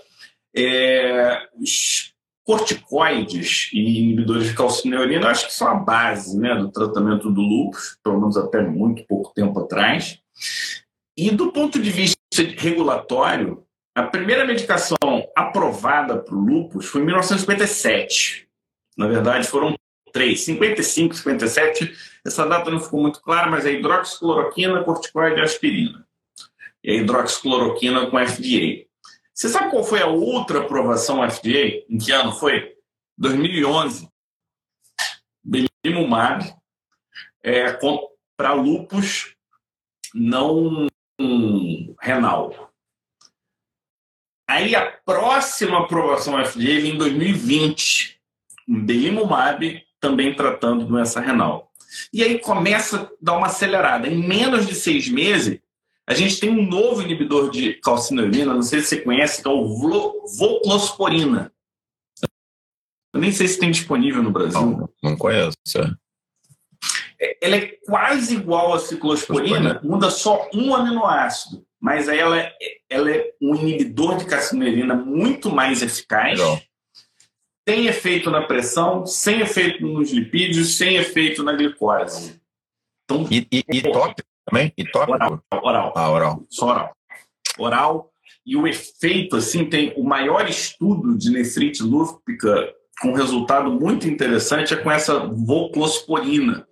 é, 0.54 1.48
os 1.58 2.12
corticoides 2.44 3.70
e 3.72 4.00
inibidores 4.00 4.48
de 4.48 4.54
calcineurina 4.54 5.28
acho 5.28 5.46
que 5.46 5.54
são 5.54 5.68
a 5.68 5.74
base 5.74 6.38
né, 6.38 6.54
do 6.54 6.70
tratamento 6.70 7.30
do 7.30 7.40
lúpus, 7.40 7.96
pelo 8.04 8.20
menos 8.20 8.36
até 8.36 8.60
muito 8.60 9.06
pouco 9.06 9.32
tempo 9.34 9.58
atrás. 9.58 10.18
E 11.16 11.30
do 11.30 11.50
ponto 11.50 11.80
de 11.80 11.90
vista 11.90 12.18
regulatório, 12.58 13.64
a 13.94 14.02
primeira 14.04 14.46
medicação 14.46 14.96
aprovada 15.36 16.18
para 16.18 16.34
o 16.34 16.40
lúpus 16.40 16.86
foi 16.86 17.02
em 17.02 17.06
1957. 17.06 18.48
Na 18.96 19.06
verdade, 19.06 19.46
foram 19.46 19.74
três, 20.12 20.40
55, 20.44 21.14
57. 21.14 21.92
Essa 22.24 22.46
data 22.46 22.70
não 22.70 22.80
ficou 22.80 23.00
muito 23.00 23.20
clara, 23.20 23.50
mas 23.50 23.66
é 23.66 23.72
hidroxicloroquina, 23.72 24.84
corticoide 24.84 25.40
e 25.40 25.42
aspirina. 25.42 26.06
E 26.82 26.90
a 26.90 26.94
hidroxicloroquina 26.94 28.10
com 28.10 28.26
FDA. 28.26 28.86
Você 29.34 29.48
sabe 29.48 29.70
qual 29.70 29.84
foi 29.84 30.00
a 30.00 30.06
outra 30.06 30.60
aprovação 30.60 31.28
FDA? 31.28 31.84
Em 31.88 31.98
que 31.98 32.12
ano 32.12 32.32
foi? 32.32 32.76
2011. 33.18 34.08
Belimumab 35.44 36.54
é, 37.42 37.78
para 38.36 38.52
lúpus 38.52 39.34
não 40.14 40.86
renal. 42.00 42.71
Aí 44.48 44.74
a 44.74 44.90
próxima 44.90 45.80
aprovação 45.80 46.42
FDA 46.44 46.80
vem 46.80 46.94
em 46.94 46.98
2020, 46.98 48.20
um 48.68 48.84
Belimumab 48.84 49.82
também 50.00 50.34
tratando 50.34 50.84
doença 50.84 51.20
renal. 51.20 51.72
E 52.12 52.22
aí 52.22 52.38
começa 52.38 53.02
a 53.02 53.08
dar 53.20 53.36
uma 53.36 53.46
acelerada. 53.46 54.08
Em 54.08 54.26
menos 54.26 54.66
de 54.66 54.74
seis 54.74 55.08
meses, 55.08 55.60
a 56.06 56.14
gente 56.14 56.40
tem 56.40 56.50
um 56.50 56.66
novo 56.66 57.02
inibidor 57.02 57.50
de 57.50 57.74
calcineurina, 57.74 58.52
não 58.52 58.62
sei 58.62 58.80
se 58.80 58.88
você 58.88 59.00
conhece, 59.00 59.42
que 59.42 59.48
é 59.48 59.50
o 59.50 59.68
voclosporina. 60.38 61.52
Eu 63.14 63.20
nem 63.20 63.30
sei 63.30 63.46
se 63.46 63.58
tem 63.58 63.70
disponível 63.70 64.22
no 64.22 64.32
Brasil. 64.32 64.60
Não, 64.60 64.88
não 65.02 65.16
conheço. 65.16 65.56
É. 67.20 67.36
Ela 67.40 67.56
é 67.56 67.66
quase 67.86 68.34
igual 68.34 68.74
à 68.74 68.78
ciclosporina, 68.80 69.80
muda 69.84 70.10
só 70.10 70.48
um 70.52 70.74
aminoácido 70.74 71.64
mas 71.82 72.08
aí 72.08 72.20
ela 72.20 72.38
é, 72.38 72.54
ela 72.88 73.10
é 73.10 73.32
um 73.42 73.56
inibidor 73.56 74.16
de 74.16 74.24
carcinerina 74.24 74.94
muito 74.94 75.50
mais 75.50 75.82
eficaz. 75.82 76.38
Legal. 76.38 76.62
tem 77.64 77.86
efeito 77.86 78.30
na 78.30 78.42
pressão, 78.42 79.04
sem 79.04 79.40
efeito 79.40 79.84
nos 79.84 80.12
lipídios, 80.12 80.76
sem 80.76 80.94
efeito 80.94 81.42
na 81.42 81.52
glicose. 81.54 82.40
Então, 83.04 83.26
e, 83.28 83.48
e, 83.50 83.64
e 83.68 83.82
tópico 83.82 84.28
também? 84.46 84.72
E 84.78 84.84
tópico? 84.84 85.12
Oral. 85.12 85.42
Oral. 85.50 85.92
Ah, 85.96 86.10
oral. 86.10 86.42
Só 86.48 86.66
oral. 86.66 86.96
Oral. 87.58 88.12
E 88.46 88.56
o 88.56 88.64
efeito, 88.68 89.36
assim, 89.36 89.68
tem 89.68 89.92
o 89.96 90.04
maior 90.04 90.48
estudo 90.48 91.18
de 91.18 91.30
nefrite 91.30 91.82
lúpica 91.82 92.72
com 93.00 93.12
resultado 93.12 93.72
muito 93.72 94.08
interessante 94.08 94.72
é 94.72 94.76
com 94.76 94.90
essa 94.90 95.18
voclosporina. 95.26 96.64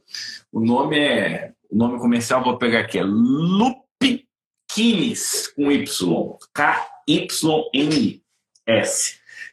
O 0.52 0.60
nome 0.60 1.00
é, 1.00 1.52
o 1.68 1.76
nome 1.76 1.98
comercial 1.98 2.44
vou 2.44 2.58
pegar 2.58 2.80
aqui, 2.80 2.98
é 2.98 3.02
Lupikines 4.70 5.48
com 5.48 5.70
Y, 5.70 6.38
K-Y-N-S. 6.54 7.20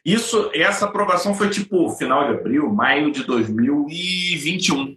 Isso, 0.04 0.50
essa 0.54 0.84
aprovação 0.86 1.34
foi 1.34 1.50
tipo 1.50 1.90
final 1.90 2.28
de 2.28 2.38
abril, 2.38 2.72
maio 2.72 3.10
de 3.10 3.24
2021. 3.24 4.96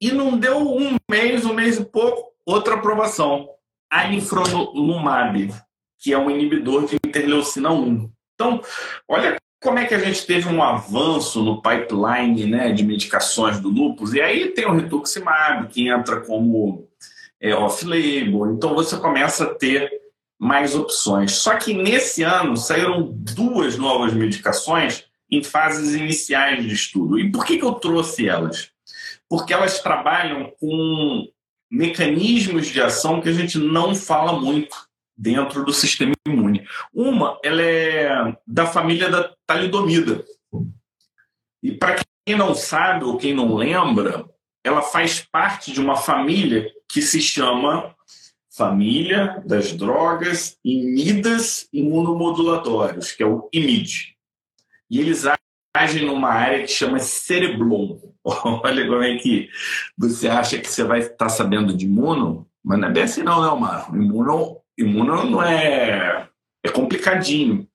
E 0.00 0.12
não 0.12 0.38
deu 0.38 0.58
um 0.58 0.96
mês, 1.10 1.44
um 1.44 1.52
mês 1.54 1.78
e 1.78 1.84
pouco, 1.84 2.32
outra 2.46 2.74
aprovação. 2.74 3.48
Anifrolumab, 3.90 5.52
que 5.98 6.12
é 6.12 6.18
um 6.18 6.30
inibidor 6.30 6.86
de 6.86 6.96
interleucina 7.04 7.72
1. 7.72 8.10
Então, 8.34 8.62
olha 9.08 9.36
como 9.62 9.78
é 9.78 9.86
que 9.86 9.94
a 9.94 9.98
gente 9.98 10.26
teve 10.26 10.48
um 10.48 10.62
avanço 10.62 11.42
no 11.42 11.62
pipeline 11.62 12.46
né, 12.46 12.70
de 12.72 12.84
medicações 12.84 13.58
do 13.58 13.70
lupus. 13.70 14.12
E 14.12 14.20
aí 14.20 14.50
tem 14.50 14.66
o 14.66 14.74
rituximab, 14.74 15.68
que 15.68 15.88
entra 15.88 16.20
como 16.20 16.86
é, 17.44 17.54
off-label. 17.54 18.54
Então, 18.54 18.74
você 18.74 18.96
começa 18.96 19.44
a 19.44 19.54
ter 19.54 19.92
mais 20.38 20.74
opções. 20.74 21.32
Só 21.32 21.56
que 21.56 21.74
nesse 21.74 22.22
ano 22.22 22.56
saíram 22.56 23.10
duas 23.12 23.76
novas 23.76 24.14
medicações 24.14 25.04
em 25.30 25.42
fases 25.42 25.94
iniciais 25.94 26.64
de 26.64 26.72
estudo. 26.72 27.18
E 27.18 27.30
por 27.30 27.44
que, 27.44 27.58
que 27.58 27.64
eu 27.64 27.74
trouxe 27.74 28.26
elas? 28.26 28.70
Porque 29.28 29.52
elas 29.52 29.80
trabalham 29.80 30.52
com 30.58 31.28
mecanismos 31.70 32.68
de 32.68 32.80
ação 32.80 33.20
que 33.20 33.28
a 33.28 33.32
gente 33.32 33.58
não 33.58 33.94
fala 33.94 34.40
muito 34.40 34.74
dentro 35.14 35.64
do 35.64 35.72
sistema 35.72 36.14
imune. 36.26 36.66
Uma, 36.94 37.38
ela 37.44 37.60
é 37.60 38.36
da 38.46 38.64
família 38.64 39.10
da 39.10 39.34
talidomida. 39.46 40.24
E 41.62 41.72
para 41.72 41.96
quem 42.26 42.36
não 42.36 42.54
sabe 42.54 43.04
ou 43.04 43.18
quem 43.18 43.34
não 43.34 43.54
lembra, 43.54 44.24
ela 44.64 44.80
faz 44.80 45.20
parte 45.20 45.72
de 45.72 45.80
uma 45.80 45.96
família 45.96 46.72
que 46.94 47.02
se 47.02 47.20
chama 47.20 47.92
família 48.56 49.42
das 49.44 49.72
drogas 49.72 50.56
imidas 50.64 51.68
imunomodulatórios, 51.72 53.10
que 53.10 53.24
é 53.24 53.26
o 53.26 53.48
IMID. 53.52 54.16
E 54.88 55.00
eles 55.00 55.24
agem 55.76 56.06
numa 56.06 56.28
área 56.28 56.62
que 56.62 56.68
chama 56.68 57.00
cereblon. 57.00 57.98
Olha 58.24 58.86
como 58.86 59.02
é 59.02 59.16
que 59.16 59.50
você 59.98 60.28
acha 60.28 60.56
que 60.56 60.70
você 60.70 60.84
vai 60.84 61.00
estar 61.00 61.28
sabendo 61.30 61.76
de 61.76 61.84
imuno, 61.84 62.48
mas 62.62 62.78
não 62.78 62.86
é 62.86 62.92
bem 62.92 63.02
assim 63.02 63.24
não, 63.24 63.42
né, 63.42 63.48
Omar? 63.48 63.92
Imuno, 63.92 64.60
imuno 64.78 65.24
não 65.24 65.42
é... 65.42 66.28
é 66.62 66.70
complicadinho. 66.70 67.68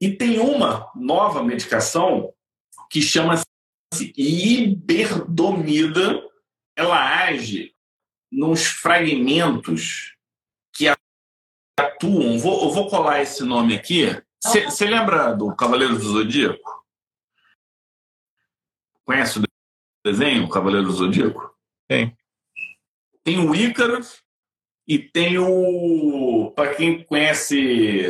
E 0.00 0.10
tem 0.10 0.38
uma 0.38 0.90
nova 0.96 1.42
medicação 1.42 2.32
que 2.88 3.02
chama-se 3.02 3.44
iberdomida. 4.16 6.22
Ela 6.74 7.26
age 7.26 7.73
nos 8.34 8.66
fragmentos 8.66 10.14
que 10.72 10.88
atuam. 11.78 12.38
Vou, 12.38 12.64
eu 12.64 12.70
vou 12.70 12.90
colar 12.90 13.22
esse 13.22 13.44
nome 13.44 13.76
aqui. 13.76 14.06
Você 14.42 14.84
lembra 14.84 15.32
do 15.32 15.54
Cavaleiro 15.54 15.96
do 15.96 16.04
Zodíaco? 16.04 16.84
Conhece 19.04 19.38
o 19.38 19.42
desenho, 20.04 20.48
Cavaleiro 20.48 20.86
do 20.86 20.92
Zodíaco? 20.92 21.54
Tem. 21.88 22.16
Tem 23.22 23.38
o 23.38 23.54
Ícaro 23.54 24.00
e 24.86 24.98
tem 24.98 25.38
o. 25.38 26.52
Para 26.54 26.74
quem 26.74 27.04
conhece 27.04 28.08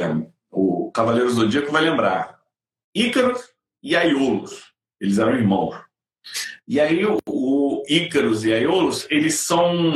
o 0.50 0.90
Cavaleiro 0.90 1.28
do 1.28 1.34
Zodíaco, 1.34 1.70
vai 1.70 1.82
lembrar. 1.82 2.40
Ícaro 2.94 3.34
e 3.82 3.94
Aiolos. 3.94 4.72
Eles 5.00 5.18
eram 5.18 5.34
irmãos. 5.34 5.84
E 6.66 6.80
aí 6.80 7.04
o, 7.04 7.18
o 7.23 7.23
Ícaros 7.88 8.44
e 8.44 8.52
Aiolos, 8.52 9.06
eles 9.10 9.34
são 9.34 9.92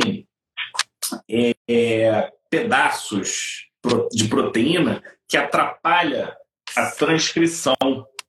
é, 1.29 1.55
é, 1.67 2.31
pedaços 2.49 3.67
de 4.11 4.27
proteína 4.27 5.03
que 5.27 5.37
atrapalha 5.37 6.35
a 6.75 6.91
transcrição. 6.91 7.75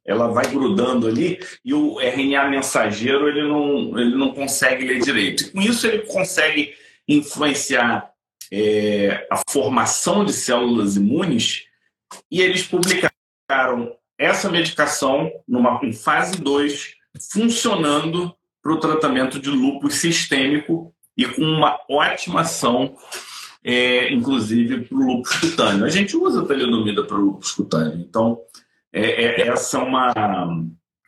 Ela 0.06 0.28
vai 0.28 0.46
grudando 0.46 1.06
ali 1.06 1.38
e 1.64 1.74
o 1.74 2.00
RNA 2.00 2.48
mensageiro 2.48 3.28
ele 3.28 3.42
não, 3.46 3.98
ele 3.98 4.16
não 4.16 4.32
consegue 4.32 4.86
ler 4.86 5.00
direito. 5.00 5.44
E 5.44 5.50
com 5.50 5.60
isso 5.60 5.86
ele 5.86 6.00
consegue 6.06 6.74
influenciar 7.06 8.10
é, 8.52 9.26
a 9.30 9.40
formação 9.48 10.24
de 10.24 10.32
células 10.32 10.96
imunes 10.96 11.66
e 12.30 12.40
eles 12.40 12.66
publicaram 12.66 13.96
essa 14.18 14.50
medicação 14.50 15.30
numa, 15.46 15.80
em 15.82 15.92
fase 15.92 16.40
2 16.40 16.94
funcionando 17.32 18.34
para 18.62 18.72
o 18.72 18.78
tratamento 18.78 19.38
de 19.38 19.50
lúpus 19.50 19.96
sistêmico 19.96 20.94
e 21.16 21.26
com 21.26 21.42
uma 21.42 21.78
ótima 21.88 22.42
ação, 22.42 22.94
é, 23.62 24.12
inclusive, 24.12 24.82
para 24.82 24.96
o 24.96 25.06
lúpus 25.06 25.36
cutâneo. 25.36 25.84
A 25.84 25.90
gente 25.90 26.16
usa 26.16 26.42
a 26.42 26.46
talidomida 26.46 27.04
para 27.04 27.16
o 27.16 27.20
lúpus 27.20 27.52
cutâneo. 27.52 28.00
Então, 28.00 28.38
é, 28.92 29.24
é, 29.24 29.48
essa 29.48 29.78
é 29.78 29.80
uma, 29.80 30.12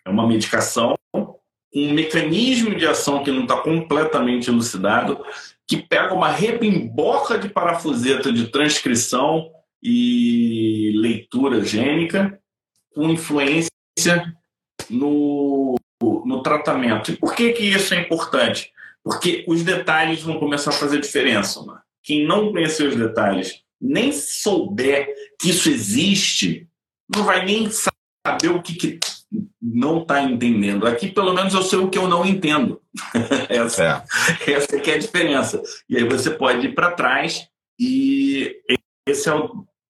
é 0.04 0.10
uma 0.10 0.26
medicação, 0.26 0.94
um 1.14 1.92
mecanismo 1.92 2.74
de 2.74 2.86
ação 2.86 3.22
que 3.22 3.30
não 3.30 3.42
está 3.42 3.56
completamente 3.56 4.48
elucidado, 4.48 5.24
que 5.66 5.78
pega 5.78 6.14
uma 6.14 6.28
rebimboca 6.28 7.38
de 7.38 7.48
parafuseta 7.48 8.32
de 8.32 8.48
transcrição 8.48 9.50
e 9.82 10.92
leitura 10.96 11.64
gênica 11.64 12.38
com 12.94 13.08
influência 13.08 13.70
no 14.90 15.76
no 16.26 16.42
tratamento. 16.42 17.12
E 17.12 17.16
por 17.16 17.34
que, 17.34 17.52
que 17.52 17.64
isso 17.64 17.94
é 17.94 18.00
importante? 18.00 18.70
Porque 19.02 19.44
os 19.46 19.62
detalhes 19.62 20.22
vão 20.22 20.38
começar 20.38 20.70
a 20.70 20.74
fazer 20.74 21.00
diferença. 21.00 21.60
Mano. 21.62 21.80
Quem 22.02 22.26
não 22.26 22.50
conhecer 22.52 22.88
os 22.88 22.96
detalhes, 22.96 23.62
nem 23.80 24.12
souber 24.12 25.08
que 25.40 25.50
isso 25.50 25.68
existe, 25.68 26.68
não 27.14 27.24
vai 27.24 27.44
nem 27.44 27.68
saber 27.70 28.50
o 28.50 28.62
que, 28.62 28.74
que 28.74 29.00
não 29.60 30.02
está 30.02 30.22
entendendo. 30.22 30.86
Aqui, 30.86 31.08
pelo 31.08 31.32
menos, 31.32 31.54
eu 31.54 31.62
sei 31.62 31.78
o 31.78 31.88
que 31.88 31.98
eu 31.98 32.08
não 32.08 32.24
entendo. 32.24 32.80
essa, 33.48 34.06
é. 34.46 34.52
essa 34.52 34.78
que 34.78 34.90
é 34.90 34.94
a 34.94 34.98
diferença. 34.98 35.62
E 35.88 35.96
aí 35.96 36.04
você 36.04 36.30
pode 36.30 36.66
ir 36.66 36.74
para 36.74 36.92
trás 36.92 37.48
e 37.78 38.56
esse 39.06 39.28
é 39.28 39.34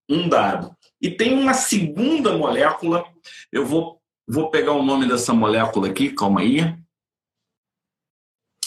um 0.08 0.28
dado. 0.28 0.74
E 1.00 1.10
tem 1.10 1.32
uma 1.34 1.54
segunda 1.54 2.36
molécula, 2.36 3.04
eu 3.50 3.66
vou 3.66 4.01
Vou 4.32 4.48
pegar 4.48 4.72
o 4.72 4.82
nome 4.82 5.06
dessa 5.06 5.34
molécula 5.34 5.90
aqui, 5.90 6.08
calma 6.08 6.40
aí. 6.40 6.74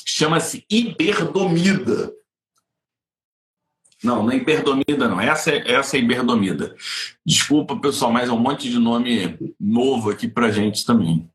Chama-se 0.05 0.63
iberdomida. 0.69 2.13
Não, 4.03 4.21
não 4.21 4.31
é 4.31 4.35
iberdomida, 4.35 5.07
não. 5.07 5.19
Essa 5.19 5.49
é, 5.49 5.71
essa 5.71 5.97
é. 5.97 6.01
Desculpa, 7.25 7.79
pessoal, 7.79 8.11
mas 8.11 8.29
é 8.29 8.31
um 8.31 8.37
monte 8.37 8.69
de 8.69 8.77
nome 8.77 9.39
novo 9.59 10.11
aqui 10.11 10.27
para 10.27 10.51
gente 10.51 10.85
também. 10.85 11.27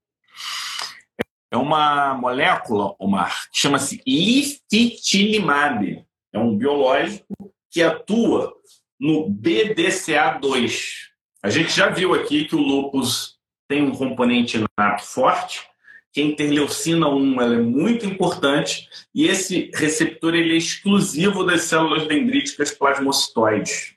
É 1.50 1.56
uma 1.56 2.14
molécula, 2.14 2.94
Omar, 3.00 3.50
que 3.50 3.58
chama-se 3.58 4.00
lifitilimab. 4.06 6.06
É 6.32 6.38
um 6.38 6.56
biológico 6.56 7.52
que 7.68 7.82
atua 7.82 8.54
no 8.96 9.28
BDCA2. 9.28 10.84
A 11.42 11.50
gente 11.50 11.72
já 11.72 11.88
viu 11.88 12.14
aqui 12.14 12.44
que 12.44 12.54
o 12.54 12.60
lúpus 12.60 13.39
tem 13.70 13.84
um 13.84 13.92
componente 13.92 14.56
inato 14.56 15.04
forte, 15.04 15.62
que 16.12 16.20
a 16.20 16.24
interleucina 16.24 17.08
1 17.08 17.40
ela 17.40 17.54
é 17.54 17.60
muito 17.60 18.04
importante 18.04 18.88
e 19.14 19.28
esse 19.28 19.70
receptor 19.72 20.34
ele 20.34 20.54
é 20.54 20.56
exclusivo 20.56 21.44
das 21.44 21.62
células 21.62 22.08
dendríticas 22.08 22.72
plasmocitoides. 22.72 23.94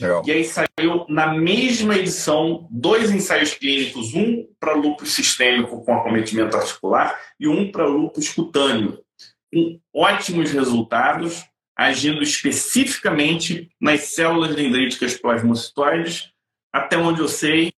Legal. 0.00 0.22
E 0.24 0.32
aí 0.32 0.44
saiu 0.44 1.04
na 1.06 1.34
mesma 1.34 1.98
edição 1.98 2.66
dois 2.70 3.10
ensaios 3.10 3.52
clínicos, 3.52 4.14
um 4.14 4.48
para 4.58 4.72
lúpus 4.72 5.10
sistêmico 5.10 5.84
com 5.84 5.94
acometimento 5.94 6.56
articular 6.56 7.20
e 7.38 7.46
um 7.46 7.70
para 7.70 7.84
lúpus 7.84 8.30
cutâneo, 8.30 9.04
com 9.52 9.78
ótimos 9.94 10.50
resultados, 10.50 11.44
agindo 11.76 12.22
especificamente 12.22 13.70
nas 13.78 14.00
células 14.14 14.54
dendríticas 14.54 15.14
plasmocitoides. 15.14 16.30
Até 16.72 16.96
onde 16.96 17.20
eu 17.20 17.28
sei, 17.28 17.74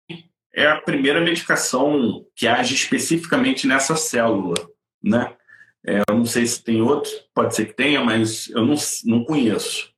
é 0.53 0.67
a 0.67 0.79
primeira 0.79 1.19
medicação 1.19 2.25
que 2.35 2.47
age 2.47 2.75
especificamente 2.75 3.65
nessa 3.65 3.95
célula, 3.95 4.55
né? 5.01 5.35
É, 5.85 6.01
eu 6.07 6.15
não 6.15 6.25
sei 6.25 6.45
se 6.45 6.63
tem 6.63 6.81
outro, 6.81 7.11
pode 7.33 7.55
ser 7.55 7.65
que 7.65 7.73
tenha, 7.73 8.01
mas 8.01 8.49
eu 8.49 8.65
não, 8.65 8.75
não 9.05 9.25
conheço. 9.25 9.91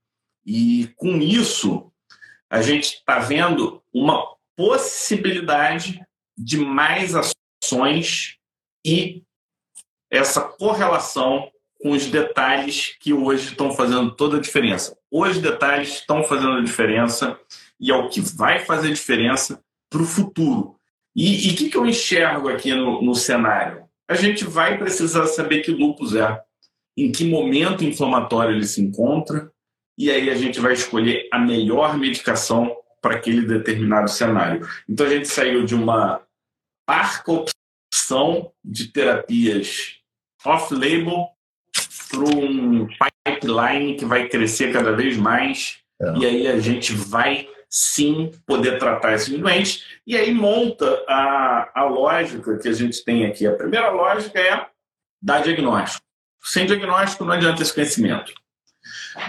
E 0.46 0.90
com 0.96 1.18
isso, 1.18 1.92
a 2.50 2.62
gente 2.62 2.96
está 2.96 3.20
vendo 3.20 3.84
uma 3.94 4.26
possibilidade 4.56 6.02
de 6.38 6.58
mais 6.58 7.14
ações 7.16 8.38
e 8.86 9.24
essa 10.10 10.42
correlação 10.42 11.52
com 11.82 11.92
os 11.92 12.08
detalhes 12.08 12.96
que 13.00 13.14
hoje 13.14 13.50
estão 13.50 13.72
fazendo 13.72 14.16
toda 14.16 14.38
a 14.38 14.42
diferença. 14.42 14.98
Os 15.12 15.38
detalhes 15.40 15.90
estão 15.90 16.24
fazendo 16.24 16.54
a 16.54 16.64
diferença 16.64 17.40
e 17.80 17.92
é 17.92 17.96
o 17.96 18.10
que 18.10 18.22
vai 18.22 18.60
fazer 18.60 18.92
diferença 18.92 19.62
para 19.96 20.04
o 20.04 20.06
futuro. 20.06 20.76
E 21.16 21.50
o 21.52 21.56
que, 21.56 21.70
que 21.70 21.78
eu 21.78 21.86
enxergo 21.86 22.50
aqui 22.50 22.76
no, 22.76 23.02
no 23.02 23.16
cenário? 23.16 23.86
A 24.10 24.14
gente 24.14 24.44
vai 24.44 24.78
precisar 24.78 25.26
saber 25.28 25.62
que 25.62 25.72
lupus 25.72 26.14
é, 26.14 26.38
em 26.98 27.14
que 27.14 27.24
momento 27.24 27.86
inflamatório 27.86 28.54
ele 28.54 28.68
se 28.68 28.82
encontra, 28.82 29.50
e 29.98 30.12
aí 30.12 30.30
a 30.30 30.36
gente 30.36 30.60
vai 30.60 30.74
escolher 30.74 31.30
a 31.32 31.40
melhor 31.40 31.98
medicação 31.98 32.76
para 33.02 33.16
aquele 33.16 33.48
determinado 33.48 34.10
cenário. 34.10 34.68
Então 34.90 35.06
a 35.06 35.10
gente 35.10 35.30
saiu 35.30 35.64
de 35.64 35.74
uma 35.74 36.22
parca 36.86 37.32
opção 37.32 38.52
de 38.62 38.92
terapias 38.92 40.02
off-label 40.44 41.30
para 42.12 42.20
um 42.20 42.86
pipeline 43.24 43.96
que 43.96 44.04
vai 44.04 44.28
crescer 44.28 44.74
cada 44.74 44.92
vez 44.92 45.16
mais, 45.16 45.78
é. 46.02 46.18
e 46.18 46.26
aí 46.26 46.48
a 46.48 46.60
gente 46.60 46.92
vai 46.92 47.48
sim 47.70 48.32
poder 48.46 48.78
tratar 48.80 49.14
esses 49.14 49.38
doentes, 49.38 49.84
e 50.06 50.16
aí 50.18 50.34
monta 50.34 51.04
a, 51.08 51.72
a 51.74 51.84
lógica 51.84 52.58
que 52.58 52.68
a 52.68 52.74
gente 52.74 53.04
tem 53.04 53.26
aqui. 53.26 53.46
A 53.46 53.56
primeira 53.56 53.90
lógica 53.90 54.40
é 54.40 54.66
dar 55.22 55.42
diagnóstico. 55.42 56.06
Sem 56.44 56.66
diagnóstico 56.66 57.26
não 57.26 57.34
adianta 57.34 57.62
esse 57.62 57.74
conhecimento. 57.74 58.34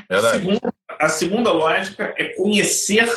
A 0.08 0.20
segunda, 0.32 0.74
a 0.88 1.08
segunda 1.08 1.52
lógica 1.52 2.14
é 2.16 2.34
conhecer 2.34 3.08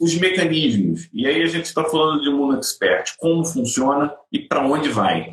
os 0.00 0.14
mecanismos. 0.16 1.08
E 1.12 1.26
aí 1.26 1.42
a 1.42 1.46
gente 1.46 1.66
está 1.66 1.84
falando 1.84 2.22
de 2.22 2.28
um 2.28 2.56
expert, 2.56 3.14
como 3.18 3.44
funciona 3.44 4.14
e 4.30 4.40
para 4.40 4.66
onde 4.66 4.88
vai. 4.88 5.30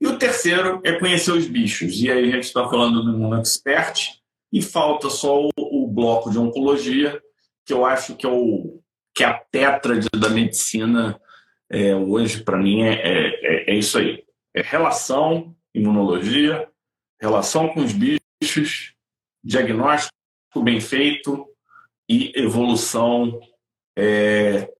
E 0.00 0.06
o 0.06 0.18
terceiro 0.18 0.80
é 0.84 0.92
conhecer 0.98 1.30
os 1.30 1.46
bichos. 1.46 2.00
E 2.00 2.10
aí 2.10 2.28
a 2.28 2.32
gente 2.32 2.44
está 2.44 2.68
falando 2.68 3.04
do 3.04 3.16
mundo 3.16 3.36
expert 3.36 4.20
e 4.52 4.60
falta 4.60 5.08
só 5.08 5.44
o, 5.44 5.50
o, 5.56 5.86
bloco 5.86 6.30
de 6.30 6.38
oncologia, 6.38 7.20
que 7.64 7.72
eu 7.72 7.84
acho 7.84 8.16
que 8.16 8.26
é, 8.26 8.28
o, 8.28 8.80
que 9.14 9.24
é 9.24 9.26
a 9.26 9.34
tétrade 9.34 10.08
da 10.14 10.28
medicina 10.28 11.20
é, 11.70 11.94
hoje, 11.94 12.42
para 12.42 12.58
mim, 12.58 12.82
é, 12.82 12.92
é, 12.92 13.70
é, 13.70 13.74
isso 13.74 13.98
aí. 13.98 14.22
É 14.54 14.60
relação, 14.60 15.56
imunologia, 15.74 16.68
relação 17.20 17.68
com 17.68 17.80
os 17.80 17.92
bichos, 17.92 18.94
diagnóstico 19.42 20.12
bem 20.62 20.80
feito 20.80 21.48
e 22.06 22.30
evolução, 22.36 23.40
é, 23.96 24.70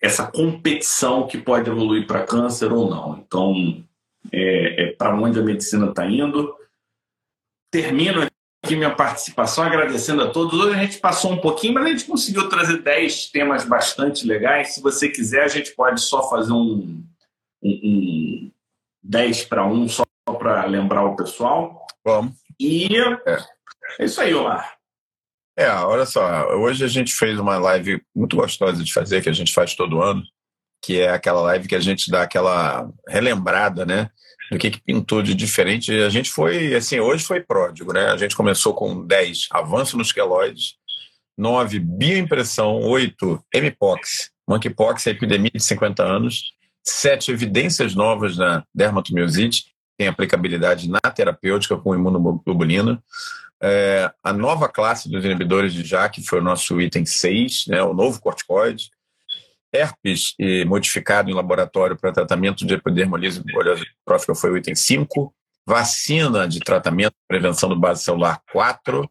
essa 0.00 0.30
competição 0.30 1.26
que 1.26 1.36
pode 1.38 1.68
evoluir 1.68 2.06
para 2.06 2.24
câncer 2.24 2.72
ou 2.72 2.88
não. 2.88 3.18
Então, 3.18 3.84
é, 4.30 4.84
é 4.84 4.92
para 4.92 5.16
onde 5.16 5.40
a 5.40 5.42
medicina 5.42 5.88
está 5.88 6.06
indo. 6.06 6.54
Termino 7.72 8.22
aqui 8.66 8.74
minha 8.74 8.94
participação 8.94 9.62
agradecendo 9.62 10.22
a 10.22 10.30
todos. 10.30 10.58
Hoje 10.58 10.74
a 10.74 10.82
gente 10.82 10.98
passou 10.98 11.32
um 11.32 11.40
pouquinho, 11.40 11.74
mas 11.74 11.84
a 11.84 11.88
gente 11.88 12.04
conseguiu 12.04 12.48
trazer 12.48 12.82
10 12.82 13.26
temas 13.30 13.64
bastante 13.64 14.26
legais. 14.26 14.74
Se 14.74 14.82
você 14.82 15.08
quiser, 15.08 15.44
a 15.44 15.48
gente 15.48 15.70
pode 15.70 16.00
só 16.00 16.28
fazer 16.28 16.52
um, 16.52 17.02
um, 17.62 17.70
um 17.70 18.50
10 19.04 19.44
para 19.44 19.64
1, 19.64 19.88
só 19.88 20.04
para 20.38 20.64
lembrar 20.64 21.04
o 21.04 21.14
pessoal. 21.14 21.86
Vamos. 22.04 22.34
E 22.58 22.88
é, 22.96 23.38
é 24.00 24.04
isso 24.04 24.20
aí, 24.20 24.34
Omar. 24.34 24.74
É, 25.56 25.70
olha 25.70 26.04
só, 26.04 26.48
hoje 26.56 26.84
a 26.84 26.88
gente 26.88 27.14
fez 27.14 27.38
uma 27.38 27.56
live 27.58 28.02
muito 28.14 28.36
gostosa 28.36 28.82
de 28.82 28.92
fazer, 28.92 29.22
que 29.22 29.28
a 29.30 29.32
gente 29.32 29.54
faz 29.54 29.74
todo 29.74 30.02
ano, 30.02 30.22
que 30.82 31.00
é 31.00 31.10
aquela 31.10 31.40
live 31.40 31.68
que 31.68 31.76
a 31.76 31.80
gente 31.80 32.10
dá 32.10 32.22
aquela 32.22 32.90
relembrada, 33.08 33.86
né? 33.86 34.10
Do 34.50 34.58
que, 34.58 34.70
que 34.70 34.80
pintou 34.80 35.22
de 35.22 35.34
diferente. 35.34 35.92
A 35.92 36.08
gente 36.08 36.30
foi, 36.30 36.74
assim, 36.74 37.00
hoje 37.00 37.24
foi 37.24 37.40
pródigo, 37.40 37.92
né? 37.92 38.06
A 38.06 38.16
gente 38.16 38.36
começou 38.36 38.74
com 38.74 39.04
10 39.04 39.48
avanço 39.50 39.96
nos 39.96 40.12
queloides, 40.12 40.74
9 41.36 41.80
bioimpressão, 41.80 42.80
8 42.80 43.44
mpox, 43.54 44.30
monkeypox, 44.48 45.06
a 45.06 45.10
epidemia 45.10 45.50
de 45.52 45.62
50 45.62 46.02
anos, 46.02 46.52
7 46.84 47.32
evidências 47.32 47.94
novas 47.94 48.36
na 48.36 48.64
dermatomiosite, 48.74 49.66
tem 49.98 50.06
aplicabilidade 50.08 50.88
na 50.88 51.00
terapêutica 51.00 51.76
com 51.76 51.94
imunoglobulina. 51.94 53.02
É, 53.60 54.10
a 54.22 54.32
nova 54.32 54.68
classe 54.68 55.08
dos 55.10 55.24
inibidores 55.24 55.72
de 55.72 55.82
JAK 55.82 56.22
foi 56.22 56.40
o 56.40 56.44
nosso 56.44 56.80
item 56.80 57.06
6, 57.06 57.66
né, 57.68 57.82
o 57.82 57.94
novo 57.94 58.20
corticoide 58.20 58.90
herpes 59.76 60.34
modificado 60.66 61.30
em 61.30 61.34
laboratório 61.34 61.96
para 61.96 62.12
tratamento 62.12 62.66
de 62.66 62.74
epidermolise 62.74 63.42
bulhosa 63.42 63.84
trófica 64.04 64.34
foi 64.34 64.50
o 64.50 64.56
item 64.56 64.74
5, 64.74 65.34
vacina 65.66 66.46
de 66.46 66.60
tratamento 66.60 67.14
prevenção 67.26 67.68
do 67.68 67.78
base 67.78 68.04
celular 68.04 68.40
4, 68.52 69.10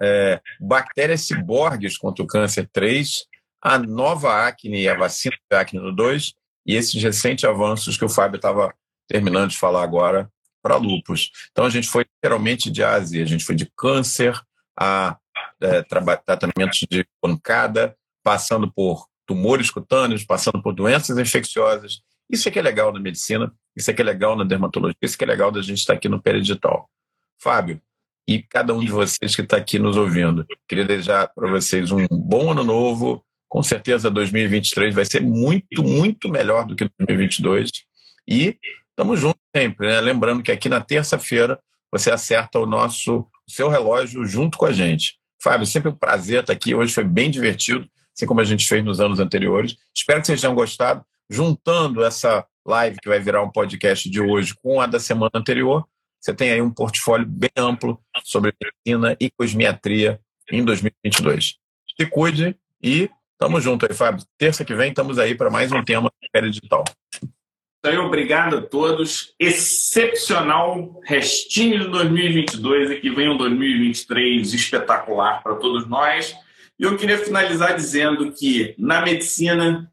é, 0.00 0.40
bactérias 0.60 1.22
ciborgues 1.22 1.96
contra 1.96 2.24
o 2.24 2.26
câncer 2.26 2.68
3, 2.72 3.24
a 3.62 3.78
nova 3.78 4.46
acne 4.46 4.82
e 4.82 4.88
a 4.88 4.96
vacina 4.96 5.36
de 5.50 5.56
acne 5.56 5.80
no 5.80 5.92
2, 5.92 6.34
e 6.66 6.74
esses 6.74 7.00
recentes 7.00 7.44
avanços 7.44 7.96
que 7.96 8.04
o 8.04 8.08
Fábio 8.08 8.36
estava 8.36 8.74
terminando 9.08 9.50
de 9.50 9.58
falar 9.58 9.82
agora 9.82 10.28
para 10.62 10.76
lupus. 10.76 11.30
Então 11.50 11.64
a 11.64 11.70
gente 11.70 11.88
foi 11.88 12.04
literalmente 12.04 12.70
de 12.70 12.82
A 12.82 12.94
a 12.94 12.98
a 12.98 13.00
gente 13.00 13.44
foi 13.44 13.54
de 13.54 13.70
câncer 13.76 14.40
a 14.78 15.16
é, 15.60 15.82
tratamentos 15.82 16.86
de 16.90 17.06
pancada, 17.20 17.96
passando 18.24 18.70
por 18.72 19.06
tumores 19.26 19.70
cutâneos, 19.70 20.24
passando 20.24 20.62
por 20.62 20.74
doenças 20.74 21.18
infecciosas. 21.18 22.00
Isso 22.30 22.48
é 22.48 22.52
que 22.52 22.58
é 22.58 22.62
legal 22.62 22.92
na 22.92 23.00
medicina, 23.00 23.52
isso 23.76 23.90
é 23.90 23.94
que 23.94 24.02
é 24.02 24.04
legal 24.04 24.36
na 24.36 24.44
dermatologia, 24.44 24.96
isso 25.02 25.14
é 25.14 25.18
que 25.18 25.24
é 25.24 25.26
legal 25.26 25.50
da 25.50 25.60
gente 25.60 25.78
estar 25.78 25.94
aqui 25.94 26.08
no 26.08 26.20
Peridital. 26.20 26.88
Fábio, 27.38 27.80
e 28.26 28.42
cada 28.42 28.72
um 28.72 28.80
de 28.80 28.90
vocês 28.90 29.34
que 29.34 29.42
está 29.42 29.56
aqui 29.56 29.78
nos 29.78 29.96
ouvindo, 29.96 30.46
queria 30.68 30.84
desejar 30.84 31.28
para 31.28 31.50
vocês 31.50 31.90
um 31.90 32.06
bom 32.08 32.52
ano 32.52 32.64
novo. 32.64 33.24
Com 33.48 33.62
certeza 33.62 34.10
2023 34.10 34.94
vai 34.94 35.04
ser 35.04 35.20
muito, 35.20 35.82
muito 35.82 36.28
melhor 36.28 36.64
do 36.64 36.74
que 36.74 36.88
2022. 36.98 37.70
E 38.26 38.56
estamos 38.88 39.20
juntos 39.20 39.42
sempre, 39.54 39.88
né? 39.88 40.00
Lembrando 40.00 40.42
que 40.42 40.52
aqui 40.52 40.68
na 40.68 40.80
terça-feira 40.80 41.58
você 41.90 42.10
acerta 42.10 42.58
o 42.58 42.66
nosso 42.66 43.26
o 43.46 43.50
seu 43.50 43.68
relógio 43.68 44.24
junto 44.24 44.56
com 44.56 44.66
a 44.66 44.72
gente. 44.72 45.16
Fábio, 45.42 45.66
sempre 45.66 45.90
um 45.90 45.94
prazer 45.94 46.40
estar 46.40 46.52
aqui. 46.52 46.74
Hoje 46.74 46.94
foi 46.94 47.04
bem 47.04 47.30
divertido 47.30 47.88
assim 48.14 48.26
como 48.26 48.40
a 48.40 48.44
gente 48.44 48.66
fez 48.66 48.84
nos 48.84 49.00
anos 49.00 49.20
anteriores. 49.20 49.76
Espero 49.94 50.20
que 50.20 50.26
vocês 50.26 50.40
tenham 50.40 50.54
gostado. 50.54 51.04
Juntando 51.30 52.04
essa 52.04 52.46
live 52.66 52.98
que 53.00 53.08
vai 53.08 53.18
virar 53.18 53.42
um 53.42 53.50
podcast 53.50 54.08
de 54.08 54.20
hoje 54.20 54.54
com 54.62 54.80
a 54.80 54.86
da 54.86 55.00
semana 55.00 55.30
anterior, 55.34 55.86
você 56.20 56.32
tem 56.32 56.52
aí 56.52 56.62
um 56.62 56.70
portfólio 56.70 57.26
bem 57.26 57.50
amplo 57.56 57.98
sobre 58.22 58.52
medicina 58.62 59.16
e 59.20 59.30
cosmiatria 59.30 60.20
em 60.50 60.64
2022. 60.64 61.56
Se 61.98 62.06
cuide 62.06 62.56
e 62.82 63.10
tamo 63.38 63.60
junto 63.60 63.86
aí, 63.86 63.94
Fábio. 63.94 64.24
Terça 64.38 64.64
que 64.64 64.74
vem 64.74 64.90
estamos 64.90 65.18
aí 65.18 65.34
para 65.34 65.50
mais 65.50 65.72
um 65.72 65.82
tema 65.82 66.12
Pele 66.32 66.50
Digital. 66.50 66.84
Então, 67.84 68.06
obrigado 68.06 68.58
a 68.58 68.62
todos. 68.62 69.34
Excepcional 69.40 71.00
restinho 71.04 71.80
de 71.80 71.88
2022 71.88 72.92
e 72.92 73.00
que 73.00 73.10
vem 73.10 73.28
um 73.28 73.36
2023 73.36 74.54
espetacular 74.54 75.42
para 75.42 75.56
todos 75.56 75.88
nós. 75.88 76.32
E 76.82 76.84
eu 76.84 76.96
queria 76.96 77.16
finalizar 77.16 77.76
dizendo 77.76 78.32
que, 78.32 78.74
na 78.76 79.02
medicina, 79.02 79.88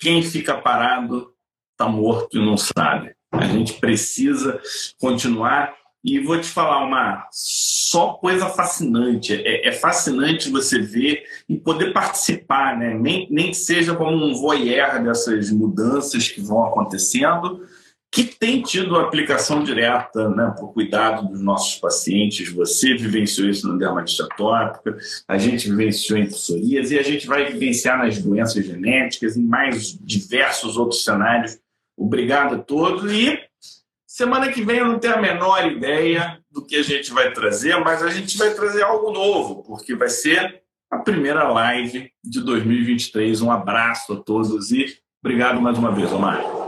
quem 0.00 0.22
fica 0.22 0.56
parado 0.56 1.30
está 1.72 1.86
morto 1.86 2.38
e 2.38 2.42
não 2.42 2.56
sabe. 2.56 3.14
A 3.30 3.44
gente 3.44 3.74
precisa 3.74 4.58
continuar. 4.98 5.74
E 6.02 6.18
vou 6.20 6.40
te 6.40 6.46
falar 6.46 6.82
uma 6.82 7.28
só 7.30 8.14
coisa 8.14 8.48
fascinante. 8.48 9.34
É, 9.34 9.68
é 9.68 9.72
fascinante 9.72 10.48
você 10.48 10.78
ver 10.80 11.24
e 11.46 11.58
poder 11.58 11.92
participar, 11.92 12.78
né? 12.78 12.94
nem, 12.94 13.28
nem 13.30 13.50
que 13.50 13.56
seja 13.56 13.94
como 13.94 14.16
um 14.16 14.34
voyeur 14.34 15.04
dessas 15.04 15.50
mudanças 15.50 16.30
que 16.30 16.40
vão 16.40 16.64
acontecendo 16.64 17.66
que 18.14 18.22
tem 18.22 18.62
tido 18.62 18.94
aplicação 18.94 19.64
direta 19.64 20.28
né, 20.28 20.54
para 20.54 20.64
o 20.64 20.72
cuidado 20.72 21.26
dos 21.26 21.40
nossos 21.40 21.80
pacientes. 21.80 22.48
Você 22.52 22.94
vivenciou 22.94 23.48
isso 23.48 23.66
na 23.66 23.76
dermatite 23.76 24.22
atópica, 24.22 24.96
a 25.26 25.36
gente 25.36 25.68
vivenciou 25.68 26.16
em 26.16 26.28
psoríase 26.28 26.94
e 26.94 26.98
a 27.00 27.02
gente 27.02 27.26
vai 27.26 27.50
vivenciar 27.50 27.98
nas 27.98 28.16
doenças 28.18 28.64
genéticas, 28.64 29.36
em 29.36 29.42
mais 29.42 29.98
diversos 30.00 30.76
outros 30.76 31.02
cenários. 31.02 31.58
Obrigado 31.98 32.54
a 32.54 32.58
todos 32.58 33.12
e 33.12 33.36
semana 34.06 34.52
que 34.52 34.62
vem 34.62 34.78
eu 34.78 34.86
não 34.86 35.00
tenho 35.00 35.16
a 35.16 35.20
menor 35.20 35.66
ideia 35.66 36.38
do 36.52 36.64
que 36.64 36.76
a 36.76 36.84
gente 36.84 37.12
vai 37.12 37.32
trazer, 37.32 37.76
mas 37.80 38.00
a 38.00 38.10
gente 38.10 38.38
vai 38.38 38.54
trazer 38.54 38.84
algo 38.84 39.10
novo, 39.10 39.64
porque 39.64 39.92
vai 39.96 40.08
ser 40.08 40.62
a 40.88 40.98
primeira 40.98 41.48
live 41.48 42.12
de 42.22 42.40
2023. 42.42 43.42
Um 43.42 43.50
abraço 43.50 44.12
a 44.12 44.16
todos 44.20 44.70
e 44.70 44.86
obrigado 45.20 45.60
mais 45.60 45.76
uma 45.76 45.90
vez, 45.90 46.12
Omar. 46.12 46.63